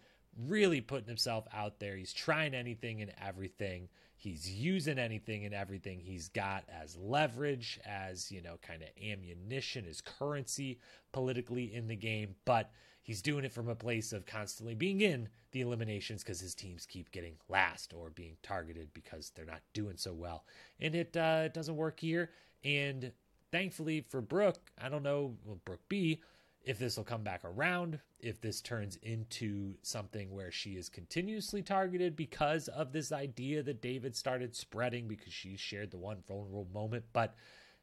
really 0.48 0.82
putting 0.82 1.08
himself 1.08 1.46
out 1.54 1.80
there. 1.80 1.98
He's 1.98 2.14
trying 2.14 2.54
anything 2.54 3.02
and 3.02 3.12
everything. 3.22 3.90
He's 4.22 4.48
using 4.48 5.00
anything 5.00 5.46
and 5.46 5.54
everything 5.56 6.00
he's 6.00 6.30
got 6.30 6.64
as 6.70 6.96
leverage, 6.96 7.80
as 7.84 8.32
you 8.32 8.40
know, 8.40 8.60
kind 8.62 8.84
of 8.84 8.90
ammunition, 9.04 9.84
as 9.90 10.00
currency 10.00 10.78
politically 11.12 11.74
in 11.74 11.88
the 11.88 11.96
game. 11.96 12.36
But 12.46 12.70
he's 13.02 13.24
doing 13.24 13.46
it 13.46 13.52
from 13.52 13.68
a 13.68 13.74
place 13.74 14.14
of 14.14 14.28
constantly 14.28 14.76
being 14.76 15.02
in 15.02 15.28
the 15.54 15.62
eliminations 15.62 16.22
because 16.22 16.40
his 16.40 16.54
teams 16.54 16.86
keep 16.86 17.10
getting 17.12 17.34
last 17.50 17.96
or 17.96 18.12
being 18.12 18.38
targeted 18.44 18.94
because 18.94 19.32
they're 19.32 19.44
not 19.44 19.62
doing 19.74 19.98
so 19.98 20.14
well. 20.14 20.46
And 20.80 20.94
it, 20.94 21.18
uh, 21.18 21.48
doesn't 21.48 21.76
work 21.76 22.00
here. 22.00 22.30
And 22.64 23.12
thankfully 23.52 24.02
for 24.02 24.22
Brooke, 24.22 24.72
I 24.80 24.90
don't 24.90 25.02
know, 25.02 25.34
well, 25.44 25.58
Brooke 25.66 25.90
B, 25.90 26.22
if 26.64 26.78
this 26.78 26.98
will 26.98 27.04
come 27.04 27.24
back 27.24 27.42
around, 27.44 28.00
if 28.20 28.40
this 28.40 28.62
turns 28.62 28.98
into 29.02 29.76
something 29.82 30.32
where 30.32 30.52
she 30.52 30.72
is 30.72 30.90
continuously 30.90 31.64
targeted 31.64 32.16
because 32.16 32.68
of 32.68 32.92
this 32.92 33.12
idea 33.12 33.64
that 33.64 33.82
David 33.82 34.16
started 34.16 34.56
spreading 34.56 35.08
because 35.08 35.34
she 35.34 35.58
shared 35.58 35.92
the 35.92 35.98
one 35.98 36.24
vulnerable 36.28 36.68
moment. 36.72 37.06
But 37.14 37.36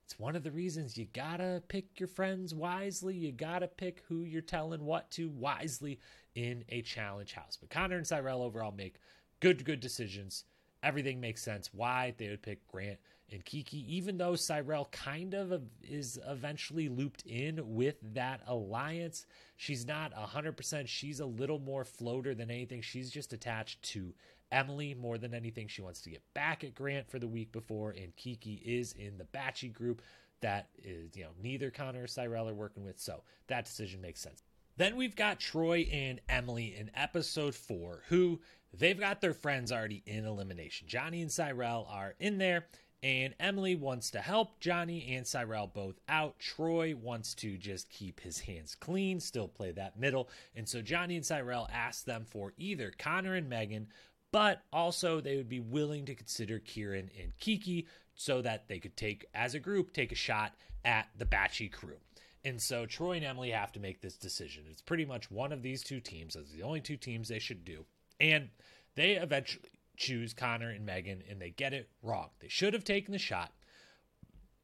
it's 0.04 0.18
one 0.18 0.36
of 0.36 0.44
the 0.44 0.52
reasons 0.52 0.96
you 0.96 1.06
gotta 1.12 1.62
pick 1.68 1.98
your 1.98 2.06
friends 2.06 2.54
wisely. 2.54 3.16
You 3.16 3.32
gotta 3.32 3.66
pick 3.66 4.04
who 4.08 4.22
you're 4.22 4.42
telling 4.42 4.84
what 4.84 5.10
to 5.12 5.28
wisely 5.28 5.98
in 6.34 6.64
a 6.68 6.82
challenge 6.82 7.32
house. 7.32 7.58
But 7.60 7.70
Conor 7.70 7.96
and 7.96 8.06
Cyrell 8.06 8.42
overall 8.42 8.72
make 8.72 9.00
good, 9.40 9.64
good 9.64 9.80
decisions. 9.80 10.44
Everything 10.84 11.20
makes 11.20 11.42
sense 11.42 11.70
why 11.74 12.14
they 12.16 12.28
would 12.28 12.42
pick 12.42 12.66
Grant 12.68 12.98
and 13.30 13.44
Kiki, 13.44 13.84
even 13.96 14.16
though 14.16 14.36
Cyrell 14.36 14.88
kind 14.90 15.34
of 15.34 15.62
is 15.82 16.18
eventually 16.26 16.88
looped 16.88 17.22
in 17.26 17.74
with 17.74 17.96
that 18.14 18.40
alliance. 18.46 19.26
She's 19.56 19.86
not 19.86 20.14
100%. 20.14 20.86
She's 20.86 21.20
a 21.20 21.26
little 21.26 21.58
more 21.58 21.84
floater 21.84 22.34
than 22.34 22.50
anything. 22.50 22.80
She's 22.80 23.10
just 23.10 23.32
attached 23.32 23.82
to 23.90 24.14
Emily 24.50 24.94
more 24.94 25.18
than 25.18 25.34
anything. 25.34 25.68
She 25.68 25.82
wants 25.82 26.00
to 26.02 26.10
get 26.10 26.22
back 26.34 26.64
at 26.64 26.74
Grant 26.74 27.10
for 27.10 27.18
the 27.18 27.28
week 27.28 27.52
before, 27.52 27.90
and 27.90 28.16
Kiki 28.16 28.62
is 28.64 28.92
in 28.92 29.18
the 29.18 29.24
Batchy 29.24 29.72
group 29.72 30.00
that 30.40 30.68
is, 30.82 31.16
you 31.16 31.24
know, 31.24 31.30
neither 31.42 31.70
Conor 31.70 32.04
or 32.04 32.06
Cyrell 32.06 32.48
are 32.48 32.54
working 32.54 32.84
with. 32.84 32.98
So 32.98 33.22
that 33.48 33.64
decision 33.64 34.00
makes 34.00 34.20
sense. 34.20 34.42
Then 34.76 34.96
we've 34.96 35.16
got 35.16 35.40
Troy 35.40 35.88
and 35.92 36.20
Emily 36.28 36.76
in 36.78 36.90
episode 36.94 37.54
four, 37.54 38.04
who 38.08 38.40
they've 38.72 38.98
got 38.98 39.20
their 39.20 39.34
friends 39.34 39.72
already 39.72 40.04
in 40.06 40.24
elimination. 40.24 40.86
Johnny 40.86 41.20
and 41.20 41.32
Cyrell 41.32 41.86
are 41.90 42.14
in 42.20 42.38
there, 42.38 42.66
and 43.02 43.34
Emily 43.38 43.76
wants 43.76 44.10
to 44.10 44.20
help 44.20 44.58
Johnny 44.60 45.14
and 45.14 45.26
Cyrell 45.26 45.70
both 45.72 46.00
out. 46.08 46.38
Troy 46.38 46.94
wants 46.96 47.34
to 47.36 47.56
just 47.56 47.90
keep 47.90 48.20
his 48.20 48.40
hands 48.40 48.74
clean, 48.74 49.20
still 49.20 49.48
play 49.48 49.70
that 49.72 49.98
middle. 49.98 50.28
And 50.56 50.68
so 50.68 50.82
Johnny 50.82 51.16
and 51.16 51.24
Cyrell 51.24 51.68
ask 51.72 52.04
them 52.04 52.24
for 52.28 52.54
either 52.56 52.92
Conor 52.98 53.34
and 53.34 53.48
Megan 53.48 53.88
but 54.30 54.62
also 54.72 55.20
they 55.20 55.36
would 55.36 55.48
be 55.48 55.60
willing 55.60 56.04
to 56.06 56.14
consider 56.14 56.58
Kieran 56.58 57.10
and 57.20 57.36
Kiki 57.38 57.86
so 58.14 58.42
that 58.42 58.68
they 58.68 58.78
could 58.78 58.96
take, 58.96 59.26
as 59.34 59.54
a 59.54 59.60
group, 59.60 59.92
take 59.92 60.12
a 60.12 60.16
shot 60.16 60.54
at 60.84 61.08
the 61.16 61.24
Batchy 61.24 61.70
crew. 61.70 61.96
And 62.44 62.60
so 62.60 62.86
Troy 62.86 63.12
and 63.12 63.24
Emily 63.24 63.50
have 63.50 63.72
to 63.72 63.80
make 63.80 64.00
this 64.00 64.16
decision. 64.16 64.64
It's 64.70 64.82
pretty 64.82 65.04
much 65.04 65.30
one 65.30 65.52
of 65.52 65.62
these 65.62 65.82
two 65.82 66.00
teams. 66.00 66.36
Are 66.36 66.42
the 66.42 66.62
only 66.62 66.80
two 66.80 66.96
teams 66.96 67.28
they 67.28 67.38
should 67.38 67.64
do. 67.64 67.84
And 68.20 68.48
they 68.94 69.12
eventually 69.12 69.68
choose 69.98 70.32
Conor 70.32 70.70
and 70.70 70.86
Megan, 70.86 71.22
and 71.28 71.40
they 71.40 71.50
get 71.50 71.74
it 71.74 71.90
wrong. 72.02 72.30
They 72.40 72.48
should 72.48 72.72
have 72.72 72.84
taken 72.84 73.12
the 73.12 73.18
shot. 73.18 73.52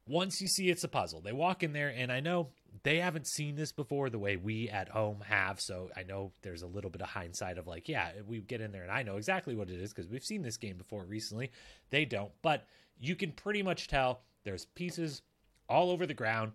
Once 0.06 0.40
you 0.40 0.48
see 0.48 0.70
it's 0.70 0.84
a 0.84 0.88
puzzle, 0.88 1.20
they 1.20 1.32
walk 1.32 1.62
in 1.62 1.72
there, 1.72 1.92
and 1.94 2.12
I 2.12 2.20
know 2.20 2.48
they 2.82 2.98
haven't 2.98 3.26
seen 3.26 3.56
this 3.56 3.72
before 3.72 4.10
the 4.10 4.18
way 4.18 4.36
we 4.36 4.68
at 4.68 4.88
home 4.88 5.22
have. 5.26 5.60
So 5.60 5.90
I 5.96 6.02
know 6.02 6.32
there's 6.42 6.62
a 6.62 6.66
little 6.66 6.90
bit 6.90 7.02
of 7.02 7.08
hindsight 7.08 7.58
of 7.58 7.66
like, 7.66 7.88
yeah, 7.88 8.10
we 8.26 8.40
get 8.40 8.60
in 8.60 8.72
there 8.72 8.82
and 8.82 8.90
I 8.90 9.02
know 9.02 9.16
exactly 9.16 9.54
what 9.54 9.70
it 9.70 9.80
is 9.80 9.92
because 9.92 10.10
we've 10.10 10.24
seen 10.24 10.42
this 10.42 10.56
game 10.56 10.76
before 10.76 11.04
recently. 11.04 11.50
They 11.90 12.04
don't, 12.04 12.32
but 12.42 12.66
you 12.98 13.16
can 13.16 13.32
pretty 13.32 13.62
much 13.62 13.88
tell 13.88 14.22
there's 14.44 14.66
pieces 14.66 15.22
all 15.68 15.90
over 15.90 16.06
the 16.06 16.14
ground. 16.14 16.52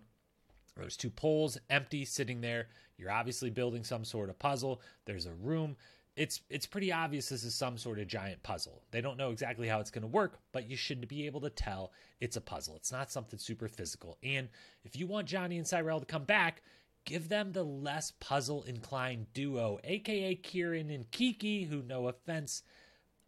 There's 0.76 0.96
two 0.96 1.10
poles 1.10 1.58
empty 1.68 2.04
sitting 2.04 2.40
there. 2.40 2.68
You're 2.96 3.10
obviously 3.10 3.50
building 3.50 3.82
some 3.82 4.04
sort 4.04 4.30
of 4.30 4.38
puzzle. 4.38 4.80
There's 5.04 5.26
a 5.26 5.34
room 5.34 5.76
it's 6.16 6.40
it's 6.50 6.66
pretty 6.66 6.92
obvious 6.92 7.28
this 7.28 7.44
is 7.44 7.54
some 7.54 7.78
sort 7.78 7.98
of 7.98 8.06
giant 8.08 8.42
puzzle. 8.42 8.82
They 8.90 9.00
don't 9.00 9.16
know 9.16 9.30
exactly 9.30 9.68
how 9.68 9.80
it's 9.80 9.90
going 9.90 10.02
to 10.02 10.08
work, 10.08 10.40
but 10.52 10.68
you 10.68 10.76
should 10.76 11.06
be 11.08 11.26
able 11.26 11.40
to 11.42 11.50
tell 11.50 11.92
it's 12.20 12.36
a 12.36 12.40
puzzle. 12.40 12.76
It's 12.76 12.92
not 12.92 13.10
something 13.10 13.38
super 13.38 13.68
physical. 13.68 14.18
And 14.22 14.48
if 14.84 14.96
you 14.96 15.06
want 15.06 15.28
Johnny 15.28 15.56
and 15.56 15.66
Cyrell 15.66 16.00
to 16.00 16.06
come 16.06 16.24
back, 16.24 16.62
give 17.04 17.28
them 17.28 17.52
the 17.52 17.64
less 17.64 18.12
puzzle 18.20 18.64
inclined 18.64 19.32
duo, 19.32 19.78
aka 19.84 20.34
Kieran 20.34 20.90
and 20.90 21.10
Kiki, 21.10 21.64
who 21.64 21.82
no 21.82 22.08
offense, 22.08 22.62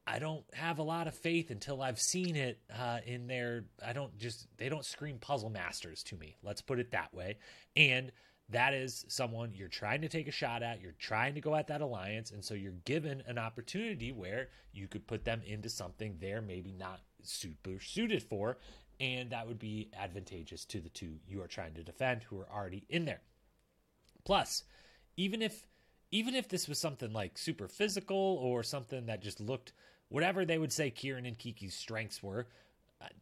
I 0.06 0.18
don't 0.18 0.44
have 0.54 0.78
a 0.78 0.82
lot 0.82 1.06
of 1.06 1.14
faith 1.14 1.50
until 1.50 1.80
I've 1.80 2.00
seen 2.00 2.34
it 2.34 2.58
uh, 2.76 2.98
in 3.06 3.28
their. 3.28 3.64
I 3.84 3.92
don't 3.92 4.16
just 4.18 4.48
they 4.56 4.68
don't 4.68 4.84
scream 4.84 5.18
puzzle 5.18 5.50
masters 5.50 6.02
to 6.04 6.16
me. 6.16 6.36
Let's 6.42 6.60
put 6.60 6.80
it 6.80 6.90
that 6.90 7.14
way. 7.14 7.38
And 7.76 8.10
that 8.52 8.74
is 8.74 9.04
someone 9.08 9.52
you're 9.54 9.68
trying 9.68 10.02
to 10.02 10.08
take 10.08 10.28
a 10.28 10.32
shot 10.32 10.62
at. 10.62 10.80
You're 10.80 10.94
trying 10.98 11.34
to 11.34 11.40
go 11.40 11.54
at 11.54 11.66
that 11.68 11.80
alliance. 11.80 12.30
And 12.30 12.44
so 12.44 12.54
you're 12.54 12.72
given 12.84 13.22
an 13.26 13.38
opportunity 13.38 14.12
where 14.12 14.48
you 14.72 14.86
could 14.88 15.06
put 15.06 15.24
them 15.24 15.42
into 15.46 15.68
something 15.68 16.16
they're 16.18 16.42
maybe 16.42 16.72
not 16.72 17.00
super 17.22 17.80
suited 17.80 18.22
for. 18.22 18.58
And 19.00 19.30
that 19.30 19.48
would 19.48 19.58
be 19.58 19.90
advantageous 19.98 20.64
to 20.66 20.80
the 20.80 20.88
two 20.88 21.16
you 21.26 21.42
are 21.42 21.48
trying 21.48 21.74
to 21.74 21.82
defend 21.82 22.22
who 22.22 22.38
are 22.38 22.48
already 22.54 22.84
in 22.88 23.04
there. 23.04 23.20
Plus, 24.24 24.64
even 25.16 25.42
if 25.42 25.66
even 26.10 26.34
if 26.34 26.48
this 26.48 26.68
was 26.68 26.78
something 26.78 27.12
like 27.12 27.38
super 27.38 27.68
physical 27.68 28.16
or 28.16 28.62
something 28.62 29.06
that 29.06 29.22
just 29.22 29.40
looked 29.40 29.72
whatever 30.08 30.44
they 30.44 30.58
would 30.58 30.72
say 30.72 30.90
Kieran 30.90 31.24
and 31.24 31.38
Kiki's 31.38 31.74
strengths 31.74 32.22
were, 32.22 32.46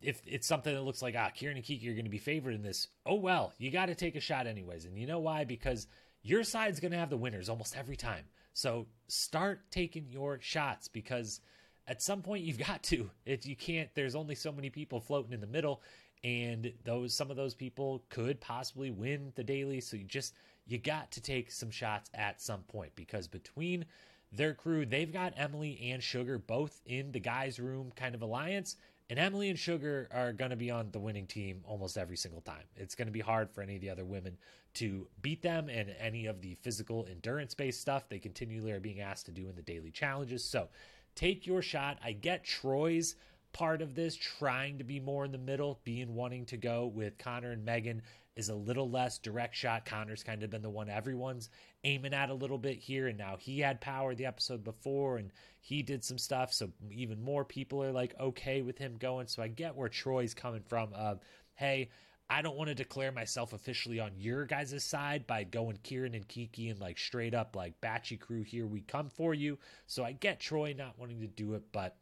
if 0.00 0.22
it's 0.26 0.46
something 0.46 0.74
that 0.74 0.82
looks 0.82 1.02
like 1.02 1.14
ah 1.16 1.30
Kieran 1.30 1.56
and 1.56 1.64
Kiki 1.64 1.88
are 1.88 1.94
going 1.94 2.04
to 2.04 2.10
be 2.10 2.18
favored 2.18 2.54
in 2.54 2.62
this, 2.62 2.88
oh 3.06 3.14
well, 3.14 3.52
you 3.58 3.70
got 3.70 3.86
to 3.86 3.94
take 3.94 4.16
a 4.16 4.20
shot 4.20 4.46
anyways. 4.46 4.84
And 4.84 4.98
you 4.98 5.06
know 5.06 5.18
why? 5.18 5.44
Because 5.44 5.86
your 6.22 6.44
side's 6.44 6.80
going 6.80 6.92
to 6.92 6.98
have 6.98 7.10
the 7.10 7.16
winners 7.16 7.48
almost 7.48 7.76
every 7.76 7.96
time. 7.96 8.24
So 8.52 8.86
start 9.08 9.70
taking 9.70 10.06
your 10.08 10.38
shots 10.40 10.88
because 10.88 11.40
at 11.86 12.02
some 12.02 12.22
point 12.22 12.44
you've 12.44 12.58
got 12.66 12.82
to. 12.84 13.10
If 13.24 13.46
you 13.46 13.56
can't, 13.56 13.88
there's 13.94 14.14
only 14.14 14.34
so 14.34 14.52
many 14.52 14.70
people 14.70 15.00
floating 15.00 15.32
in 15.32 15.40
the 15.40 15.46
middle, 15.46 15.82
and 16.22 16.72
those 16.84 17.14
some 17.14 17.30
of 17.30 17.36
those 17.36 17.54
people 17.54 18.04
could 18.08 18.40
possibly 18.40 18.90
win 18.90 19.32
the 19.34 19.44
daily. 19.44 19.80
So 19.80 19.96
you 19.96 20.04
just 20.04 20.34
you 20.66 20.78
got 20.78 21.10
to 21.12 21.20
take 21.20 21.50
some 21.50 21.70
shots 21.70 22.10
at 22.14 22.40
some 22.40 22.62
point 22.62 22.92
because 22.94 23.26
between 23.26 23.84
their 24.32 24.54
crew, 24.54 24.86
they've 24.86 25.12
got 25.12 25.34
Emily 25.36 25.90
and 25.90 26.02
Sugar 26.02 26.38
both 26.38 26.80
in 26.86 27.10
the 27.10 27.18
guys' 27.18 27.58
room 27.58 27.92
kind 27.96 28.14
of 28.14 28.22
alliance 28.22 28.76
and 29.10 29.18
Emily 29.18 29.50
and 29.50 29.58
Sugar 29.58 30.08
are 30.12 30.32
going 30.32 30.52
to 30.52 30.56
be 30.56 30.70
on 30.70 30.90
the 30.92 31.00
winning 31.00 31.26
team 31.26 31.62
almost 31.66 31.98
every 31.98 32.16
single 32.16 32.40
time. 32.40 32.62
It's 32.76 32.94
going 32.94 33.08
to 33.08 33.12
be 33.12 33.20
hard 33.20 33.50
for 33.50 33.60
any 33.60 33.74
of 33.74 33.80
the 33.80 33.90
other 33.90 34.04
women 34.04 34.38
to 34.74 35.08
beat 35.20 35.42
them 35.42 35.68
and 35.68 35.92
any 35.98 36.26
of 36.26 36.40
the 36.40 36.54
physical 36.62 37.08
endurance 37.10 37.52
based 37.52 37.80
stuff 37.80 38.08
they 38.08 38.20
continually 38.20 38.70
are 38.70 38.78
being 38.78 39.00
asked 39.00 39.26
to 39.26 39.32
do 39.32 39.48
in 39.48 39.56
the 39.56 39.62
daily 39.62 39.90
challenges. 39.90 40.44
So 40.44 40.68
take 41.16 41.44
your 41.44 41.60
shot. 41.60 41.98
I 42.04 42.12
get 42.12 42.44
Troy's 42.44 43.16
part 43.52 43.82
of 43.82 43.96
this 43.96 44.14
trying 44.14 44.78
to 44.78 44.84
be 44.84 45.00
more 45.00 45.24
in 45.24 45.32
the 45.32 45.38
middle, 45.38 45.80
being 45.82 46.14
wanting 46.14 46.46
to 46.46 46.56
go 46.56 46.86
with 46.86 47.18
Conor 47.18 47.50
and 47.50 47.64
Megan 47.64 48.02
is 48.36 48.48
a 48.48 48.54
little 48.54 48.88
less 48.88 49.18
direct 49.18 49.54
shot. 49.54 49.84
Conor's 49.84 50.22
kind 50.22 50.42
of 50.42 50.50
been 50.50 50.62
the 50.62 50.70
one 50.70 50.88
everyone's 50.88 51.50
aiming 51.84 52.14
at 52.14 52.30
a 52.30 52.34
little 52.34 52.58
bit 52.58 52.78
here, 52.78 53.08
and 53.08 53.18
now 53.18 53.36
he 53.38 53.60
had 53.60 53.80
power 53.80 54.14
the 54.14 54.26
episode 54.26 54.64
before, 54.64 55.18
and 55.18 55.30
he 55.60 55.82
did 55.82 56.04
some 56.04 56.18
stuff, 56.18 56.52
so 56.52 56.70
even 56.90 57.22
more 57.22 57.44
people 57.44 57.82
are 57.82 57.92
like 57.92 58.14
okay 58.18 58.62
with 58.62 58.78
him 58.78 58.96
going. 58.98 59.26
So 59.26 59.42
I 59.42 59.48
get 59.48 59.76
where 59.76 59.88
Troy's 59.88 60.34
coming 60.34 60.62
from. 60.62 60.90
Uh, 60.94 61.16
hey, 61.54 61.90
I 62.32 62.42
don't 62.42 62.56
want 62.56 62.68
to 62.68 62.76
declare 62.76 63.10
myself 63.10 63.52
officially 63.52 63.98
on 63.98 64.12
your 64.16 64.46
guys' 64.46 64.84
side 64.84 65.26
by 65.26 65.42
going 65.42 65.78
Kieran 65.82 66.14
and 66.14 66.26
Kiki 66.28 66.68
and 66.68 66.78
like 66.78 66.96
straight 66.96 67.34
up 67.34 67.56
like 67.56 67.80
Batchy 67.80 68.20
crew 68.20 68.44
here 68.44 68.66
we 68.66 68.82
come 68.82 69.08
for 69.08 69.34
you. 69.34 69.58
So 69.88 70.04
I 70.04 70.12
get 70.12 70.38
Troy 70.38 70.72
not 70.78 70.96
wanting 70.96 71.20
to 71.22 71.26
do 71.26 71.54
it, 71.54 71.64
but 71.72 71.96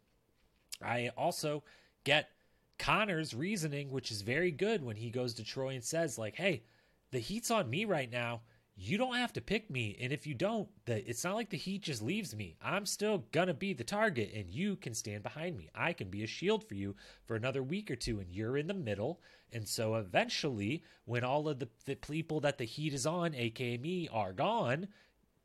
I 0.83 1.09
also 1.17 1.63
get 2.03 2.29
Conor's 2.79 3.33
reasoning, 3.33 3.91
which 3.91 4.09
is 4.09 4.21
very 4.21 4.51
good 4.51 4.83
when 4.83 4.95
he 4.95 5.11
goes 5.11 5.33
to 5.35 5.43
Troy 5.43 5.75
and 5.75 5.83
says, 5.83 6.17
like, 6.17 6.35
hey, 6.35 6.63
the 7.11 7.19
heat's 7.19 7.51
on 7.51 7.69
me 7.69 7.85
right 7.85 8.11
now. 8.11 8.41
You 8.81 8.97
don't 8.97 9.17
have 9.17 9.33
to 9.33 9.41
pick 9.41 9.69
me. 9.69 9.97
And 9.99 10.13
if 10.13 10.25
you 10.25 10.33
don't, 10.33 10.69
the, 10.85 11.07
it's 11.07 11.25
not 11.25 11.35
like 11.35 11.49
the 11.49 11.57
heat 11.57 11.81
just 11.81 12.01
leaves 12.01 12.33
me. 12.33 12.55
I'm 12.61 12.85
still 12.85 13.25
going 13.33 13.49
to 13.49 13.53
be 13.53 13.73
the 13.73 13.83
target, 13.83 14.31
and 14.33 14.49
you 14.49 14.77
can 14.77 14.93
stand 14.93 15.21
behind 15.21 15.57
me. 15.57 15.69
I 15.75 15.91
can 15.91 16.09
be 16.09 16.23
a 16.23 16.27
shield 16.27 16.63
for 16.63 16.75
you 16.75 16.95
for 17.25 17.35
another 17.35 17.61
week 17.61 17.91
or 17.91 17.97
two, 17.97 18.21
and 18.21 18.31
you're 18.31 18.57
in 18.57 18.67
the 18.67 18.73
middle. 18.73 19.19
And 19.51 19.67
so 19.67 19.95
eventually, 19.95 20.83
when 21.03 21.25
all 21.25 21.49
of 21.49 21.59
the, 21.59 21.67
the 21.85 21.95
people 21.95 22.39
that 22.39 22.57
the 22.57 22.63
heat 22.63 22.93
is 22.93 23.05
on, 23.05 23.35
aka 23.35 23.77
me, 23.77 24.07
are 24.13 24.31
gone, 24.31 24.87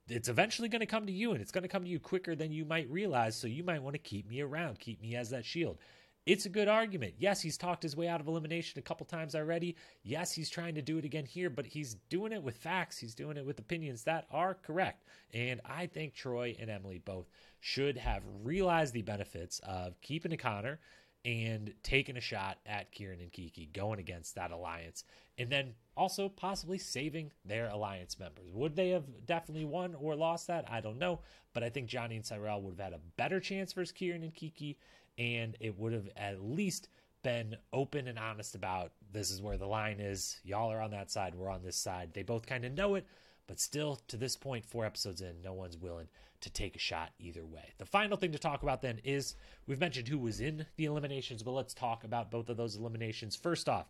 it's 0.09 0.29
eventually 0.29 0.68
going 0.68 0.81
to 0.81 0.87
come 0.87 1.07
to 1.07 1.12
you, 1.12 1.33
and 1.33 1.40
it's 1.40 1.51
going 1.51 1.62
to 1.62 1.68
come 1.68 1.83
to 1.83 1.90
you 1.90 1.99
quicker 1.99 2.37
than 2.37 2.53
you 2.53 2.64
might 2.64 2.88
realize. 2.88 3.35
So 3.35 3.49
you 3.49 3.64
might 3.64 3.83
want 3.83 3.94
to 3.94 3.99
keep 3.99 4.29
me 4.29 4.42
around, 4.42 4.79
keep 4.79 5.03
me 5.03 5.16
as 5.16 5.31
that 5.31 5.44
shield. 5.44 5.79
It's 6.26 6.46
a 6.46 6.50
good 6.50 6.68
argument. 6.68 7.14
Yes, 7.18 7.42
he's 7.42 7.58
talked 7.58 7.82
his 7.82 7.96
way 7.96 8.08
out 8.08 8.20
of 8.20 8.28
elimination 8.28 8.78
a 8.78 8.82
couple 8.82 9.04
times 9.04 9.34
already. 9.34 9.76
Yes, 10.02 10.32
he's 10.32 10.48
trying 10.48 10.74
to 10.76 10.82
do 10.82 10.96
it 10.96 11.04
again 11.04 11.26
here, 11.26 11.50
but 11.50 11.66
he's 11.66 11.96
doing 12.08 12.32
it 12.32 12.42
with 12.42 12.56
facts. 12.56 12.98
He's 12.98 13.14
doing 13.14 13.37
it 13.37 13.44
with 13.44 13.58
opinions 13.58 14.04
that 14.04 14.26
are 14.30 14.54
correct. 14.54 15.04
And 15.34 15.60
I 15.66 15.87
think 15.87 16.14
Troy 16.14 16.56
and 16.58 16.70
Emily 16.70 16.98
both 16.98 17.28
should 17.60 17.98
have 17.98 18.22
realized 18.42 18.94
the 18.94 19.02
benefits 19.02 19.60
of 19.64 20.00
keeping 20.00 20.32
a 20.32 20.38
Conor 20.38 20.80
and 21.26 21.74
taking 21.82 22.16
a 22.16 22.22
shot 22.22 22.58
at 22.64 22.90
Kieran 22.92 23.20
and 23.20 23.32
Kiki 23.32 23.66
going 23.72 23.98
against 23.98 24.34
that 24.34 24.50
alliance 24.50 25.04
and 25.38 25.50
then 25.50 25.74
also 25.96 26.28
possibly 26.28 26.78
saving 26.78 27.32
their 27.44 27.68
alliance 27.68 28.18
members. 28.18 28.50
Would 28.52 28.76
they 28.76 28.90
have 28.90 29.04
definitely 29.26 29.64
won 29.64 29.94
or 29.94 30.14
lost 30.14 30.46
that? 30.46 30.64
I 30.70 30.80
don't 30.80 30.98
know, 30.98 31.20
but 31.52 31.62
I 31.62 31.70
think 31.70 31.88
Johnny 31.88 32.16
and 32.16 32.24
Cyrell 32.24 32.62
would 32.62 32.78
have 32.78 32.92
had 32.92 32.92
a 32.92 33.02
better 33.16 33.40
chance 33.40 33.72
versus 33.72 33.92
Kieran 33.92 34.22
and 34.22 34.34
Kiki 34.34 34.78
and 35.18 35.57
it 35.61 35.79
would 35.79 35.92
have 35.92 36.09
at 36.16 36.42
least 36.42 36.88
been 37.22 37.57
open 37.72 38.07
and 38.09 38.18
honest 38.18 38.55
about 38.55 38.92
this 39.12 39.31
is 39.31 39.40
where 39.40 39.57
the 39.57 39.66
line 39.66 39.98
is. 40.00 40.40
Y'all 40.44 40.70
are 40.70 40.81
on 40.81 40.90
that 40.90 41.11
side, 41.11 41.35
we're 41.35 41.50
on 41.50 41.62
this 41.62 41.77
side. 41.77 42.11
They 42.12 42.22
both 42.22 42.46
kind 42.46 42.64
of 42.64 42.72
know 42.72 42.94
it, 42.94 43.07
but 43.46 43.61
still, 43.61 44.00
to 44.09 44.16
this 44.16 44.37
point, 44.37 44.66
four 44.66 44.85
episodes 44.85 45.20
in, 45.20 45.40
no 45.42 45.53
one's 45.53 45.77
willing 45.77 46.09
to 46.40 46.50
take 46.50 46.77
a 46.77 46.79
shot 46.81 47.11
either 47.18 47.44
way. 47.46 47.72
The 47.79 47.87
final 47.87 48.18
thing 48.18 48.33
to 48.33 48.38
talk 48.38 48.62
about 48.62 48.83
then 48.83 49.00
is 49.03 49.35
we've 49.66 49.81
mentioned 49.81 50.09
who 50.09 50.18
was 50.18 50.40
in 50.40 50.66
the 50.77 50.85
eliminations, 50.85 51.42
but 51.42 51.53
let's 51.53 51.72
talk 51.72 52.05
about 52.05 52.31
both 52.31 52.50
of 52.50 52.57
those 52.57 52.77
eliminations. 52.77 53.35
First 53.35 53.68
off, 53.68 53.87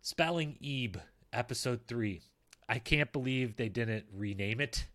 Spelling 0.00 0.56
Ebe, 0.60 0.98
episode 1.32 1.80
three. 1.86 2.22
I 2.68 2.80
can't 2.80 3.12
believe 3.12 3.56
they 3.56 3.68
didn't 3.68 4.06
rename 4.12 4.60
it 4.60 4.86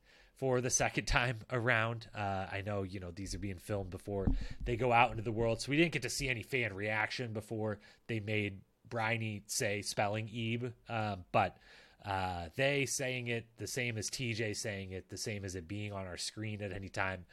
for 0.41 0.59
the 0.59 0.71
second 0.71 1.05
time 1.05 1.37
around. 1.51 2.07
Uh, 2.13 2.47
I 2.51 2.63
know, 2.65 2.81
you 2.81 2.99
know, 2.99 3.11
these 3.11 3.33
are 3.35 3.39
being 3.39 3.59
filmed 3.59 3.91
before 3.91 4.27
they 4.65 4.75
go 4.75 4.91
out 4.91 5.11
into 5.11 5.23
the 5.23 5.31
world, 5.31 5.61
so 5.61 5.69
we 5.69 5.77
didn't 5.77 5.93
get 5.93 6.01
to 6.01 6.09
see 6.09 6.27
any 6.27 6.41
fan 6.41 6.73
reaction 6.73 7.31
before 7.31 7.79
they 8.07 8.19
made 8.19 8.59
Bryony 8.89 9.43
say 9.45 9.83
spelling 9.83 10.27
Ebe, 10.27 10.73
uh, 10.89 11.17
but 11.31 11.57
uh, 12.03 12.47
they 12.55 12.87
saying 12.87 13.27
it 13.27 13.45
the 13.57 13.67
same 13.67 13.97
as 13.97 14.09
TJ 14.09 14.57
saying 14.57 14.91
it, 14.91 15.09
the 15.09 15.17
same 15.17 15.45
as 15.45 15.55
it 15.55 15.67
being 15.67 15.93
on 15.93 16.07
our 16.07 16.17
screen 16.17 16.61
at 16.63 16.73
any 16.73 16.89
time. 16.89 17.25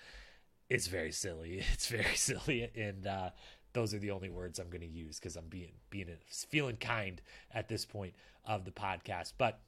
It's 0.69 0.87
very 0.87 1.11
silly. 1.11 1.65
It's 1.73 1.89
very 1.89 2.05
silly, 2.15 2.71
and 2.77 3.07
uh, 3.07 3.31
those 3.73 3.95
are 3.95 3.99
the 3.99 4.11
only 4.11 4.29
words 4.29 4.59
I'm 4.59 4.69
going 4.69 4.83
to 4.83 4.87
use 4.87 5.19
because 5.19 5.35
I'm 5.35 5.49
being 5.49 5.73
being 5.89 6.09
feeling 6.29 6.77
kind 6.77 7.23
at 7.55 7.69
this 7.69 7.87
point 7.87 8.13
of 8.45 8.67
the 8.67 8.71
podcast. 8.71 9.33
But 9.39 9.61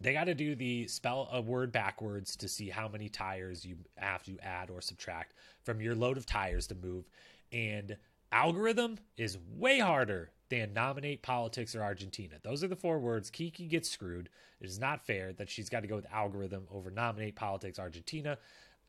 they 0.00 0.12
got 0.12 0.24
to 0.24 0.34
do 0.34 0.54
the 0.54 0.86
spell 0.88 1.28
a 1.32 1.40
word 1.40 1.72
backwards 1.72 2.36
to 2.36 2.48
see 2.48 2.68
how 2.68 2.88
many 2.88 3.08
tires 3.08 3.64
you 3.64 3.76
have 3.96 4.22
to 4.24 4.38
add 4.40 4.70
or 4.70 4.80
subtract 4.80 5.34
from 5.62 5.80
your 5.80 5.94
load 5.94 6.16
of 6.16 6.26
tires 6.26 6.66
to 6.68 6.74
move. 6.74 7.08
And 7.52 7.96
algorithm 8.32 8.98
is 9.16 9.38
way 9.56 9.78
harder 9.78 10.30
than 10.50 10.72
nominate 10.72 11.22
politics 11.22 11.74
or 11.74 11.82
Argentina. 11.82 12.36
Those 12.42 12.62
are 12.62 12.68
the 12.68 12.76
four 12.76 12.98
words. 12.98 13.30
Kiki 13.30 13.66
gets 13.66 13.90
screwed. 13.90 14.28
It 14.60 14.68
is 14.68 14.78
not 14.78 15.06
fair 15.06 15.32
that 15.34 15.48
she's 15.48 15.68
got 15.68 15.80
to 15.80 15.86
go 15.86 15.96
with 15.96 16.12
algorithm 16.12 16.66
over 16.72 16.90
nominate 16.90 17.36
politics 17.36 17.78
Argentina. 17.78 18.38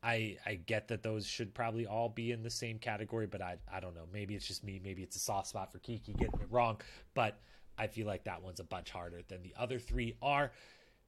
I 0.02 0.36
I 0.44 0.56
get 0.56 0.88
that 0.88 1.02
those 1.02 1.26
should 1.26 1.54
probably 1.54 1.86
all 1.86 2.08
be 2.08 2.32
in 2.32 2.42
the 2.42 2.50
same 2.50 2.78
category, 2.78 3.26
but 3.26 3.40
I 3.40 3.56
I 3.72 3.80
don't 3.80 3.94
know. 3.94 4.06
Maybe 4.12 4.34
it's 4.34 4.46
just 4.46 4.62
me. 4.62 4.80
Maybe 4.82 5.02
it's 5.02 5.16
a 5.16 5.20
soft 5.20 5.48
spot 5.48 5.72
for 5.72 5.78
Kiki 5.78 6.12
getting 6.12 6.40
it 6.40 6.48
wrong, 6.50 6.80
but 7.14 7.40
I 7.78 7.86
feel 7.86 8.06
like 8.06 8.24
that 8.24 8.42
one's 8.42 8.60
a 8.60 8.64
bunch 8.64 8.90
harder 8.90 9.22
than 9.28 9.42
the 9.42 9.54
other 9.58 9.78
three 9.78 10.16
are. 10.22 10.52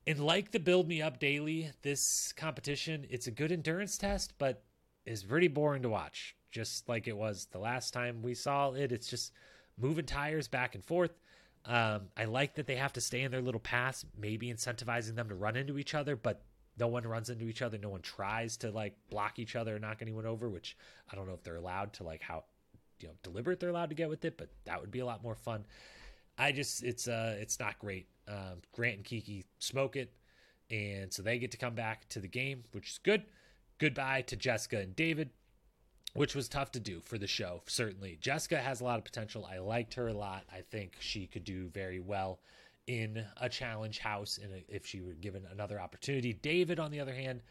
And 0.09 0.19
like 0.21 0.53
the 0.53 0.59
build 0.59 0.89
me 0.89 1.03
up 1.03 1.21
daily, 1.21 1.71
this 1.83 2.33
competition 2.33 3.07
it's 3.11 3.27
a 3.27 3.31
good 3.31 3.53
endurance 3.53 3.99
test, 3.99 4.33
but 4.39 4.63
is 5.05 5.23
pretty 5.23 5.49
boring 5.49 5.83
to 5.83 5.91
watch. 5.91 6.35
Just 6.51 6.89
like 6.89 7.07
it 7.07 7.17
was 7.17 7.47
the 7.53 7.59
last 7.59 7.93
time 7.93 8.23
we 8.23 8.33
saw 8.33 8.73
it, 8.73 8.91
it's 8.91 9.09
just 9.09 9.35
moving 9.77 10.07
tires 10.07 10.49
back 10.49 10.75
and 10.75 10.83
forth. 10.83 11.11
Um, 11.67 12.09
I 12.17 12.25
like 12.25 12.55
that 12.55 12.67
they 12.67 12.77
have 12.77 12.95
to 12.95 13.03
stay 13.03 13.21
in 13.21 13.31
their 13.31 13.43
little 13.43 13.61
paths, 13.61 14.07
maybe 14.19 14.51
incentivizing 14.51 15.15
them 15.15 15.29
to 15.29 15.35
run 15.35 15.57
into 15.57 15.77
each 15.77 15.95
other, 15.95 16.17
but 16.17 16.41
no 16.79 16.87
one 16.87 17.07
runs 17.07 17.29
into 17.29 17.45
each 17.45 17.61
other. 17.61 17.77
No 17.77 17.91
one 17.91 18.01
tries 18.01 18.57
to 18.59 18.71
like 18.71 18.95
block 19.11 19.39
each 19.39 19.57
other 19.57 19.77
or 19.77 19.79
knock 19.79 19.99
anyone 20.01 20.25
over, 20.25 20.49
which 20.49 20.75
I 21.13 21.17
don't 21.17 21.29
know 21.29 21.35
if 21.35 21.43
they're 21.43 21.57
allowed 21.57 21.93
to 21.95 22.05
like 22.05 22.23
how 22.23 22.45
you 22.99 23.09
know 23.09 23.15
deliberate 23.23 23.61
they're 23.61 23.69
allowed 23.69 23.91
to 23.91 23.95
get 23.95 24.09
with 24.09 24.25
it, 24.25 24.39
but 24.39 24.49
that 24.65 24.81
would 24.81 24.91
be 24.91 25.01
a 25.01 25.07
lot 25.07 25.23
more 25.23 25.35
fun. 25.35 25.67
I 26.39 26.53
just 26.53 26.83
it's 26.83 27.09
uh 27.09 27.37
it's 27.39 27.61
not 27.61 27.79
great. 27.79 28.07
Um, 28.29 28.61
Grant 28.73 28.97
and 28.97 29.05
Kiki 29.05 29.45
smoke 29.59 29.97
it, 29.97 30.13
and 30.71 31.13
so 31.13 31.23
they 31.23 31.39
get 31.39 31.51
to 31.53 31.57
come 31.57 31.75
back 31.75 32.09
to 32.11 32.21
the 32.21 32.29
game, 32.29 32.65
which 32.73 32.91
is 32.91 32.99
good. 32.99 33.23
Goodbye 33.79 34.23
to 34.23 34.37
Jessica 34.37 34.79
and 34.79 34.95
David, 34.95 35.31
which 36.15 36.35
was 36.35 36.49
tough 36.49 36.73
to 36.73 36.81
do 36.81 37.01
for 37.01 37.17
the 37.17 37.27
show. 37.27 37.63
Certainly, 37.67 38.19
Jessica 38.21 38.59
has 38.59 38.81
a 38.81 38.85
lot 38.85 38.99
of 38.99 39.05
potential. 39.05 39.49
I 39.51 39.59
liked 39.59 39.95
her 39.95 40.09
a 40.09 40.15
lot. 40.15 40.45
I 40.53 40.63
think 40.71 40.97
she 41.01 41.27
could 41.27 41.45
do 41.45 41.69
very 41.69 42.01
well 42.01 42.41
in 42.87 43.25
a 43.41 43.49
challenge 43.49 43.99
house 43.99 44.39
and 44.43 44.65
if 44.69 44.87
she 44.87 45.01
were 45.01 45.13
given 45.13 45.45
another 45.51 45.81
opportunity. 45.81 46.33
David, 46.33 46.81
on 46.81 46.91
the 46.91 47.01
other 47.01 47.15
hand, 47.15 47.43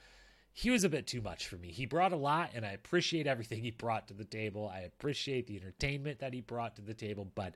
he 0.51 0.71
was 0.71 0.83
a 0.83 0.89
bit 0.89 1.05
too 1.05 1.21
much 1.21 1.47
for 1.47 1.55
me. 1.55 1.69
He 1.69 1.85
brought 1.85 2.11
a 2.11 2.17
lot, 2.17 2.49
and 2.55 2.65
I 2.65 2.71
appreciate 2.71 3.27
everything 3.27 3.61
he 3.61 3.69
brought 3.69 4.07
to 4.07 4.15
the 4.15 4.25
table. 4.25 4.67
I 4.73 4.79
appreciate 4.79 5.45
the 5.45 5.55
entertainment 5.55 6.17
that 6.19 6.33
he 6.33 6.41
brought 6.41 6.75
to 6.77 6.81
the 6.81 6.95
table, 6.95 7.31
but 7.35 7.53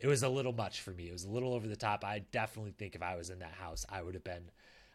it 0.00 0.06
was 0.06 0.22
a 0.22 0.28
little 0.28 0.52
much 0.52 0.80
for 0.80 0.90
me. 0.90 1.08
It 1.08 1.12
was 1.12 1.24
a 1.24 1.30
little 1.30 1.54
over 1.54 1.66
the 1.66 1.76
top. 1.76 2.04
I 2.04 2.20
definitely 2.30 2.72
think 2.72 2.94
if 2.94 3.02
I 3.02 3.16
was 3.16 3.30
in 3.30 3.40
that 3.40 3.54
house, 3.54 3.84
I 3.88 4.02
would 4.02 4.14
have 4.14 4.24
been 4.24 4.50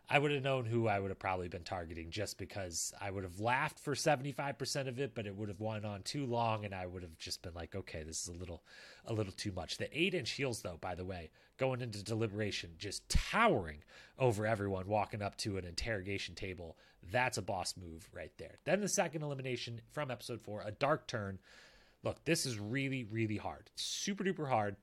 I 0.09 0.19
would 0.19 0.31
have 0.31 0.43
known 0.43 0.65
who 0.65 0.87
I 0.87 0.99
would 0.99 1.11
have 1.11 1.19
probably 1.19 1.47
been 1.47 1.63
targeting 1.63 2.09
just 2.09 2.37
because 2.37 2.93
I 2.99 3.09
would 3.09 3.23
have 3.23 3.39
laughed 3.39 3.79
for 3.79 3.95
75% 3.95 4.87
of 4.87 4.99
it, 4.99 5.15
but 5.15 5.25
it 5.25 5.35
would 5.35 5.47
have 5.47 5.61
went 5.61 5.85
on 5.85 6.01
too 6.01 6.25
long 6.25 6.65
and 6.65 6.75
I 6.75 6.85
would 6.85 7.03
have 7.03 7.17
just 7.17 7.41
been 7.41 7.53
like, 7.53 7.73
okay, 7.73 8.03
this 8.03 8.21
is 8.21 8.27
a 8.27 8.37
little 8.37 8.63
a 9.05 9.13
little 9.13 9.31
too 9.31 9.51
much. 9.53 9.77
The 9.77 9.97
eight 9.97 10.13
inch 10.13 10.31
heels 10.31 10.61
though, 10.61 10.77
by 10.79 10.95
the 10.95 11.05
way, 11.05 11.31
going 11.57 11.81
into 11.81 12.03
deliberation, 12.03 12.71
just 12.77 13.07
towering 13.07 13.83
over 14.19 14.45
everyone 14.45 14.87
walking 14.87 15.21
up 15.21 15.37
to 15.37 15.57
an 15.57 15.65
interrogation 15.65 16.35
table. 16.35 16.77
That's 17.11 17.37
a 17.37 17.41
boss 17.41 17.75
move 17.77 18.09
right 18.13 18.31
there. 18.37 18.59
Then 18.65 18.81
the 18.81 18.89
second 18.89 19.23
elimination 19.23 19.81
from 19.91 20.11
episode 20.11 20.41
four, 20.41 20.63
a 20.65 20.71
dark 20.71 21.07
turn. 21.07 21.39
Look, 22.03 22.23
this 22.25 22.45
is 22.45 22.59
really, 22.59 23.05
really 23.05 23.37
hard. 23.37 23.69
Super 23.75 24.23
duper 24.23 24.47
hard. 24.47 24.75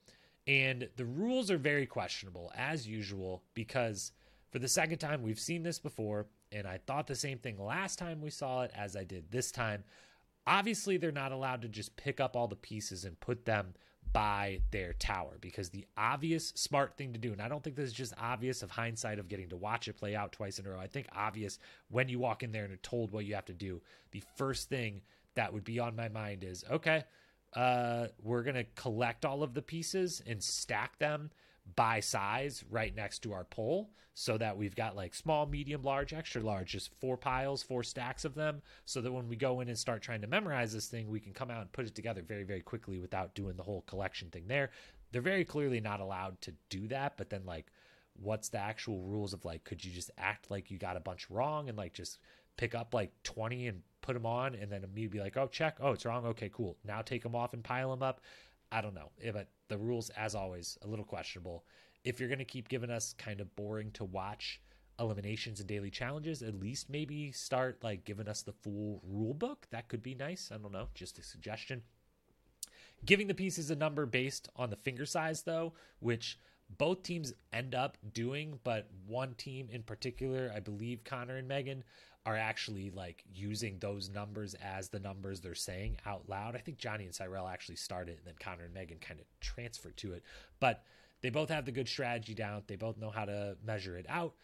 And 0.46 0.88
the 0.96 1.04
rules 1.04 1.50
are 1.50 1.58
very 1.58 1.86
questionable, 1.86 2.50
as 2.56 2.88
usual, 2.88 3.42
because 3.54 4.12
for 4.50 4.58
the 4.58 4.68
second 4.68 4.98
time, 4.98 5.22
we've 5.22 5.38
seen 5.38 5.62
this 5.62 5.78
before, 5.78 6.26
and 6.50 6.66
I 6.66 6.80
thought 6.86 7.06
the 7.06 7.14
same 7.14 7.38
thing 7.38 7.58
last 7.58 7.98
time 7.98 8.20
we 8.20 8.30
saw 8.30 8.62
it 8.62 8.72
as 8.74 8.96
I 8.96 9.04
did 9.04 9.30
this 9.30 9.52
time. 9.52 9.84
Obviously, 10.46 10.96
they're 10.96 11.12
not 11.12 11.30
allowed 11.30 11.62
to 11.62 11.68
just 11.68 11.94
pick 11.96 12.18
up 12.20 12.34
all 12.34 12.48
the 12.48 12.56
pieces 12.56 13.04
and 13.04 13.20
put 13.20 13.44
them 13.44 13.74
by 14.12 14.60
their 14.72 14.94
tower 14.94 15.36
because 15.40 15.70
the 15.70 15.86
obvious 15.96 16.48
smart 16.56 16.96
thing 16.96 17.12
to 17.12 17.18
do, 17.18 17.32
and 17.32 17.40
I 17.40 17.48
don't 17.48 17.62
think 17.62 17.76
this 17.76 17.88
is 17.88 17.92
just 17.92 18.14
obvious 18.18 18.62
of 18.62 18.70
hindsight 18.70 19.18
of 19.18 19.28
getting 19.28 19.50
to 19.50 19.56
watch 19.56 19.86
it 19.86 19.96
play 19.96 20.16
out 20.16 20.32
twice 20.32 20.58
in 20.58 20.66
a 20.66 20.70
row. 20.70 20.80
I 20.80 20.88
think 20.88 21.06
obvious 21.14 21.58
when 21.90 22.08
you 22.08 22.18
walk 22.18 22.42
in 22.42 22.50
there 22.50 22.64
and 22.64 22.72
are 22.72 22.78
told 22.78 23.12
what 23.12 23.26
you 23.26 23.34
have 23.34 23.44
to 23.44 23.52
do, 23.52 23.80
the 24.10 24.22
first 24.36 24.68
thing 24.68 25.02
that 25.34 25.52
would 25.52 25.64
be 25.64 25.78
on 25.78 25.96
my 25.96 26.08
mind 26.08 26.44
is 26.44 26.64
okay, 26.70 27.04
uh, 27.54 28.06
we're 28.22 28.42
going 28.42 28.56
to 28.56 28.64
collect 28.76 29.24
all 29.24 29.42
of 29.42 29.54
the 29.54 29.62
pieces 29.62 30.22
and 30.26 30.42
stack 30.42 30.98
them 30.98 31.30
by 31.76 32.00
size 32.00 32.64
right 32.70 32.94
next 32.94 33.20
to 33.20 33.32
our 33.32 33.44
pole 33.44 33.90
so 34.14 34.36
that 34.36 34.56
we've 34.56 34.74
got 34.74 34.96
like 34.96 35.14
small, 35.14 35.46
medium, 35.46 35.82
large, 35.82 36.12
extra 36.12 36.42
large, 36.42 36.72
just 36.72 36.90
four 37.00 37.16
piles, 37.16 37.62
four 37.62 37.82
stacks 37.82 38.24
of 38.24 38.34
them, 38.34 38.60
so 38.84 39.00
that 39.00 39.12
when 39.12 39.28
we 39.28 39.36
go 39.36 39.60
in 39.60 39.68
and 39.68 39.78
start 39.78 40.02
trying 40.02 40.20
to 40.20 40.26
memorize 40.26 40.72
this 40.72 40.88
thing, 40.88 41.08
we 41.08 41.20
can 41.20 41.32
come 41.32 41.50
out 41.50 41.62
and 41.62 41.72
put 41.72 41.86
it 41.86 41.94
together 41.94 42.22
very, 42.22 42.44
very 42.44 42.60
quickly 42.60 42.98
without 42.98 43.34
doing 43.34 43.56
the 43.56 43.62
whole 43.62 43.82
collection 43.82 44.28
thing 44.30 44.44
there. 44.46 44.70
They're 45.12 45.22
very 45.22 45.44
clearly 45.44 45.80
not 45.80 46.00
allowed 46.00 46.40
to 46.42 46.54
do 46.68 46.88
that, 46.88 47.16
but 47.16 47.30
then 47.30 47.44
like 47.44 47.66
what's 48.14 48.48
the 48.48 48.58
actual 48.58 49.02
rules 49.02 49.32
of 49.32 49.44
like 49.44 49.64
could 49.64 49.84
you 49.84 49.92
just 49.92 50.10
act 50.18 50.50
like 50.50 50.70
you 50.70 50.78
got 50.78 50.96
a 50.96 51.00
bunch 51.00 51.30
wrong 51.30 51.68
and 51.68 51.78
like 51.78 51.94
just 51.94 52.18
pick 52.56 52.74
up 52.74 52.92
like 52.92 53.12
20 53.22 53.68
and 53.68 53.82
put 54.02 54.14
them 54.14 54.26
on 54.26 54.54
and 54.54 54.70
then 54.70 54.84
immediately 54.84 55.18
be 55.18 55.22
like 55.22 55.36
oh 55.36 55.46
check 55.46 55.76
oh 55.80 55.92
it's 55.92 56.04
wrong 56.04 56.26
okay 56.26 56.50
cool 56.52 56.76
now 56.84 57.02
take 57.02 57.22
them 57.22 57.34
off 57.34 57.52
and 57.52 57.62
pile 57.62 57.90
them 57.90 58.02
up 58.02 58.20
I 58.72 58.80
don't 58.80 58.94
know. 58.94 59.10
But 59.32 59.48
the 59.68 59.78
rules, 59.78 60.10
as 60.10 60.34
always, 60.34 60.78
a 60.82 60.86
little 60.86 61.04
questionable. 61.04 61.64
If 62.04 62.18
you're 62.18 62.28
going 62.28 62.38
to 62.38 62.44
keep 62.44 62.68
giving 62.68 62.90
us 62.90 63.14
kind 63.18 63.40
of 63.40 63.54
boring 63.56 63.90
to 63.92 64.04
watch 64.04 64.60
eliminations 64.98 65.60
and 65.60 65.68
daily 65.68 65.90
challenges, 65.90 66.42
at 66.42 66.54
least 66.54 66.88
maybe 66.88 67.32
start 67.32 67.82
like 67.82 68.04
giving 68.04 68.28
us 68.28 68.42
the 68.42 68.52
full 68.52 69.02
rule 69.04 69.34
book. 69.34 69.66
That 69.70 69.88
could 69.88 70.02
be 70.02 70.14
nice. 70.14 70.50
I 70.54 70.58
don't 70.58 70.72
know. 70.72 70.88
Just 70.94 71.18
a 71.18 71.22
suggestion. 71.22 71.82
Giving 73.04 73.26
the 73.26 73.34
pieces 73.34 73.70
a 73.70 73.76
number 73.76 74.06
based 74.06 74.48
on 74.56 74.70
the 74.70 74.76
finger 74.76 75.06
size, 75.06 75.42
though, 75.42 75.72
which 76.00 76.38
both 76.78 77.02
teams 77.02 77.32
end 77.52 77.74
up 77.74 77.96
doing, 78.12 78.60
but 78.62 78.88
one 79.06 79.34
team 79.34 79.68
in 79.72 79.82
particular, 79.82 80.52
I 80.54 80.60
believe 80.60 81.02
Conor 81.02 81.36
and 81.36 81.48
Megan, 81.48 81.82
are 82.26 82.36
actually 82.36 82.90
like 82.90 83.24
using 83.34 83.78
those 83.78 84.10
numbers 84.10 84.54
as 84.54 84.88
the 84.88 85.00
numbers 85.00 85.40
they're 85.40 85.54
saying 85.54 85.96
out 86.04 86.28
loud. 86.28 86.54
I 86.54 86.58
think 86.58 86.78
Johnny 86.78 87.04
and 87.04 87.14
Cyrell 87.14 87.48
actually 87.48 87.76
started 87.76 88.18
and 88.18 88.26
then 88.26 88.34
Conor 88.38 88.64
and 88.64 88.74
Megan 88.74 88.98
kind 88.98 89.20
of 89.20 89.26
transferred 89.40 89.96
to 89.98 90.12
it. 90.12 90.22
But 90.60 90.84
they 91.22 91.30
both 91.30 91.48
have 91.48 91.64
the 91.64 91.72
good 91.72 91.88
strategy 91.88 92.34
down. 92.34 92.62
They 92.66 92.76
both 92.76 92.98
know 92.98 93.10
how 93.10 93.24
to 93.24 93.56
measure 93.64 93.96
it 93.96 94.06
out. 94.08 94.34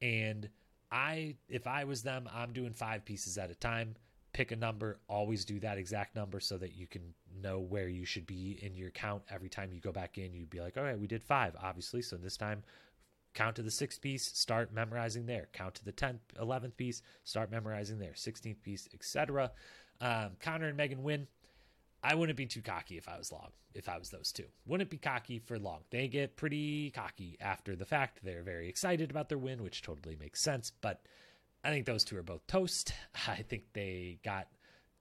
And 0.00 0.48
I 0.90 1.36
if 1.48 1.66
I 1.66 1.84
was 1.84 2.02
them, 2.02 2.28
I'm 2.32 2.52
doing 2.52 2.72
five 2.72 3.04
pieces 3.04 3.36
at 3.38 3.50
a 3.50 3.54
time. 3.54 3.96
Pick 4.32 4.52
a 4.52 4.56
number, 4.56 4.98
always 5.08 5.46
do 5.46 5.58
that 5.60 5.78
exact 5.78 6.14
number 6.14 6.40
so 6.40 6.58
that 6.58 6.74
you 6.74 6.86
can 6.86 7.14
know 7.42 7.58
where 7.58 7.88
you 7.88 8.04
should 8.04 8.26
be 8.26 8.58
in 8.60 8.74
your 8.74 8.90
count 8.90 9.22
every 9.30 9.48
time 9.48 9.72
you 9.72 9.80
go 9.80 9.92
back 9.92 10.18
in. 10.18 10.34
You'd 10.34 10.50
be 10.50 10.60
like, 10.60 10.76
all 10.76 10.82
right, 10.82 10.98
we 10.98 11.06
did 11.06 11.22
five, 11.22 11.56
obviously. 11.62 12.02
So 12.02 12.16
this 12.16 12.36
time 12.36 12.62
count 13.36 13.56
to 13.56 13.62
the 13.62 13.70
sixth 13.70 14.00
piece, 14.00 14.24
start 14.24 14.72
memorizing 14.72 15.26
there. 15.26 15.48
Count 15.52 15.74
to 15.76 15.84
the 15.84 15.92
10th, 15.92 16.20
11th 16.40 16.76
piece, 16.76 17.02
start 17.22 17.50
memorizing 17.50 17.98
there. 17.98 18.12
16th 18.12 18.62
piece, 18.62 18.88
etc. 18.94 19.52
Um, 20.00 20.30
Conor 20.40 20.68
and 20.68 20.76
Megan 20.76 21.02
win. 21.04 21.28
I 22.02 22.14
wouldn't 22.14 22.38
be 22.38 22.46
too 22.46 22.62
cocky 22.62 22.96
if 22.96 23.08
I 23.08 23.18
was 23.18 23.30
long, 23.30 23.50
if 23.74 23.88
I 23.88 23.98
was 23.98 24.10
those 24.10 24.32
two. 24.32 24.46
Wouldn't 24.66 24.90
be 24.90 24.96
cocky 24.96 25.38
for 25.38 25.58
long. 25.58 25.80
They 25.90 26.08
get 26.08 26.36
pretty 26.36 26.90
cocky 26.90 27.36
after 27.40 27.76
the 27.76 27.84
fact. 27.84 28.20
They're 28.22 28.42
very 28.42 28.68
excited 28.68 29.10
about 29.10 29.28
their 29.28 29.38
win, 29.38 29.62
which 29.62 29.82
totally 29.82 30.16
makes 30.16 30.40
sense. 30.40 30.72
But 30.80 31.02
I 31.62 31.70
think 31.70 31.84
those 31.84 32.04
two 32.04 32.16
are 32.16 32.22
both 32.22 32.46
toast. 32.46 32.92
I 33.28 33.42
think 33.42 33.64
they 33.74 34.18
got 34.24 34.48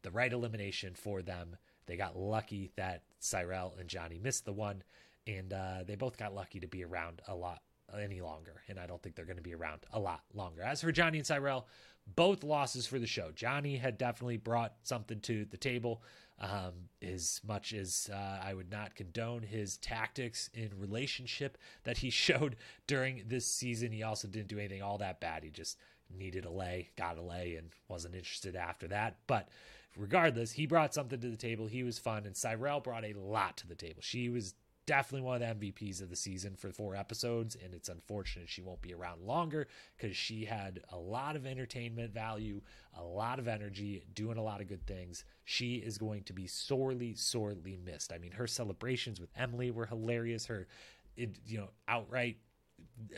the 0.03 0.11
right 0.11 0.31
elimination 0.31 0.93
for 0.93 1.21
them. 1.21 1.55
They 1.85 1.95
got 1.95 2.17
lucky 2.17 2.71
that 2.75 3.03
Cyrell 3.19 3.75
and 3.79 3.87
Johnny 3.87 4.19
missed 4.19 4.45
the 4.45 4.53
one, 4.53 4.83
and 5.25 5.53
uh, 5.53 5.83
they 5.85 5.95
both 5.95 6.17
got 6.17 6.33
lucky 6.33 6.59
to 6.59 6.67
be 6.67 6.83
around 6.83 7.21
a 7.27 7.35
lot 7.35 7.61
any 7.99 8.21
longer, 8.21 8.61
and 8.67 8.79
I 8.79 8.85
don't 8.87 9.01
think 9.01 9.15
they're 9.15 9.25
going 9.25 9.37
to 9.37 9.43
be 9.43 9.55
around 9.55 9.81
a 9.93 9.99
lot 9.99 10.21
longer. 10.33 10.61
As 10.61 10.81
for 10.81 10.91
Johnny 10.91 11.17
and 11.17 11.27
Cyrell, 11.27 11.67
both 12.15 12.43
losses 12.43 12.85
for 12.85 12.99
the 12.99 13.07
show. 13.07 13.31
Johnny 13.33 13.77
had 13.77 13.97
definitely 13.97 14.37
brought 14.37 14.73
something 14.83 15.19
to 15.21 15.45
the 15.45 15.57
table. 15.57 16.03
Um, 16.37 16.89
as 17.01 17.39
much 17.47 17.73
as 17.73 18.09
uh, 18.13 18.39
I 18.43 18.53
would 18.53 18.69
not 18.69 18.95
condone 18.95 19.41
his 19.41 19.77
tactics 19.77 20.49
in 20.53 20.69
relationship 20.77 21.57
that 21.85 21.97
he 21.97 22.09
showed 22.11 22.57
during 22.87 23.23
this 23.27 23.47
season, 23.47 23.91
he 23.91 24.03
also 24.03 24.27
didn't 24.27 24.49
do 24.49 24.59
anything 24.59 24.81
all 24.81 24.97
that 24.97 25.21
bad. 25.21 25.43
He 25.43 25.49
just 25.49 25.77
needed 26.15 26.45
a 26.45 26.51
lay, 26.51 26.89
got 26.97 27.17
a 27.17 27.21
lay, 27.21 27.55
and 27.55 27.69
wasn't 27.87 28.15
interested 28.15 28.55
after 28.55 28.87
that. 28.89 29.17
But 29.27 29.49
regardless, 29.97 30.51
he 30.51 30.65
brought 30.65 30.93
something 30.93 31.19
to 31.19 31.29
the 31.29 31.37
table. 31.37 31.67
He 31.67 31.83
was 31.83 31.97
fun, 31.97 32.25
and 32.25 32.35
Cyrell 32.35 32.81
brought 32.81 33.05
a 33.05 33.13
lot 33.13 33.57
to 33.57 33.67
the 33.67 33.75
table. 33.75 34.01
She 34.01 34.29
was 34.29 34.53
definitely 34.85 35.25
one 35.25 35.41
of 35.41 35.59
the 35.59 35.71
MVPs 35.71 36.01
of 36.01 36.09
the 36.09 36.15
season 36.15 36.55
for 36.55 36.71
four 36.71 36.95
episodes, 36.95 37.55
and 37.63 37.73
it's 37.73 37.89
unfortunate 37.89 38.49
she 38.49 38.61
won't 38.61 38.81
be 38.81 38.93
around 38.93 39.21
longer 39.21 39.67
because 39.97 40.15
she 40.15 40.45
had 40.45 40.81
a 40.91 40.97
lot 40.97 41.35
of 41.35 41.45
entertainment 41.45 42.13
value, 42.13 42.61
a 42.97 43.03
lot 43.03 43.39
of 43.39 43.47
energy, 43.47 44.03
doing 44.13 44.37
a 44.37 44.43
lot 44.43 44.61
of 44.61 44.67
good 44.67 44.85
things. 44.85 45.23
She 45.43 45.75
is 45.75 45.97
going 45.97 46.23
to 46.23 46.33
be 46.33 46.47
sorely, 46.47 47.15
sorely 47.15 47.77
missed. 47.83 48.13
I 48.13 48.17
mean, 48.17 48.31
her 48.31 48.47
celebrations 48.47 49.19
with 49.19 49.29
Emily 49.35 49.71
were 49.71 49.85
hilarious. 49.85 50.45
Her, 50.45 50.67
it, 51.15 51.37
you 51.45 51.57
know, 51.57 51.69
outright 51.87 52.37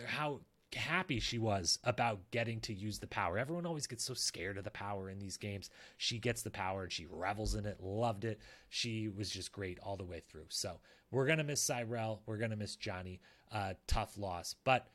how 0.06 0.42
happy 0.76 1.20
she 1.20 1.38
was 1.38 1.80
about 1.84 2.20
getting 2.32 2.60
to 2.62 2.74
use 2.74 3.00
the 3.00 3.08
power. 3.08 3.38
Everyone 3.38 3.66
always 3.66 3.88
gets 3.88 4.04
so 4.04 4.14
scared 4.14 4.58
of 4.58 4.64
the 4.64 4.72
power 4.72 5.10
in 5.10 5.20
these 5.20 5.38
games. 5.38 5.70
She 5.98 6.20
gets 6.20 6.42
the 6.42 6.52
power 6.52 6.84
and 6.84 6.92
she 6.92 7.06
revels 7.10 7.56
in 7.56 7.66
it, 7.66 7.82
loved 7.82 8.26
it. 8.26 8.40
She 8.70 9.08
was 9.08 9.30
just 9.30 9.52
great 9.52 9.80
all 9.82 9.96
the 9.96 10.04
way 10.04 10.22
through. 10.28 10.48
So 10.50 10.80
we're 11.12 11.26
going 11.26 11.38
to 11.38 11.44
miss 11.44 11.62
Cyrell. 11.62 12.22
We're 12.26 12.38
going 12.38 12.52
to 12.52 12.58
miss 12.58 12.76
Johnny. 12.76 13.22
Uh, 13.52 13.74
tough 13.88 14.18
loss. 14.18 14.56
But 14.64 14.88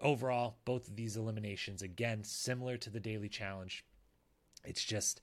overall, 0.00 0.56
both 0.64 0.88
of 0.88 0.96
these 0.96 1.16
eliminations, 1.16 1.82
again, 1.82 2.22
similar 2.22 2.76
to 2.76 2.90
the 2.90 3.00
daily 3.00 3.28
challenge, 3.28 3.84
it's 4.64 4.84
just 4.84 5.20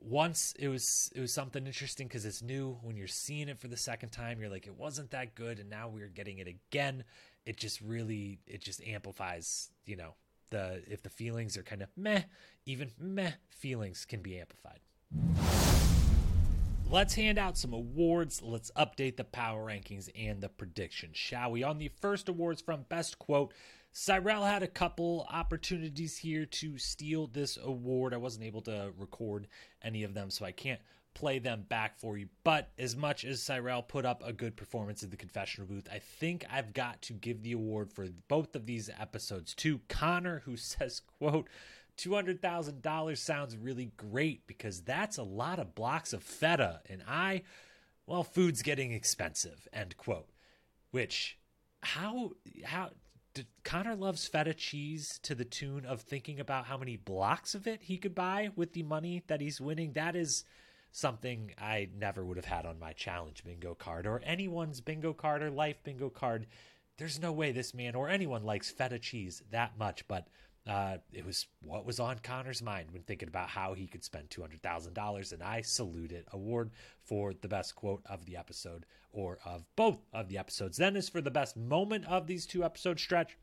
once 0.00 0.54
it 0.58 0.68
was 0.68 1.10
it 1.14 1.20
was 1.20 1.32
something 1.32 1.66
interesting 1.66 2.06
because 2.06 2.24
it's 2.24 2.42
new 2.42 2.78
when 2.82 2.96
you're 2.96 3.08
seeing 3.08 3.48
it 3.48 3.58
for 3.58 3.68
the 3.68 3.76
second 3.76 4.10
time 4.10 4.40
you're 4.40 4.48
like 4.48 4.66
it 4.66 4.76
wasn't 4.76 5.10
that 5.10 5.34
good 5.34 5.58
and 5.58 5.68
now 5.68 5.88
we're 5.88 6.06
getting 6.08 6.38
it 6.38 6.46
again 6.46 7.02
it 7.46 7.56
just 7.56 7.80
really 7.80 8.38
it 8.46 8.60
just 8.60 8.82
amplifies 8.86 9.70
you 9.84 9.96
know 9.96 10.14
the 10.50 10.82
if 10.86 11.02
the 11.02 11.10
feelings 11.10 11.56
are 11.56 11.62
kind 11.62 11.82
of 11.82 11.88
meh 11.96 12.22
even 12.66 12.90
meh 12.98 13.32
feelings 13.50 14.04
can 14.04 14.20
be 14.20 14.38
amplified. 14.38 14.80
Let's 16.90 17.14
hand 17.14 17.38
out 17.38 17.58
some 17.58 17.74
awards. 17.74 18.40
Let's 18.40 18.70
update 18.74 19.18
the 19.18 19.24
power 19.24 19.66
rankings 19.66 20.08
and 20.16 20.40
the 20.40 20.48
predictions 20.48 21.16
shall 21.16 21.50
we? 21.50 21.62
On 21.62 21.78
the 21.78 21.90
first 22.00 22.28
awards 22.28 22.62
from 22.62 22.86
best 22.88 23.18
quote 23.18 23.52
Cyrell 23.92 24.44
had 24.44 24.62
a 24.62 24.68
couple 24.68 25.26
opportunities 25.30 26.18
here 26.18 26.46
to 26.46 26.78
steal 26.78 27.26
this 27.26 27.56
award. 27.56 28.14
I 28.14 28.18
wasn't 28.18 28.44
able 28.44 28.60
to 28.62 28.92
record 28.96 29.48
any 29.82 30.04
of 30.04 30.14
them, 30.14 30.30
so 30.30 30.44
I 30.44 30.52
can't 30.52 30.80
play 31.18 31.40
them 31.40 31.64
back 31.68 31.98
for 31.98 32.16
you. 32.16 32.28
But 32.44 32.70
as 32.78 32.96
much 32.96 33.24
as 33.24 33.42
Cyrell 33.42 33.82
put 33.82 34.06
up 34.06 34.22
a 34.24 34.32
good 34.32 34.56
performance 34.56 35.02
in 35.02 35.10
the 35.10 35.16
confessional 35.16 35.66
booth, 35.66 35.88
I 35.92 35.98
think 35.98 36.46
I've 36.48 36.72
got 36.72 37.02
to 37.02 37.12
give 37.12 37.42
the 37.42 37.52
award 37.52 37.92
for 37.92 38.06
both 38.28 38.54
of 38.54 38.66
these 38.66 38.88
episodes 39.00 39.52
to 39.56 39.80
Conor, 39.88 40.42
who 40.44 40.56
says, 40.56 41.02
quote, 41.18 41.48
$200,000 41.98 43.18
sounds 43.18 43.56
really 43.56 43.90
great 43.96 44.46
because 44.46 44.82
that's 44.82 45.18
a 45.18 45.24
lot 45.24 45.58
of 45.58 45.74
blocks 45.74 46.12
of 46.12 46.22
feta. 46.22 46.82
And 46.88 47.02
I, 47.08 47.42
well, 48.06 48.22
food's 48.22 48.62
getting 48.62 48.92
expensive, 48.92 49.66
end 49.72 49.96
quote. 49.96 50.28
Which, 50.92 51.36
how, 51.82 52.30
how, 52.64 52.90
Conor 53.64 53.96
loves 53.96 54.28
feta 54.28 54.54
cheese 54.54 55.18
to 55.24 55.34
the 55.34 55.44
tune 55.44 55.84
of 55.84 56.00
thinking 56.00 56.38
about 56.38 56.66
how 56.66 56.76
many 56.76 56.96
blocks 56.96 57.56
of 57.56 57.66
it 57.66 57.82
he 57.82 57.98
could 57.98 58.14
buy 58.14 58.50
with 58.54 58.72
the 58.72 58.84
money 58.84 59.24
that 59.26 59.40
he's 59.40 59.60
winning. 59.60 59.94
That 59.94 60.14
is 60.14 60.44
something 60.92 61.52
I 61.58 61.88
never 61.96 62.24
would 62.24 62.36
have 62.36 62.46
had 62.46 62.66
on 62.66 62.78
my 62.78 62.92
challenge 62.92 63.44
bingo 63.44 63.74
card 63.74 64.06
or 64.06 64.20
anyone's 64.24 64.80
bingo 64.80 65.12
card 65.12 65.42
or 65.42 65.50
life 65.50 65.82
bingo 65.84 66.10
card. 66.10 66.46
There's 66.96 67.20
no 67.20 67.32
way 67.32 67.52
this 67.52 67.74
man 67.74 67.94
or 67.94 68.08
anyone 68.08 68.42
likes 68.44 68.70
feta 68.70 68.98
cheese 68.98 69.42
that 69.50 69.78
much, 69.78 70.06
but 70.08 70.28
uh, 70.68 70.98
it 71.12 71.24
was 71.24 71.46
what 71.62 71.86
was 71.86 71.98
on 71.98 72.18
Conor's 72.18 72.60
mind 72.60 72.90
when 72.90 73.02
thinking 73.02 73.28
about 73.28 73.48
how 73.48 73.72
he 73.72 73.86
could 73.86 74.04
spend 74.04 74.28
$200,000. 74.28 75.32
And 75.32 75.42
I 75.42 75.62
salute 75.62 76.12
it. 76.12 76.26
Award 76.32 76.70
for 77.02 77.32
the 77.32 77.48
best 77.48 77.74
quote 77.74 78.02
of 78.04 78.26
the 78.26 78.36
episode 78.36 78.84
or 79.10 79.38
of 79.46 79.64
both 79.76 79.98
of 80.12 80.28
the 80.28 80.36
episodes. 80.36 80.76
Then 80.76 80.94
is 80.94 81.08
for 81.08 81.22
the 81.22 81.30
best 81.30 81.56
moment 81.56 82.04
of 82.06 82.26
these 82.26 82.44
two 82.44 82.64
episode 82.64 83.00
stretch. 83.00 83.38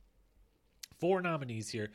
Four 1.00 1.22
nominees 1.22 1.70
here. 1.70 1.90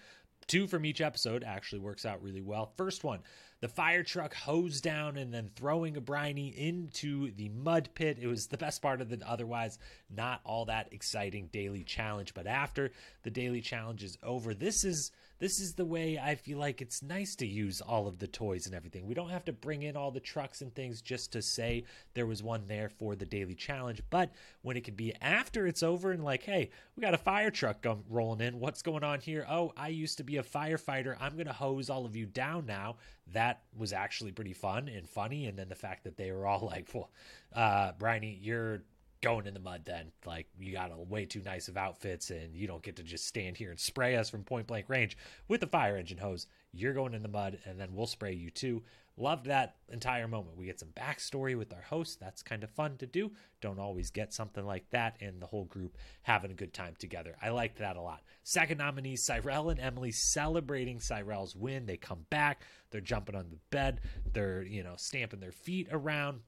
Two 0.46 0.66
from 0.66 0.84
each 0.84 1.00
episode 1.00 1.44
actually 1.44 1.78
works 1.78 2.04
out 2.04 2.22
really 2.22 2.40
well. 2.40 2.72
First 2.76 3.04
one, 3.04 3.20
the 3.60 3.68
fire 3.68 4.02
truck 4.02 4.34
hose 4.34 4.80
down 4.80 5.16
and 5.16 5.32
then 5.32 5.50
throwing 5.54 5.96
a 5.96 6.00
Beau 6.00 6.14
Ryan 6.14 6.38
into 6.38 7.30
the 7.32 7.50
mud 7.50 7.90
pit. 7.94 8.18
It 8.20 8.26
was 8.26 8.46
the 8.46 8.56
best 8.56 8.82
part 8.82 9.00
of 9.00 9.08
the 9.08 9.20
otherwise 9.26 9.78
not 10.08 10.40
all 10.44 10.64
that 10.64 10.92
exciting 10.92 11.48
daily 11.52 11.84
challenge. 11.84 12.34
But 12.34 12.46
after 12.46 12.90
the 13.22 13.30
daily 13.30 13.60
challenge 13.60 14.02
is 14.02 14.18
over, 14.22 14.54
this 14.54 14.84
is 14.84 15.12
this 15.40 15.58
is 15.58 15.74
the 15.74 15.84
way 15.84 16.18
I 16.22 16.34
feel 16.34 16.58
like 16.58 16.80
it's 16.80 17.02
nice 17.02 17.34
to 17.36 17.46
use 17.46 17.80
all 17.80 18.06
of 18.06 18.18
the 18.18 18.26
toys 18.26 18.66
and 18.66 18.74
everything. 18.74 19.06
We 19.06 19.14
don't 19.14 19.30
have 19.30 19.44
to 19.46 19.52
bring 19.52 19.82
in 19.82 19.96
all 19.96 20.10
the 20.10 20.20
trucks 20.20 20.60
and 20.60 20.72
things 20.74 21.00
just 21.00 21.32
to 21.32 21.42
say 21.42 21.84
there 22.14 22.26
was 22.26 22.42
one 22.42 22.66
there 22.68 22.90
for 22.90 23.16
the 23.16 23.24
daily 23.24 23.54
challenge. 23.54 24.02
But 24.10 24.30
when 24.60 24.76
it 24.76 24.84
can 24.84 24.94
be 24.94 25.14
after 25.20 25.66
it's 25.66 25.82
over 25.82 26.12
and 26.12 26.22
like, 26.22 26.42
hey, 26.42 26.70
we 26.94 27.00
got 27.00 27.14
a 27.14 27.18
fire 27.18 27.50
truck 27.50 27.84
rolling 28.08 28.46
in. 28.46 28.60
What's 28.60 28.82
going 28.82 29.02
on 29.02 29.20
here? 29.20 29.46
Oh, 29.48 29.72
I 29.76 29.88
used 29.88 30.18
to 30.18 30.24
be 30.24 30.36
a 30.36 30.42
firefighter. 30.42 31.16
I'm 31.18 31.34
going 31.34 31.46
to 31.46 31.52
hose 31.52 31.88
all 31.88 32.04
of 32.04 32.14
you 32.14 32.26
down 32.26 32.66
now. 32.66 32.96
That 33.32 33.62
was 33.74 33.94
actually 33.94 34.32
pretty 34.32 34.52
fun 34.52 34.88
and 34.88 35.08
funny. 35.08 35.46
And 35.46 35.58
then 35.58 35.70
the 35.70 35.74
fact 35.74 36.04
that 36.04 36.18
they 36.18 36.32
were 36.32 36.46
all 36.46 36.66
like, 36.66 36.88
well, 36.92 37.10
uh, 37.54 37.92
Beau 37.92 38.06
Ryan, 38.06 38.36
you're 38.42 38.82
going 39.22 39.46
in 39.46 39.54
the 39.54 39.60
mud 39.60 39.82
then. 39.84 40.12
Like 40.24 40.46
you 40.58 40.72
got 40.72 40.92
a 40.92 40.96
way 40.96 41.26
too 41.26 41.42
nice 41.42 41.68
of 41.68 41.76
outfits 41.76 42.30
and 42.30 42.54
you 42.54 42.66
don't 42.66 42.82
get 42.82 42.96
to 42.96 43.02
just 43.02 43.26
stand 43.26 43.56
here 43.56 43.70
and 43.70 43.78
spray 43.78 44.16
us 44.16 44.30
from 44.30 44.44
point 44.44 44.66
blank 44.66 44.88
range 44.88 45.16
with 45.48 45.60
the 45.60 45.66
fire 45.66 45.96
engine 45.96 46.18
hose. 46.18 46.46
You're 46.72 46.94
going 46.94 47.14
in 47.14 47.22
the 47.22 47.28
mud 47.28 47.58
and 47.64 47.78
then 47.78 47.94
we'll 47.94 48.06
spray 48.06 48.32
you 48.32 48.50
too. 48.50 48.82
Loved 49.16 49.46
that 49.46 49.74
entire 49.90 50.26
moment. 50.26 50.56
We 50.56 50.64
get 50.64 50.80
some 50.80 50.94
backstory 50.96 51.58
with 51.58 51.74
our 51.74 51.82
host. 51.82 52.20
That's 52.20 52.42
kind 52.42 52.64
of 52.64 52.70
fun 52.70 52.96
to 52.98 53.06
do. 53.06 53.32
Don't 53.60 53.78
always 53.78 54.10
get 54.10 54.32
something 54.32 54.64
like 54.64 54.88
that 54.90 55.16
and 55.20 55.42
the 55.42 55.46
whole 55.46 55.66
group 55.66 55.98
having 56.22 56.50
a 56.50 56.54
good 56.54 56.72
time 56.72 56.94
together. 56.98 57.36
I 57.42 57.50
liked 57.50 57.78
that 57.80 57.96
a 57.96 58.00
lot. 58.00 58.22
Second 58.44 58.78
nominee, 58.78 59.16
Cyrell 59.16 59.68
and 59.68 59.78
Emily 59.78 60.10
celebrating 60.10 61.00
Cyrell's 61.00 61.54
win. 61.54 61.84
They 61.84 61.98
come 61.98 62.24
back. 62.30 62.62
They're 62.90 63.02
jumping 63.02 63.34
on 63.34 63.50
the 63.50 63.58
bed. 63.68 64.00
They're, 64.32 64.62
you 64.62 64.82
know, 64.82 64.94
stamping 64.96 65.40
their 65.40 65.52
feet 65.52 65.88
around 65.92 66.40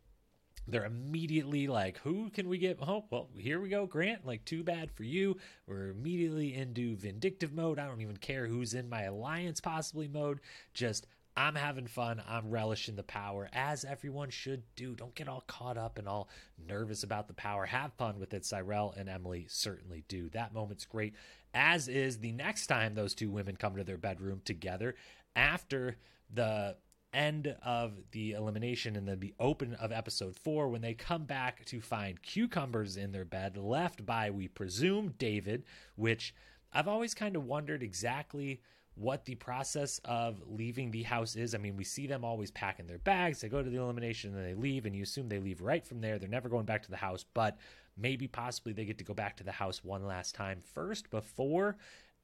they're 0.66 0.84
immediately 0.84 1.66
like, 1.66 1.98
who 1.98 2.30
can 2.30 2.48
we 2.48 2.58
get? 2.58 2.78
Oh, 2.80 3.04
well, 3.10 3.28
here 3.36 3.60
we 3.60 3.68
go, 3.68 3.86
Grant. 3.86 4.26
Like, 4.26 4.44
too 4.44 4.62
bad 4.62 4.90
for 4.92 5.02
you. 5.02 5.36
We're 5.66 5.90
immediately 5.90 6.54
into 6.54 6.96
vindictive 6.96 7.52
mode. 7.52 7.78
I 7.78 7.86
don't 7.86 8.00
even 8.00 8.16
care 8.16 8.46
who's 8.46 8.74
in 8.74 8.88
my 8.88 9.02
alliance, 9.02 9.60
possibly 9.60 10.06
mode. 10.06 10.40
Just, 10.72 11.06
I'm 11.36 11.54
having 11.56 11.86
fun. 11.86 12.22
I'm 12.28 12.50
relishing 12.50 12.94
the 12.94 13.02
power, 13.02 13.48
as 13.52 13.84
everyone 13.84 14.30
should 14.30 14.62
do. 14.76 14.94
Don't 14.94 15.14
get 15.14 15.28
all 15.28 15.44
caught 15.46 15.78
up 15.78 15.98
and 15.98 16.06
all 16.06 16.28
nervous 16.68 17.02
about 17.02 17.26
the 17.26 17.34
power. 17.34 17.66
Have 17.66 17.94
fun 17.94 18.20
with 18.20 18.32
it. 18.34 18.44
Cyrell 18.44 18.94
and 18.96 19.08
Emily 19.08 19.46
certainly 19.48 20.04
do. 20.08 20.28
That 20.28 20.54
moment's 20.54 20.84
great, 20.84 21.14
as 21.54 21.88
is 21.88 22.18
the 22.18 22.32
next 22.32 22.66
time 22.66 22.94
those 22.94 23.14
two 23.14 23.30
women 23.30 23.56
come 23.56 23.76
to 23.76 23.84
their 23.84 23.98
bedroom 23.98 24.42
together 24.44 24.94
after 25.34 25.96
the 26.32 26.76
end 27.12 27.54
of 27.62 27.92
the 28.12 28.32
elimination 28.32 28.96
and 28.96 29.06
then 29.06 29.20
the 29.20 29.34
open 29.38 29.74
of 29.74 29.92
episode 29.92 30.34
four 30.34 30.68
when 30.68 30.80
they 30.80 30.94
come 30.94 31.24
back 31.24 31.64
to 31.64 31.80
find 31.80 32.22
cucumbers 32.22 32.96
in 32.96 33.12
their 33.12 33.24
bed 33.24 33.56
left 33.56 34.06
by 34.06 34.30
we 34.30 34.48
presume 34.48 35.12
david 35.18 35.62
which 35.94 36.34
i've 36.72 36.88
always 36.88 37.12
kind 37.12 37.36
of 37.36 37.44
wondered 37.44 37.82
exactly 37.82 38.62
what 38.94 39.24
the 39.24 39.34
process 39.36 40.00
of 40.04 40.42
leaving 40.46 40.90
the 40.90 41.02
house 41.02 41.36
is. 41.36 41.54
I 41.54 41.58
mean 41.58 41.76
we 41.76 41.84
see 41.84 42.06
them 42.06 42.24
always 42.24 42.50
packing 42.50 42.86
their 42.86 42.98
bags 42.98 43.40
they 43.40 43.48
go 43.48 43.62
to 43.62 43.70
the 43.70 43.78
elimination 43.78 44.36
and 44.36 44.46
they 44.46 44.54
leave 44.54 44.86
and 44.86 44.94
you 44.94 45.02
assume 45.02 45.28
they 45.28 45.38
leave 45.38 45.60
right 45.60 45.86
from 45.86 46.00
there. 46.00 46.18
They're 46.18 46.28
never 46.28 46.48
going 46.48 46.66
back 46.66 46.82
to 46.84 46.90
the 46.90 46.96
house 46.96 47.24
but 47.34 47.58
maybe 47.96 48.26
possibly 48.26 48.72
they 48.72 48.84
get 48.84 48.98
to 48.98 49.04
go 49.04 49.14
back 49.14 49.36
to 49.36 49.44
the 49.44 49.52
house 49.52 49.84
one 49.84 50.06
last 50.06 50.34
time 50.34 50.60
first 50.74 51.10
before 51.10 51.76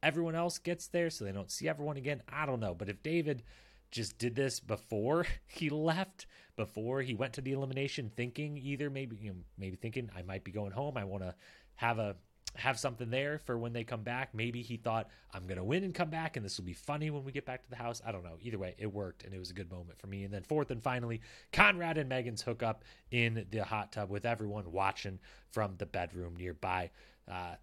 everyone 0.03 0.35
else 0.35 0.59
gets 0.59 0.87
there 0.89 1.11
so 1.11 1.25
they 1.25 1.33
don't 1.33 1.51
see 1.51 1.69
everyone 1.69 1.97
again. 1.97 2.23
I 2.29 2.47
don't 2.47 2.61
know 2.61 2.75
but 2.75 2.89
if 2.89 3.03
david 3.03 3.43
just 3.91 4.19
did 4.19 4.35
this 4.35 4.61
before 4.61 5.27
he 5.47 5.71
left, 5.71 6.27
before 6.57 7.03
he 7.03 7.15
went 7.15 7.35
to 7.35 7.41
the 7.41 7.53
elimination, 7.53 8.11
thinking 8.17 8.57
either 8.59 8.91
maybe 8.91 9.17
you 9.21 9.31
know, 9.31 9.37
maybe 9.57 9.77
thinking 9.77 10.11
I 10.17 10.23
might 10.23 10.45
be 10.45 10.53
going 10.53 10.73
home. 10.73 10.97
I 10.97 11.05
want 11.05 11.23
to 11.23 11.35
have 11.77 11.99
a 11.99 12.17
have 12.55 12.79
something 12.79 13.11
there 13.11 13.39
for 13.39 13.59
when 13.59 13.73
they 13.73 13.85
come 13.85 14.03
back. 14.03 14.35
Maybe 14.35 14.63
he 14.63 14.77
thought 14.77 15.09
I'm 15.33 15.47
going 15.47 15.59
to 15.59 15.65
win 15.65 15.85
and 15.85 15.95
come 15.95 16.11
back, 16.11 16.37
and 16.37 16.45
this 16.45 16.59
will 16.59 16.65
be 16.65 16.73
funny 16.73 17.11
when 17.11 17.25
we 17.25 17.33
get 17.33 17.45
back 17.45 17.63
to 17.63 17.71
the 17.71 17.77
house. 17.77 18.03
I 18.05 18.13
don't 18.13 18.25
know. 18.25 18.37
Either 18.41 18.59
way, 18.59 18.75
it 18.79 18.93
worked, 18.93 19.25
and 19.25 19.35
it 19.35 19.39
was 19.39 19.51
a 19.51 19.55
good 19.55 19.71
moment 19.71 19.99
for 19.99 20.07
me. 20.07 20.25
And 20.25 20.33
then 20.33 20.43
fourth 20.43 20.71
and 20.71 20.83
finally, 20.83 21.21
Conrad 21.53 21.99
and 21.99 22.09
Megan's 22.09 22.43
hookup 22.43 22.85
in 23.11 23.47
the 23.51 23.65
hot 23.65 23.93
tub 23.93 24.11
with 24.11 24.25
everyone 24.25 24.73
watching 24.73 25.19
from 25.51 25.77
the 25.77 25.87
bedroom 25.87 26.37
nearby. 26.37 26.91
Uh, 27.31 27.55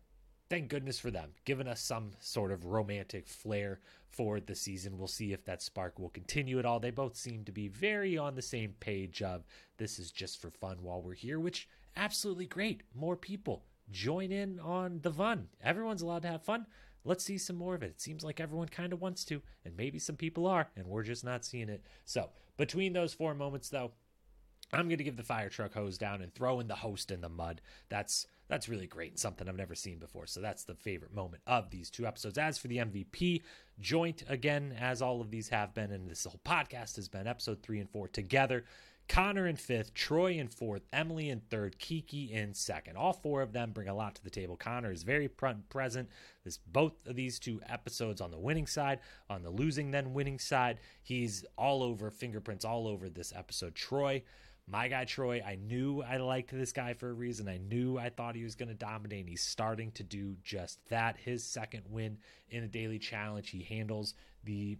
thank 0.49 0.69
goodness 0.69 0.99
for 0.99 1.11
them, 1.11 1.31
giving 1.45 1.67
us 1.67 1.81
some 1.81 2.11
sort 2.19 2.51
of 2.51 2.65
romantic 2.65 3.27
flair 3.27 3.79
for 4.15 4.39
the 4.39 4.55
season. 4.55 4.97
We'll 4.97 5.07
see 5.07 5.33
if 5.33 5.45
that 5.45 5.61
spark 5.61 5.99
will 5.99 6.09
continue 6.09 6.59
at 6.59 6.65
all. 6.65 6.79
They 6.79 6.91
both 6.91 7.15
seem 7.15 7.43
to 7.45 7.51
be 7.51 7.67
very 7.67 8.17
on 8.17 8.35
the 8.35 8.41
same 8.41 8.73
page 8.79 9.21
of 9.21 9.45
this 9.77 9.99
is 9.99 10.11
just 10.11 10.41
for 10.41 10.49
fun 10.49 10.77
while 10.81 11.01
we're 11.01 11.13
here, 11.13 11.39
which 11.39 11.67
absolutely 11.95 12.45
great. 12.45 12.83
More 12.93 13.15
people 13.15 13.63
join 13.91 14.31
in 14.31 14.59
on 14.59 14.99
the 15.01 15.11
fun. 15.11 15.47
Everyone's 15.63 16.01
allowed 16.01 16.23
to 16.23 16.29
have 16.29 16.43
fun. 16.43 16.65
Let's 17.03 17.23
see 17.23 17.37
some 17.37 17.55
more 17.55 17.75
of 17.75 17.83
it. 17.83 17.91
It 17.91 18.01
seems 18.01 18.23
like 18.23 18.39
everyone 18.39 18.69
kind 18.69 18.91
of 18.91 19.01
wants 19.01 19.25
to, 19.25 19.41
and 19.63 19.77
maybe 19.77 19.99
some 19.99 20.15
people 20.15 20.47
are, 20.47 20.69
and 20.75 20.87
we're 20.87 21.03
just 21.03 21.23
not 21.23 21.45
seeing 21.45 21.69
it. 21.69 21.83
So, 22.03 22.29
between 22.57 22.93
those 22.93 23.13
four 23.13 23.35
moments, 23.35 23.69
though, 23.69 23.91
I'm 24.73 24.87
going 24.87 24.97
to 24.97 25.03
give 25.03 25.17
the 25.17 25.23
fire 25.23 25.49
truck 25.49 25.73
hose 25.73 25.97
down 25.97 26.21
and 26.21 26.33
throw 26.33 26.59
in 26.59 26.67
the 26.67 26.75
host 26.75 27.11
in 27.11 27.21
the 27.21 27.29
mud. 27.29 27.61
That's 27.89 28.27
that's 28.47 28.69
really 28.69 28.87
great 28.87 29.11
and 29.11 29.19
something 29.19 29.47
I've 29.47 29.55
never 29.55 29.75
seen 29.75 29.97
before. 29.97 30.27
So 30.27 30.39
that's 30.39 30.63
the 30.63 30.75
favorite 30.75 31.13
moment 31.13 31.41
of 31.47 31.69
these 31.69 31.89
two 31.89 32.05
episodes. 32.05 32.37
As 32.37 32.57
for 32.57 32.67
the 32.67 32.77
MVP, 32.77 33.41
joint 33.79 34.23
again, 34.27 34.75
as 34.79 35.01
all 35.01 35.21
of 35.21 35.31
these 35.31 35.49
have 35.49 35.73
been, 35.73 35.91
and 35.91 36.09
this 36.09 36.25
whole 36.25 36.39
podcast 36.45 36.95
has 36.95 37.07
been 37.07 37.27
episode 37.27 37.61
three 37.61 37.79
and 37.79 37.89
four 37.89 38.07
together. 38.07 38.65
Conor 39.07 39.45
in 39.45 39.55
fifth, 39.55 39.93
Troy 39.93 40.31
in 40.33 40.47
fourth, 40.47 40.81
Emily 40.91 41.29
in 41.29 41.39
third, 41.39 41.77
Kiki 41.77 42.33
in 42.33 42.53
second. 42.55 42.97
All 42.97 43.13
four 43.13 43.43
of 43.43 43.53
them 43.53 43.71
bring 43.71 43.87
a 43.87 43.93
lot 43.93 44.15
to 44.15 44.23
the 44.23 44.31
table. 44.31 44.57
Conor 44.57 44.91
is 44.91 45.03
very 45.03 45.27
present. 45.27 46.09
This 46.43 46.57
both 46.57 46.93
of 47.05 47.15
these 47.15 47.37
two 47.37 47.61
episodes 47.67 48.19
on 48.19 48.31
the 48.31 48.39
winning 48.39 48.65
side, 48.65 48.99
on 49.29 49.43
the 49.43 49.51
losing 49.51 49.91
then 49.91 50.13
winning 50.13 50.39
side. 50.39 50.79
He's 51.03 51.45
all 51.55 51.83
over 51.83 52.09
fingerprints 52.09 52.65
all 52.65 52.87
over 52.87 53.07
this 53.07 53.31
episode. 53.35 53.75
Troy 53.75 54.23
my 54.67 54.87
guy 54.87 55.05
Troy, 55.05 55.43
I 55.45 55.55
knew 55.55 56.01
I 56.01 56.17
liked 56.17 56.51
this 56.51 56.71
guy 56.71 56.93
for 56.93 57.09
a 57.09 57.13
reason. 57.13 57.47
I 57.47 57.57
knew 57.57 57.97
I 57.97 58.09
thought 58.09 58.35
he 58.35 58.43
was 58.43 58.55
going 58.55 58.69
to 58.69 58.75
dominate. 58.75 59.21
And 59.21 59.29
he's 59.29 59.43
starting 59.43 59.91
to 59.93 60.03
do 60.03 60.35
just 60.43 60.79
that. 60.89 61.17
His 61.17 61.43
second 61.43 61.83
win 61.89 62.17
in 62.49 62.63
a 62.63 62.67
daily 62.67 62.97
challenge, 62.97 63.51
he 63.51 63.63
handles 63.63 64.15
the 64.43 64.77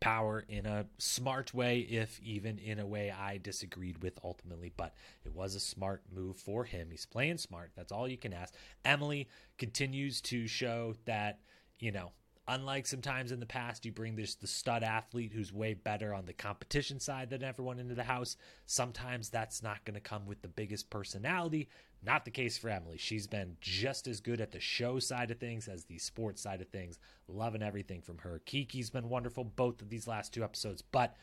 power 0.00 0.44
in 0.48 0.66
a 0.66 0.86
smart 0.98 1.54
way, 1.54 1.80
if 1.80 2.20
even 2.20 2.58
in 2.58 2.78
a 2.78 2.86
way 2.86 3.10
I 3.10 3.38
disagreed 3.38 4.02
with 4.02 4.18
ultimately. 4.22 4.72
But 4.76 4.94
it 5.24 5.34
was 5.34 5.54
a 5.54 5.60
smart 5.60 6.02
move 6.14 6.36
for 6.36 6.64
him. 6.64 6.88
He's 6.90 7.06
playing 7.06 7.38
smart. 7.38 7.72
That's 7.76 7.92
all 7.92 8.06
you 8.06 8.16
can 8.18 8.32
ask. 8.32 8.54
Emily 8.84 9.28
continues 9.58 10.20
to 10.22 10.46
show 10.46 10.94
that, 11.04 11.40
you 11.80 11.90
know, 11.90 12.12
unlike 12.46 12.86
sometimes 12.86 13.32
in 13.32 13.40
the 13.40 13.46
past, 13.46 13.84
you 13.84 13.92
bring 13.92 14.16
this 14.16 14.34
the 14.34 14.46
stud 14.46 14.82
athlete 14.82 15.32
who's 15.32 15.52
way 15.52 15.74
better 15.74 16.12
on 16.12 16.26
the 16.26 16.32
competition 16.32 17.00
side 17.00 17.30
than 17.30 17.42
everyone 17.42 17.78
into 17.78 17.94
the 17.94 18.04
house. 18.04 18.36
Sometimes 18.66 19.28
that's 19.28 19.62
not 19.62 19.84
going 19.84 19.94
to 19.94 20.00
come 20.00 20.26
with 20.26 20.42
the 20.42 20.48
biggest 20.48 20.90
personality. 20.90 21.68
Not 22.04 22.24
the 22.26 22.30
case 22.30 22.58
for 22.58 22.68
Emily. 22.68 22.98
She's 22.98 23.26
been 23.26 23.56
just 23.60 24.06
as 24.06 24.20
good 24.20 24.40
at 24.40 24.52
the 24.52 24.60
show 24.60 24.98
side 24.98 25.30
of 25.30 25.38
things 25.38 25.68
as 25.68 25.84
the 25.84 25.98
sports 25.98 26.42
side 26.42 26.60
of 26.60 26.68
things. 26.68 26.98
Loving 27.28 27.62
everything 27.62 28.02
from 28.02 28.18
her. 28.18 28.42
Kiki's 28.44 28.90
been 28.90 29.08
wonderful 29.08 29.44
both 29.44 29.80
of 29.80 29.88
these 29.88 30.06
last 30.06 30.34
two 30.34 30.44
episodes, 30.44 30.82
but 30.82 31.16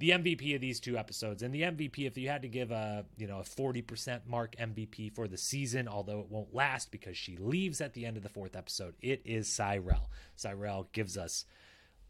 the 0.00 0.10
MVP 0.10 0.54
of 0.54 0.62
these 0.62 0.80
two 0.80 0.96
episodes 0.96 1.42
and 1.42 1.54
the 1.54 1.60
MVP 1.60 2.06
if 2.06 2.16
you 2.16 2.28
had 2.28 2.40
to 2.42 2.48
give 2.48 2.70
a 2.70 3.04
you 3.18 3.26
know 3.26 3.38
a 3.38 3.42
40% 3.42 4.20
mark 4.26 4.56
MVP 4.56 5.14
for 5.14 5.28
the 5.28 5.36
season 5.36 5.86
although 5.86 6.20
it 6.20 6.30
won't 6.30 6.54
last 6.54 6.90
because 6.90 7.16
she 7.16 7.36
leaves 7.36 7.80
at 7.82 7.92
the 7.92 8.06
end 8.06 8.16
of 8.16 8.22
the 8.22 8.28
fourth 8.30 8.56
episode 8.56 8.94
it 9.00 9.20
is 9.24 9.46
Cyrell. 9.46 10.10
Cyrell 10.34 10.88
gives 10.92 11.18
us 11.18 11.44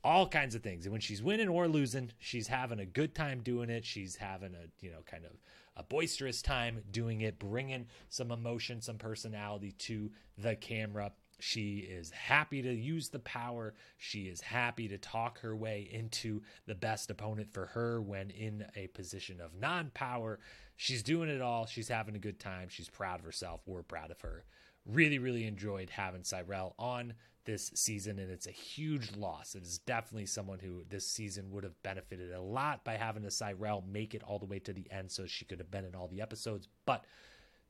all 0.04 0.28
kinds 0.28 0.54
of 0.54 0.62
things 0.62 0.86
and 0.86 0.92
when 0.92 1.00
she's 1.00 1.22
winning 1.22 1.48
or 1.48 1.66
losing 1.66 2.12
she's 2.20 2.46
having 2.46 2.78
a 2.78 2.86
good 2.86 3.12
time 3.12 3.40
doing 3.40 3.68
it 3.68 3.84
she's 3.84 4.16
having 4.16 4.54
a 4.54 4.84
you 4.84 4.90
know 4.90 5.02
kind 5.04 5.24
of 5.24 5.32
a 5.76 5.82
boisterous 5.82 6.42
time 6.42 6.82
doing 6.92 7.22
it 7.22 7.40
bringing 7.40 7.86
some 8.08 8.30
emotion 8.30 8.80
some 8.80 8.98
personality 8.98 9.72
to 9.72 10.10
the 10.38 10.54
camera 10.54 11.10
she 11.40 11.78
is 11.78 12.10
happy 12.10 12.62
to 12.62 12.72
use 12.72 13.08
the 13.08 13.18
power. 13.18 13.74
She 13.98 14.22
is 14.22 14.40
happy 14.40 14.88
to 14.88 14.98
talk 14.98 15.40
her 15.40 15.56
way 15.56 15.88
into 15.90 16.42
the 16.66 16.74
best 16.74 17.10
opponent 17.10 17.52
for 17.52 17.66
her 17.66 18.00
when 18.00 18.30
in 18.30 18.66
a 18.76 18.88
position 18.88 19.40
of 19.40 19.54
non 19.54 19.90
power. 19.94 20.38
She's 20.76 21.02
doing 21.02 21.28
it 21.28 21.42
all. 21.42 21.66
She's 21.66 21.88
having 21.88 22.16
a 22.16 22.20
good 22.20 22.40
time. 22.40 22.68
She's 22.68 22.88
proud 22.88 23.20
of 23.20 23.26
herself. 23.26 23.60
We're 23.66 23.82
proud 23.82 24.10
of 24.10 24.20
her. 24.22 24.44
Really, 24.86 25.18
really 25.18 25.46
enjoyed 25.46 25.90
having 25.90 26.24
Cyrell 26.24 26.74
on 26.78 27.14
this 27.44 27.70
season, 27.74 28.18
and 28.18 28.30
it's 28.30 28.46
a 28.46 28.52
huge 28.52 29.16
loss. 29.16 29.54
It 29.54 29.62
is 29.62 29.78
definitely 29.78 30.26
someone 30.26 30.58
who 30.58 30.84
this 30.88 31.06
season 31.06 31.50
would 31.50 31.64
have 31.64 31.82
benefited 31.82 32.32
a 32.32 32.40
lot 32.40 32.84
by 32.84 32.94
having 32.94 33.24
a 33.24 33.30
Cyrell 33.30 33.84
make 33.90 34.14
it 34.14 34.22
all 34.22 34.38
the 34.38 34.46
way 34.46 34.58
to 34.60 34.72
the 34.72 34.86
end 34.90 35.10
so 35.10 35.26
she 35.26 35.44
could 35.44 35.58
have 35.58 35.70
been 35.70 35.84
in 35.84 35.94
all 35.94 36.08
the 36.08 36.20
episodes. 36.22 36.68
But 36.86 37.04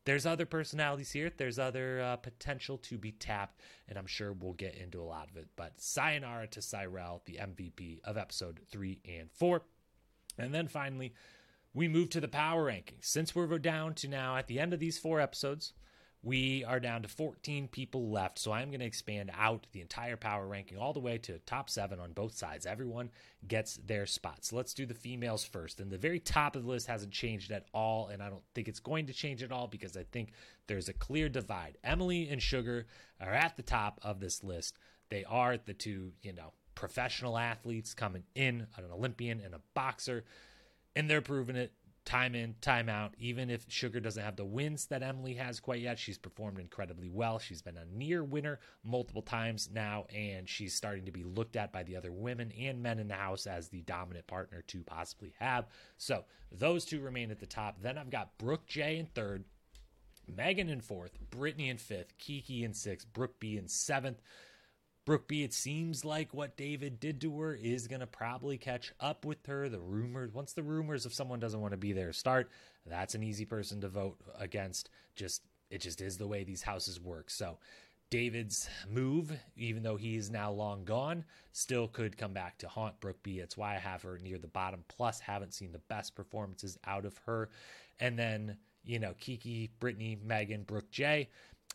there's 0.04 0.26
other 0.26 0.46
personalities 0.46 1.12
here. 1.12 1.30
There's 1.36 1.58
other 1.58 2.00
uh, 2.00 2.16
potential 2.16 2.78
to 2.78 2.98
be 2.98 3.12
tapped, 3.12 3.60
and 3.88 3.98
I'm 3.98 4.06
sure 4.06 4.32
we'll 4.32 4.54
get 4.54 4.74
into 4.74 5.00
a 5.00 5.04
lot 5.04 5.28
of 5.30 5.36
it. 5.36 5.48
But 5.56 5.80
sayonara 5.80 6.48
to 6.48 6.62
Cyrell, 6.62 7.22
the 7.26 7.38
MVP 7.40 8.00
of 8.04 8.16
episode 8.16 8.60
three 8.70 9.00
and 9.06 9.30
four. 9.30 9.62
And 10.38 10.54
then 10.54 10.68
finally, 10.68 11.14
we 11.74 11.86
move 11.86 12.10
to 12.10 12.20
the 12.20 12.28
power 12.28 12.66
rankings. 12.66 13.04
Since 13.04 13.34
we're 13.34 13.58
down 13.58 13.94
to 13.94 14.08
now 14.08 14.36
at 14.36 14.46
the 14.46 14.58
end 14.58 14.72
of 14.72 14.80
these 14.80 14.98
four 14.98 15.20
episodes, 15.20 15.74
we 16.22 16.64
are 16.64 16.80
down 16.80 17.02
to 17.02 17.08
14 17.08 17.68
people 17.68 18.10
left. 18.10 18.38
So 18.38 18.52
I'm 18.52 18.68
going 18.68 18.80
to 18.80 18.86
expand 18.86 19.30
out 19.38 19.66
the 19.72 19.80
entire 19.80 20.16
power 20.16 20.46
ranking 20.46 20.76
all 20.76 20.92
the 20.92 21.00
way 21.00 21.16
to 21.18 21.38
top 21.40 21.70
seven 21.70 21.98
on 21.98 22.12
both 22.12 22.34
sides. 22.34 22.66
Everyone 22.66 23.10
gets 23.48 23.76
their 23.86 24.04
spot. 24.04 24.44
So 24.44 24.56
let's 24.56 24.74
do 24.74 24.84
the 24.84 24.94
females 24.94 25.44
first. 25.44 25.80
And 25.80 25.90
the 25.90 25.96
very 25.96 26.20
top 26.20 26.56
of 26.56 26.64
the 26.64 26.68
list 26.68 26.88
hasn't 26.88 27.12
changed 27.12 27.50
at 27.50 27.66
all. 27.72 28.08
And 28.08 28.22
I 28.22 28.28
don't 28.28 28.42
think 28.54 28.68
it's 28.68 28.80
going 28.80 29.06
to 29.06 29.14
change 29.14 29.42
at 29.42 29.52
all 29.52 29.66
because 29.66 29.96
I 29.96 30.04
think 30.12 30.32
there's 30.66 30.90
a 30.90 30.94
clear 30.94 31.30
divide. 31.30 31.78
Emily 31.82 32.28
and 32.28 32.42
Sugar 32.42 32.86
are 33.18 33.32
at 33.32 33.56
the 33.56 33.62
top 33.62 33.98
of 34.02 34.20
this 34.20 34.44
list. 34.44 34.76
They 35.08 35.24
are 35.24 35.56
the 35.56 35.74
two, 35.74 36.12
you 36.22 36.34
know, 36.34 36.52
professional 36.74 37.38
athletes 37.38 37.94
coming 37.94 38.24
in, 38.34 38.66
an 38.76 38.84
Olympian 38.92 39.40
and 39.40 39.54
a 39.54 39.60
boxer. 39.72 40.24
And 40.94 41.08
they're 41.08 41.22
proving 41.22 41.56
it 41.56 41.72
time 42.04 42.34
in, 42.34 42.54
time 42.60 42.88
out. 42.88 43.14
Even 43.18 43.50
if 43.50 43.66
Sugar 43.68 44.00
doesn't 44.00 44.22
have 44.22 44.36
the 44.36 44.44
wins 44.44 44.86
that 44.86 45.02
Emily 45.02 45.34
has 45.34 45.60
quite 45.60 45.80
yet, 45.80 45.98
she's 45.98 46.18
performed 46.18 46.58
incredibly 46.58 47.08
well. 47.08 47.38
She's 47.38 47.62
been 47.62 47.76
a 47.76 47.84
near 47.84 48.24
winner 48.24 48.60
multiple 48.84 49.22
times 49.22 49.68
now, 49.72 50.06
and 50.14 50.48
she's 50.48 50.74
starting 50.74 51.04
to 51.04 51.12
be 51.12 51.22
looked 51.22 51.56
at 51.56 51.72
by 51.72 51.82
the 51.82 51.96
other 51.96 52.12
women 52.12 52.52
and 52.58 52.82
men 52.82 52.98
in 52.98 53.08
the 53.08 53.14
house 53.14 53.46
as 53.46 53.68
the 53.68 53.82
dominant 53.82 54.26
partner 54.26 54.62
to 54.68 54.82
possibly 54.82 55.32
have. 55.38 55.66
So 55.98 56.24
those 56.50 56.84
two 56.84 57.00
remain 57.00 57.30
at 57.30 57.40
the 57.40 57.46
top. 57.46 57.82
Then 57.82 57.98
I've 57.98 58.10
got 58.10 58.36
Brooke 58.38 58.66
J 58.66 58.98
in 58.98 59.06
third. 59.06 59.44
Megan 60.36 60.68
in 60.68 60.80
fourth, 60.80 61.18
Brittany 61.30 61.70
in 61.70 61.78
fifth, 61.78 62.16
Kiki 62.18 62.62
in 62.62 62.72
sixth, 62.72 63.12
Brooke 63.12 63.40
B 63.40 63.56
in 63.56 63.66
seventh, 63.66 64.20
Brooke 65.06 65.28
B, 65.28 65.42
it 65.42 65.52
seems 65.52 66.04
like 66.04 66.34
what 66.34 66.56
David 66.56 67.00
did 67.00 67.20
to 67.22 67.40
her 67.40 67.54
is 67.54 67.88
going 67.88 68.00
to 68.00 68.06
probably 68.06 68.58
catch 68.58 68.92
up 69.00 69.24
with 69.24 69.46
her. 69.46 69.68
The 69.68 69.80
rumors, 69.80 70.32
once 70.32 70.52
the 70.52 70.62
rumors 70.62 71.06
of 71.06 71.14
someone 71.14 71.40
doesn't 71.40 71.60
want 71.60 71.72
to 71.72 71.78
be 71.78 71.92
there 71.92 72.12
start, 72.12 72.50
that's 72.86 73.14
an 73.14 73.22
easy 73.22 73.44
person 73.44 73.80
to 73.80 73.88
vote 73.88 74.18
against. 74.38 74.90
Just 75.16 75.42
it 75.70 75.80
just 75.80 76.00
is 76.00 76.18
the 76.18 76.26
way 76.26 76.44
these 76.44 76.62
houses 76.62 77.00
work. 77.00 77.30
So 77.30 77.58
David's 78.10 78.68
move, 78.88 79.32
even 79.56 79.82
though 79.82 79.96
he 79.96 80.16
is 80.16 80.30
now 80.30 80.50
long 80.50 80.84
gone, 80.84 81.24
still 81.52 81.86
could 81.86 82.16
come 82.16 82.32
back 82.32 82.58
to 82.58 82.68
haunt 82.68 82.98
Brooke 83.00 83.22
B. 83.22 83.38
It's 83.38 83.56
why 83.56 83.76
I 83.76 83.78
have 83.78 84.02
her 84.02 84.18
near 84.18 84.38
the 84.38 84.48
bottom. 84.48 84.84
Plus, 84.88 85.20
haven't 85.20 85.54
seen 85.54 85.70
the 85.72 85.78
best 85.78 86.16
performances 86.16 86.76
out 86.86 87.04
of 87.04 87.16
her. 87.26 87.50
And 88.00 88.18
then, 88.18 88.56
you 88.84 88.98
know, 88.98 89.14
Kiki, 89.18 89.70
Brittany, 89.78 90.18
Megan, 90.22 90.64
Brooke 90.64 90.90
J. 90.90 91.28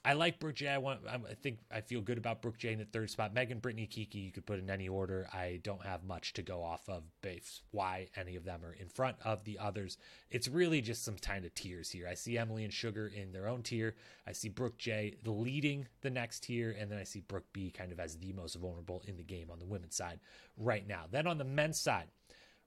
I 0.06 0.14
like 0.14 0.40
Brooke 0.40 0.56
J. 0.56 0.68
I 0.68 0.78
want. 0.78 1.00
I 1.08 1.34
think 1.34 1.58
I 1.72 1.82
feel 1.82 2.00
good 2.00 2.20
about 2.20 2.44
Brooke 2.44 2.60
J 2.60 2.74
in 2.74 2.78
the 2.78 2.86
third 2.86 3.10
spot. 3.10 3.34
Megan, 3.34 3.58
Brittany, 3.58 3.88
Kiki, 3.88 4.20
you 4.20 4.32
could 4.32 4.46
put 4.46 4.60
in 4.60 4.70
any 4.70 4.88
order. 4.88 5.28
I 5.34 5.60
don't 5.64 5.84
have 5.84 6.04
much 6.04 6.34
to 6.34 6.44
go 6.44 6.64
off 6.64 6.88
of 6.88 7.04
base 7.24 7.64
why 7.72 8.10
any 8.16 8.36
of 8.36 8.46
them 8.46 8.64
are 8.64 8.74
in 8.74 8.88
front 8.88 9.18
of 9.26 9.44
the 9.46 9.58
others. 9.58 9.98
It's 10.30 10.48
really 10.48 10.82
just 10.82 11.04
some 11.04 11.16
kind 11.16 11.44
of 11.44 11.56
tiers 11.56 11.90
here. 11.90 12.08
I 12.08 12.14
see 12.14 12.38
Emily 12.38 12.64
and 12.64 12.72
Sugar 12.72 13.08
in 13.08 13.32
their 13.32 13.48
own 13.48 13.64
tier. 13.64 13.96
I 14.28 14.34
see 14.34 14.50
Brooke 14.50 14.78
J 14.78 15.16
leading 15.26 15.88
the 16.02 16.12
next 16.12 16.44
tier, 16.44 16.76
and 16.80 16.92
then 16.92 17.00
I 17.00 17.04
see 17.04 17.22
Brooke 17.22 17.52
B 17.52 17.72
kind 17.72 17.92
of 17.92 18.00
as 18.00 18.16
the 18.16 18.32
most 18.32 18.56
vulnerable 18.56 19.02
in 19.08 19.18
the 19.18 19.24
game 19.24 19.50
on 19.50 19.58
the 19.58 19.66
women's 19.66 19.96
side 19.96 20.20
right 20.56 20.88
now. 20.88 21.06
Then 21.10 21.26
on 21.26 21.40
the 21.40 21.44
men's 21.44 21.80
side. 21.80 22.10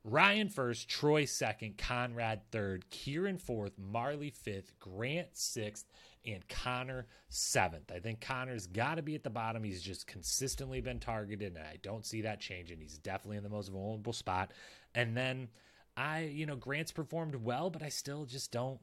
Ryan 0.08 0.48
first, 0.48 0.88
Troy 0.88 1.24
second, 1.24 1.76
Conrad 1.78 2.40
third, 2.50 2.88
Kieran 2.90 3.38
fourth, 3.38 3.72
Marley 3.78 4.30
fifth, 4.30 4.72
Grant 4.78 5.28
sixth, 5.36 5.86
and 6.24 6.46
Conor 6.48 7.06
seventh. 7.28 7.92
I 7.92 7.98
think 7.98 8.20
Conor's 8.20 8.66
got 8.66 8.96
to 8.96 9.02
be 9.02 9.14
at 9.14 9.22
the 9.22 9.30
bottom. 9.30 9.62
He's 9.62 9.82
just 9.82 10.06
consistently 10.06 10.80
been 10.80 10.98
targeted, 10.98 11.56
and 11.56 11.64
I 11.64 11.78
don't 11.82 12.06
see 12.06 12.22
that 12.22 12.40
changing. 12.40 12.80
He's 12.80 12.98
definitely 12.98 13.36
in 13.36 13.42
the 13.42 13.50
most 13.50 13.70
vulnerable 13.70 14.12
spot. 14.12 14.52
And 14.94 15.16
then 15.16 15.48
I, 15.96 16.20
you 16.20 16.46
know, 16.46 16.56
Grant's 16.56 16.92
performed 16.92 17.34
well, 17.34 17.70
but 17.70 17.82
I 17.82 17.88
still 17.88 18.24
just 18.24 18.50
don't. 18.50 18.80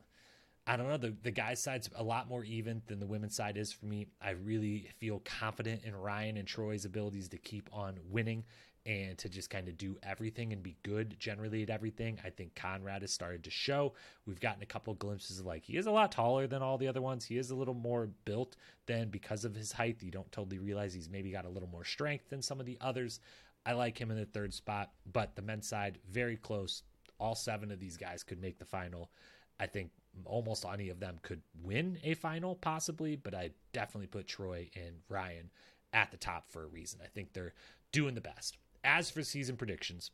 I 0.68 0.78
don't 0.78 0.88
know. 0.88 0.98
The 0.98 1.16
the 1.24 1.32
guy's 1.32 1.62
side's 1.62 1.90
a 1.96 2.04
lot 2.04 2.28
more 2.28 2.44
even 2.44 2.82
than 2.88 3.00
the 3.00 3.06
women's 3.06 3.36
side 3.36 3.58
is 3.58 3.72
for 3.72 3.86
me. 3.86 4.08
I 4.22 4.32
really 4.32 4.90
feel 5.00 5.22
confident 5.24 5.84
in 5.84 5.96
Ryan 5.96 6.38
and 6.38 6.48
Troy's 6.48 6.86
abilities 6.86 7.30
to 7.30 7.38
keep 7.38 7.70
on 7.72 8.00
winning 8.10 8.44
and 8.86 9.18
to 9.18 9.30
just 9.30 9.50
kind 9.50 9.68
of 9.68 9.78
do 9.78 9.98
everything 10.04 10.54
and 10.54 10.62
be 10.62 10.78
good 10.84 11.16
generally 11.20 11.64
at 11.64 11.70
everything. 11.70 12.20
I 12.24 12.30
think 12.30 12.56
Conrad 12.56 13.02
has 13.02 13.12
started 13.12 13.44
to 13.46 13.50
show. 13.50 13.94
We've 14.28 14.40
gotten 14.40 14.62
a 14.62 14.68
couple 14.68 14.94
glimpses 14.94 15.40
of 15.40 15.46
like 15.46 15.64
he 15.64 15.78
is 15.78 15.88
a 15.88 15.92
lot 15.92 16.12
taller 16.12 16.46
than 16.46 16.62
all 16.62 16.78
the 16.78 16.88
other 16.88 17.02
ones. 17.02 17.26
He 17.26 17.38
is 17.38 17.50
a 17.50 17.56
little 17.56 17.74
more 17.74 18.10
built 18.26 18.56
than 18.86 19.10
because 19.10 19.44
of 19.44 19.56
his 19.56 19.72
height. 19.72 20.04
You 20.04 20.12
don't 20.12 20.32
totally 20.32 20.60
realize 20.60 20.94
he's 20.94 21.10
maybe 21.10 21.32
got 21.32 21.46
a 21.46 21.50
little 21.50 21.70
more 21.70 21.84
strength 21.84 22.30
than 22.30 22.42
some 22.42 22.60
of 22.60 22.68
the 22.68 22.78
others. 22.80 23.20
I 23.66 23.74
like 23.74 24.00
him 24.00 24.12
in 24.12 24.18
the 24.18 24.26
third 24.26 24.54
spot, 24.54 24.92
but 25.12 25.36
the 25.36 25.42
men's 25.42 25.68
side 25.68 25.98
very 26.12 26.38
close. 26.38 26.84
All 27.20 27.34
seven 27.34 27.72
of 27.72 27.80
these 27.80 27.98
guys 27.98 28.22
could 28.22 28.40
make 28.40 28.60
the 28.60 28.66
final. 28.66 29.10
I 29.60 29.66
think 29.66 29.90
almost 30.26 30.66
any 30.66 30.90
of 30.90 31.00
them 31.00 31.18
could 31.24 31.42
win 31.64 31.98
a 32.04 32.14
final 32.14 32.56
possibly, 32.56 33.16
but 33.16 33.34
I 33.34 33.50
definitely 33.74 34.08
put 34.08 34.28
Troy 34.28 34.70
and 34.76 34.98
Ryan 35.10 35.50
at 35.92 36.12
the 36.12 36.18
top 36.18 36.52
for 36.52 36.64
a 36.64 36.68
reason. 36.68 37.00
I 37.04 37.08
think 37.08 37.34
they're 37.34 37.54
doing 37.92 38.14
the 38.14 38.22
best 38.22 38.58
as 38.86 39.10
for 39.10 39.24
season 39.24 39.58
predictions, 39.58 40.12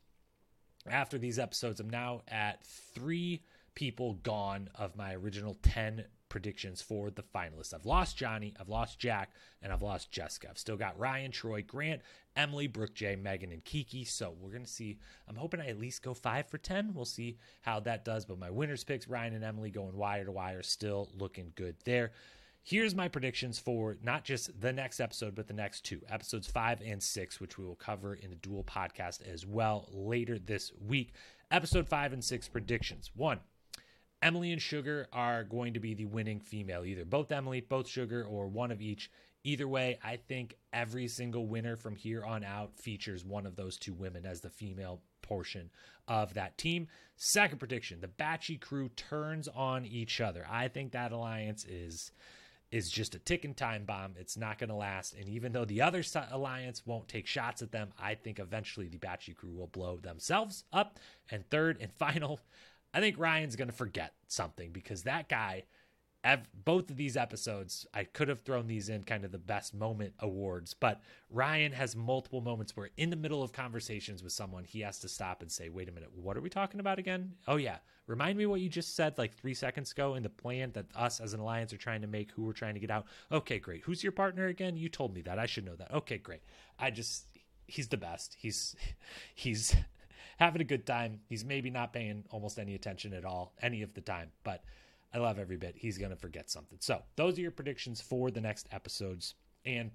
after 0.86 1.18
these 1.18 1.38
episodes, 1.38 1.78
I'm 1.78 1.90
now 1.90 2.22
at 2.26 2.64
three 2.64 3.42
people 3.74 4.14
gone 4.14 4.68
of 4.74 4.96
my 4.96 5.14
original 5.14 5.56
10 5.62 6.04
predictions 6.28 6.80
for 6.80 7.10
the 7.10 7.22
finalists. 7.22 7.74
I've 7.74 7.86
lost 7.86 8.16
Johnny, 8.16 8.54
I've 8.58 8.68
lost 8.68 8.98
Jack, 8.98 9.32
and 9.60 9.72
I've 9.72 9.82
lost 9.82 10.10
Jessica. 10.10 10.48
I've 10.50 10.58
still 10.58 10.78
got 10.78 10.98
Ryan, 10.98 11.30
Troy, 11.30 11.62
Grant, 11.62 12.00
Emily, 12.34 12.66
Brooke 12.66 12.94
J, 12.94 13.16
Megan, 13.16 13.52
and 13.52 13.62
Kiki. 13.64 14.04
So 14.04 14.34
we're 14.40 14.50
going 14.50 14.64
to 14.64 14.70
see. 14.70 14.98
I'm 15.28 15.36
hoping 15.36 15.60
I 15.60 15.68
at 15.68 15.78
least 15.78 16.02
go 16.02 16.14
five 16.14 16.46
for 16.48 16.56
10. 16.58 16.94
We'll 16.94 17.04
see 17.04 17.36
how 17.60 17.80
that 17.80 18.04
does. 18.04 18.24
But 18.24 18.38
my 18.38 18.50
winners 18.50 18.82
picks, 18.82 19.08
Ryan 19.08 19.34
and 19.34 19.44
Emily 19.44 19.70
going 19.70 19.96
wire 19.96 20.24
to 20.24 20.32
wire, 20.32 20.62
still 20.62 21.10
looking 21.18 21.52
good 21.54 21.76
there. 21.84 22.12
Here's 22.64 22.94
my 22.94 23.08
predictions 23.08 23.58
for 23.58 23.96
not 24.02 24.24
just 24.24 24.60
the 24.60 24.72
next 24.72 25.00
episode, 25.00 25.34
but 25.34 25.48
the 25.48 25.52
next 25.52 25.84
two 25.84 26.00
episodes 26.08 26.46
five 26.46 26.80
and 26.80 27.02
six, 27.02 27.40
which 27.40 27.58
we 27.58 27.64
will 27.64 27.74
cover 27.74 28.14
in 28.14 28.32
a 28.32 28.36
dual 28.36 28.62
podcast 28.62 29.26
as 29.28 29.44
well 29.44 29.88
later 29.92 30.38
this 30.38 30.72
week. 30.86 31.12
Episode 31.50 31.88
five 31.88 32.12
and 32.12 32.24
six 32.24 32.48
predictions. 32.48 33.10
One, 33.14 33.40
Emily 34.22 34.52
and 34.52 34.62
Sugar 34.62 35.08
are 35.12 35.42
going 35.42 35.74
to 35.74 35.80
be 35.80 35.94
the 35.94 36.04
winning 36.04 36.38
female, 36.38 36.84
either 36.84 37.04
both 37.04 37.32
Emily, 37.32 37.60
both 37.60 37.88
Sugar, 37.88 38.24
or 38.24 38.46
one 38.46 38.70
of 38.70 38.80
each 38.80 39.10
Either 39.44 39.66
way, 39.66 39.98
I 40.04 40.16
think 40.16 40.54
every 40.72 41.08
single 41.08 41.46
winner 41.46 41.74
from 41.76 41.96
here 41.96 42.24
on 42.24 42.44
out 42.44 42.78
features 42.78 43.24
one 43.24 43.44
of 43.44 43.56
those 43.56 43.76
two 43.76 43.92
women 43.92 44.24
as 44.24 44.40
the 44.40 44.50
female 44.50 45.00
portion 45.20 45.70
of 46.06 46.34
that 46.34 46.56
team. 46.58 46.86
Second 47.16 47.58
prediction 47.58 48.00
the 48.00 48.06
Batchy 48.06 48.60
crew 48.60 48.88
turns 48.90 49.48
on 49.48 49.84
each 49.84 50.20
other. 50.20 50.46
I 50.48 50.68
think 50.68 50.92
that 50.92 51.10
alliance 51.10 51.64
is 51.64 52.12
is 52.72 52.90
just 52.90 53.14
a 53.14 53.18
ticking 53.18 53.54
time 53.54 53.84
bomb. 53.84 54.14
It's 54.18 54.36
not 54.36 54.58
going 54.58 54.70
to 54.70 54.74
last. 54.74 55.14
And 55.14 55.28
even 55.28 55.52
though 55.52 55.66
the 55.66 55.82
other 55.82 56.02
alliance 56.30 56.86
won't 56.86 57.06
take 57.06 57.26
shots 57.26 57.60
at 57.60 57.70
them, 57.70 57.92
I 58.00 58.14
think 58.14 58.38
eventually 58.38 58.88
the 58.88 58.98
Batchy 58.98 59.36
crew 59.36 59.52
will 59.52 59.66
blow 59.66 59.98
themselves 59.98 60.64
up. 60.72 60.98
And 61.30 61.48
third 61.50 61.78
and 61.80 61.92
final, 61.98 62.40
I 62.94 63.00
think 63.00 63.18
Ryan's 63.18 63.56
going 63.56 63.68
to 63.68 63.76
forget 63.76 64.14
something 64.26 64.70
because 64.72 65.02
that 65.02 65.28
guy 65.28 65.64
both 66.64 66.88
of 66.88 66.96
these 66.96 67.16
episodes, 67.16 67.86
I 67.92 68.04
could 68.04 68.28
have 68.28 68.40
thrown 68.40 68.68
these 68.68 68.88
in 68.88 69.02
kind 69.02 69.24
of 69.24 69.32
the 69.32 69.38
best 69.38 69.74
moment 69.74 70.14
awards, 70.20 70.72
but 70.72 71.00
Ryan 71.30 71.72
has 71.72 71.96
multiple 71.96 72.40
moments 72.40 72.76
where, 72.76 72.90
in 72.96 73.10
the 73.10 73.16
middle 73.16 73.42
of 73.42 73.52
conversations 73.52 74.22
with 74.22 74.32
someone, 74.32 74.64
he 74.64 74.80
has 74.80 75.00
to 75.00 75.08
stop 75.08 75.42
and 75.42 75.50
say, 75.50 75.68
Wait 75.68 75.88
a 75.88 75.92
minute, 75.92 76.10
what 76.14 76.36
are 76.36 76.40
we 76.40 76.48
talking 76.48 76.78
about 76.78 77.00
again? 77.00 77.32
Oh, 77.48 77.56
yeah. 77.56 77.78
Remind 78.06 78.38
me 78.38 78.46
what 78.46 78.60
you 78.60 78.68
just 78.68 78.94
said 78.94 79.18
like 79.18 79.34
three 79.34 79.54
seconds 79.54 79.92
ago 79.92 80.14
in 80.14 80.22
the 80.22 80.28
plan 80.28 80.72
that 80.72 80.86
us 80.94 81.20
as 81.20 81.34
an 81.34 81.40
alliance 81.40 81.72
are 81.72 81.78
trying 81.78 82.02
to 82.02 82.06
make, 82.06 82.30
who 82.32 82.42
we're 82.42 82.52
trying 82.52 82.74
to 82.74 82.80
get 82.80 82.90
out. 82.90 83.06
Okay, 83.30 83.58
great. 83.58 83.82
Who's 83.82 84.02
your 84.02 84.12
partner 84.12 84.46
again? 84.46 84.76
You 84.76 84.88
told 84.88 85.14
me 85.14 85.22
that. 85.22 85.38
I 85.38 85.46
should 85.46 85.64
know 85.64 85.76
that. 85.76 85.92
Okay, 85.92 86.18
great. 86.18 86.42
I 86.78 86.90
just, 86.90 87.26
he's 87.66 87.88
the 87.88 87.96
best. 87.96 88.36
He's, 88.38 88.76
he's 89.34 89.74
having 90.38 90.60
a 90.60 90.64
good 90.64 90.86
time. 90.86 91.20
He's 91.28 91.44
maybe 91.44 91.70
not 91.70 91.92
paying 91.92 92.24
almost 92.30 92.58
any 92.58 92.74
attention 92.74 93.12
at 93.12 93.24
all, 93.24 93.54
any 93.60 93.82
of 93.82 93.94
the 93.94 94.00
time, 94.00 94.30
but 94.44 94.62
I 95.14 95.18
love 95.18 95.38
every 95.38 95.56
bit. 95.56 95.76
He's 95.76 95.98
going 95.98 96.10
to 96.10 96.16
forget 96.16 96.50
something. 96.50 96.78
So, 96.80 97.02
those 97.16 97.38
are 97.38 97.42
your 97.42 97.50
predictions 97.50 98.00
for 98.00 98.30
the 98.30 98.40
next 98.40 98.66
episodes. 98.72 99.34
And 99.64 99.90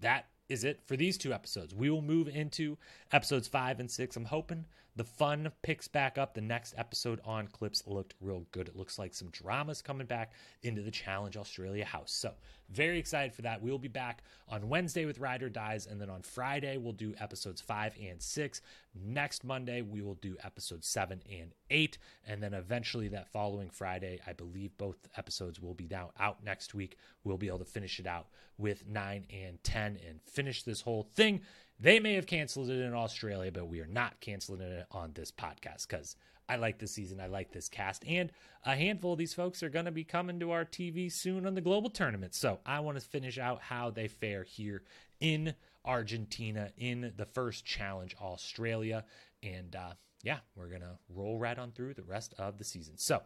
that 0.00 0.26
is 0.48 0.64
it 0.64 0.80
for 0.86 0.96
these 0.96 1.18
two 1.18 1.32
episodes. 1.32 1.74
We 1.74 1.90
will 1.90 2.02
move 2.02 2.28
into 2.28 2.76
episodes 3.12 3.48
five 3.48 3.80
and 3.80 3.90
six. 3.90 4.16
I'm 4.16 4.24
hoping 4.24 4.66
the 4.96 5.04
fun 5.04 5.50
picks 5.62 5.88
back 5.88 6.18
up. 6.18 6.34
The 6.34 6.40
next 6.40 6.74
episode 6.76 7.20
on 7.24 7.48
clips 7.48 7.82
looked 7.86 8.14
real 8.20 8.46
good. 8.52 8.68
It 8.68 8.76
looks 8.76 8.98
like 8.98 9.14
some 9.14 9.28
dramas 9.30 9.82
coming 9.82 10.06
back 10.06 10.32
into 10.62 10.82
the 10.82 10.90
Challenge 10.90 11.36
Australia 11.36 11.84
house. 11.84 12.12
So, 12.12 12.32
very 12.70 12.98
excited 12.98 13.34
for 13.34 13.42
that. 13.42 13.60
We 13.60 13.70
will 13.70 13.78
be 13.78 13.88
back 13.88 14.22
on 14.48 14.68
Wednesday 14.68 15.04
with 15.04 15.18
Ride 15.18 15.42
or 15.42 15.50
Dies, 15.50 15.86
and 15.86 16.00
then 16.00 16.08
on 16.08 16.22
Friday, 16.22 16.78
we'll 16.78 16.92
do 16.92 17.14
episodes 17.18 17.60
five 17.60 17.94
and 18.00 18.22
six. 18.22 18.62
Next 18.94 19.44
Monday, 19.44 19.82
we 19.82 20.00
will 20.00 20.14
do 20.14 20.36
episodes 20.42 20.86
seven 20.86 21.20
and 21.30 21.52
eight. 21.70 21.98
And 22.26 22.42
then 22.42 22.54
eventually, 22.54 23.08
that 23.08 23.28
following 23.28 23.70
Friday, 23.70 24.20
I 24.26 24.32
believe 24.32 24.76
both 24.78 24.96
episodes 25.16 25.60
will 25.60 25.74
be 25.74 25.88
now 25.90 26.12
out 26.18 26.42
next 26.44 26.74
week. 26.74 26.96
We'll 27.24 27.36
be 27.36 27.48
able 27.48 27.58
to 27.58 27.64
finish 27.64 27.98
it 27.98 28.06
out 28.06 28.28
with 28.58 28.86
nine 28.86 29.26
and 29.30 29.62
10 29.64 29.98
and 30.08 30.20
finish 30.22 30.62
this 30.62 30.80
whole 30.80 31.08
thing. 31.14 31.40
They 31.80 32.00
may 32.00 32.14
have 32.14 32.26
canceled 32.26 32.70
it 32.70 32.80
in 32.80 32.94
Australia, 32.94 33.50
but 33.52 33.68
we 33.68 33.80
are 33.80 33.86
not 33.86 34.20
canceling 34.20 34.60
it 34.60 34.86
on 34.90 35.12
this 35.12 35.30
podcast 35.30 35.88
because 35.88 36.16
I 36.48 36.56
like 36.56 36.78
this 36.78 36.92
season. 36.92 37.20
I 37.20 37.26
like 37.26 37.52
this 37.52 37.68
cast. 37.68 38.04
And 38.06 38.30
a 38.64 38.74
handful 38.74 39.12
of 39.12 39.18
these 39.18 39.34
folks 39.34 39.62
are 39.62 39.68
going 39.68 39.86
to 39.86 39.90
be 39.90 40.04
coming 40.04 40.38
to 40.40 40.50
our 40.50 40.64
TV 40.64 41.10
soon 41.10 41.46
on 41.46 41.54
the 41.54 41.60
global 41.60 41.90
tournament. 41.90 42.34
So 42.34 42.60
I 42.64 42.80
want 42.80 42.98
to 42.98 43.04
finish 43.04 43.38
out 43.38 43.60
how 43.60 43.90
they 43.90 44.08
fare 44.08 44.44
here 44.44 44.82
in 45.20 45.54
Argentina 45.84 46.70
in 46.76 47.12
the 47.16 47.26
first 47.26 47.64
challenge, 47.64 48.14
Australia. 48.20 49.04
And 49.42 49.74
uh, 49.74 49.94
yeah, 50.22 50.38
we're 50.54 50.68
going 50.68 50.82
to 50.82 50.98
roll 51.08 51.38
right 51.38 51.58
on 51.58 51.72
through 51.72 51.94
the 51.94 52.02
rest 52.02 52.34
of 52.38 52.58
the 52.58 52.64
season. 52.64 52.94
So 52.96 53.22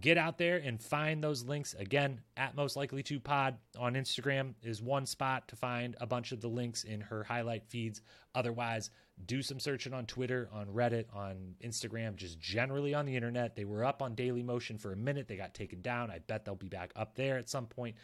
get 0.00 0.18
out 0.18 0.38
there 0.38 0.56
and 0.56 0.82
find 0.82 1.22
those 1.22 1.44
links. 1.44 1.74
Again 1.78 2.20
at 2.36 2.54
most 2.54 2.76
likely 2.76 3.02
to 3.04 3.18
pod 3.20 3.56
on 3.78 3.94
instagram 3.94 4.54
is 4.62 4.82
one 4.82 5.06
spot 5.06 5.48
to 5.48 5.56
find 5.56 5.96
a 6.00 6.06
bunch 6.06 6.32
of 6.32 6.40
the 6.40 6.48
links 6.48 6.84
in 6.84 7.00
her 7.00 7.24
highlight 7.24 7.66
feeds. 7.66 8.02
Otherwise 8.34 8.90
do 9.24 9.40
some 9.40 9.58
searching 9.58 9.94
on 9.94 10.04
twitter 10.04 10.48
on 10.52 10.66
reddit 10.66 11.06
on 11.14 11.54
instagram 11.64 12.16
just 12.16 12.38
generally 12.38 12.94
on 12.94 13.06
the 13.06 13.16
internet. 13.16 13.56
They 13.56 13.64
were 13.64 13.84
up 13.84 14.02
on 14.02 14.14
daily 14.14 14.42
motion 14.42 14.76
for 14.78 14.92
a 14.92 14.96
minute. 14.96 15.28
They 15.28 15.36
got 15.36 15.54
taken 15.54 15.80
down. 15.80 16.10
I 16.10 16.18
bet 16.18 16.44
they'll 16.44 16.54
be 16.54 16.68
back 16.68 16.92
up 16.94 17.14
there 17.14 17.38
at 17.38 17.48
some 17.48 17.66
point 17.66 17.96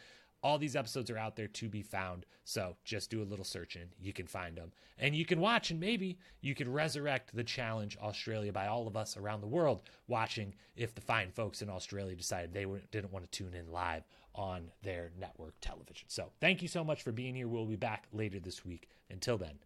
all 0.43 0.59
these 0.59 0.77
episodes 0.77 1.11
are 1.11 1.19
out 1.19 1.37
there 1.37 1.49
to 1.49 1.69
be 1.69 1.83
found. 1.83 2.27
So 2.45 2.77
just 2.85 3.11
do 3.11 3.23
a 3.23 3.25
little 3.25 3.45
searching. 3.45 3.89
You 4.01 4.13
can 4.13 4.27
find 4.27 4.57
them. 4.57 4.73
And 4.99 5.15
you 5.15 5.25
can 5.25 5.41
watch, 5.41 5.71
and 5.71 5.79
maybe 5.79 6.19
you 6.41 6.55
can 6.55 6.71
resurrect 6.71 7.35
the 7.35 7.45
challenge 7.45 7.97
Australia 8.03 8.53
by 8.53 8.67
all 8.67 8.87
of 8.87 8.97
us 8.97 9.17
around 9.17 9.41
the 9.41 9.47
world 9.47 9.83
watching 10.09 10.55
if 10.77 10.95
the 10.95 11.01
fine 11.01 11.31
folks 11.31 11.63
in 11.63 11.71
Australia 11.71 12.17
decided 12.17 12.53
they 12.53 12.67
didn't 12.91 13.13
want 13.13 13.31
to 13.31 13.31
tune 13.31 13.55
in 13.55 13.71
live 13.71 14.05
on 14.35 14.71
their 14.83 15.11
network 15.19 15.55
television. 15.61 16.09
So 16.09 16.31
thank 16.41 16.63
you 16.63 16.69
so 16.69 16.83
much 16.83 17.03
for 17.03 17.13
being 17.13 17.35
here. 17.35 17.49
We'll 17.49 17.67
be 17.67 17.77
back 17.77 18.07
later 18.13 18.41
this 18.41 18.65
week. 18.65 18.89
Until 19.11 19.39
then, 19.39 19.59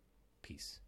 peace. 0.42 0.80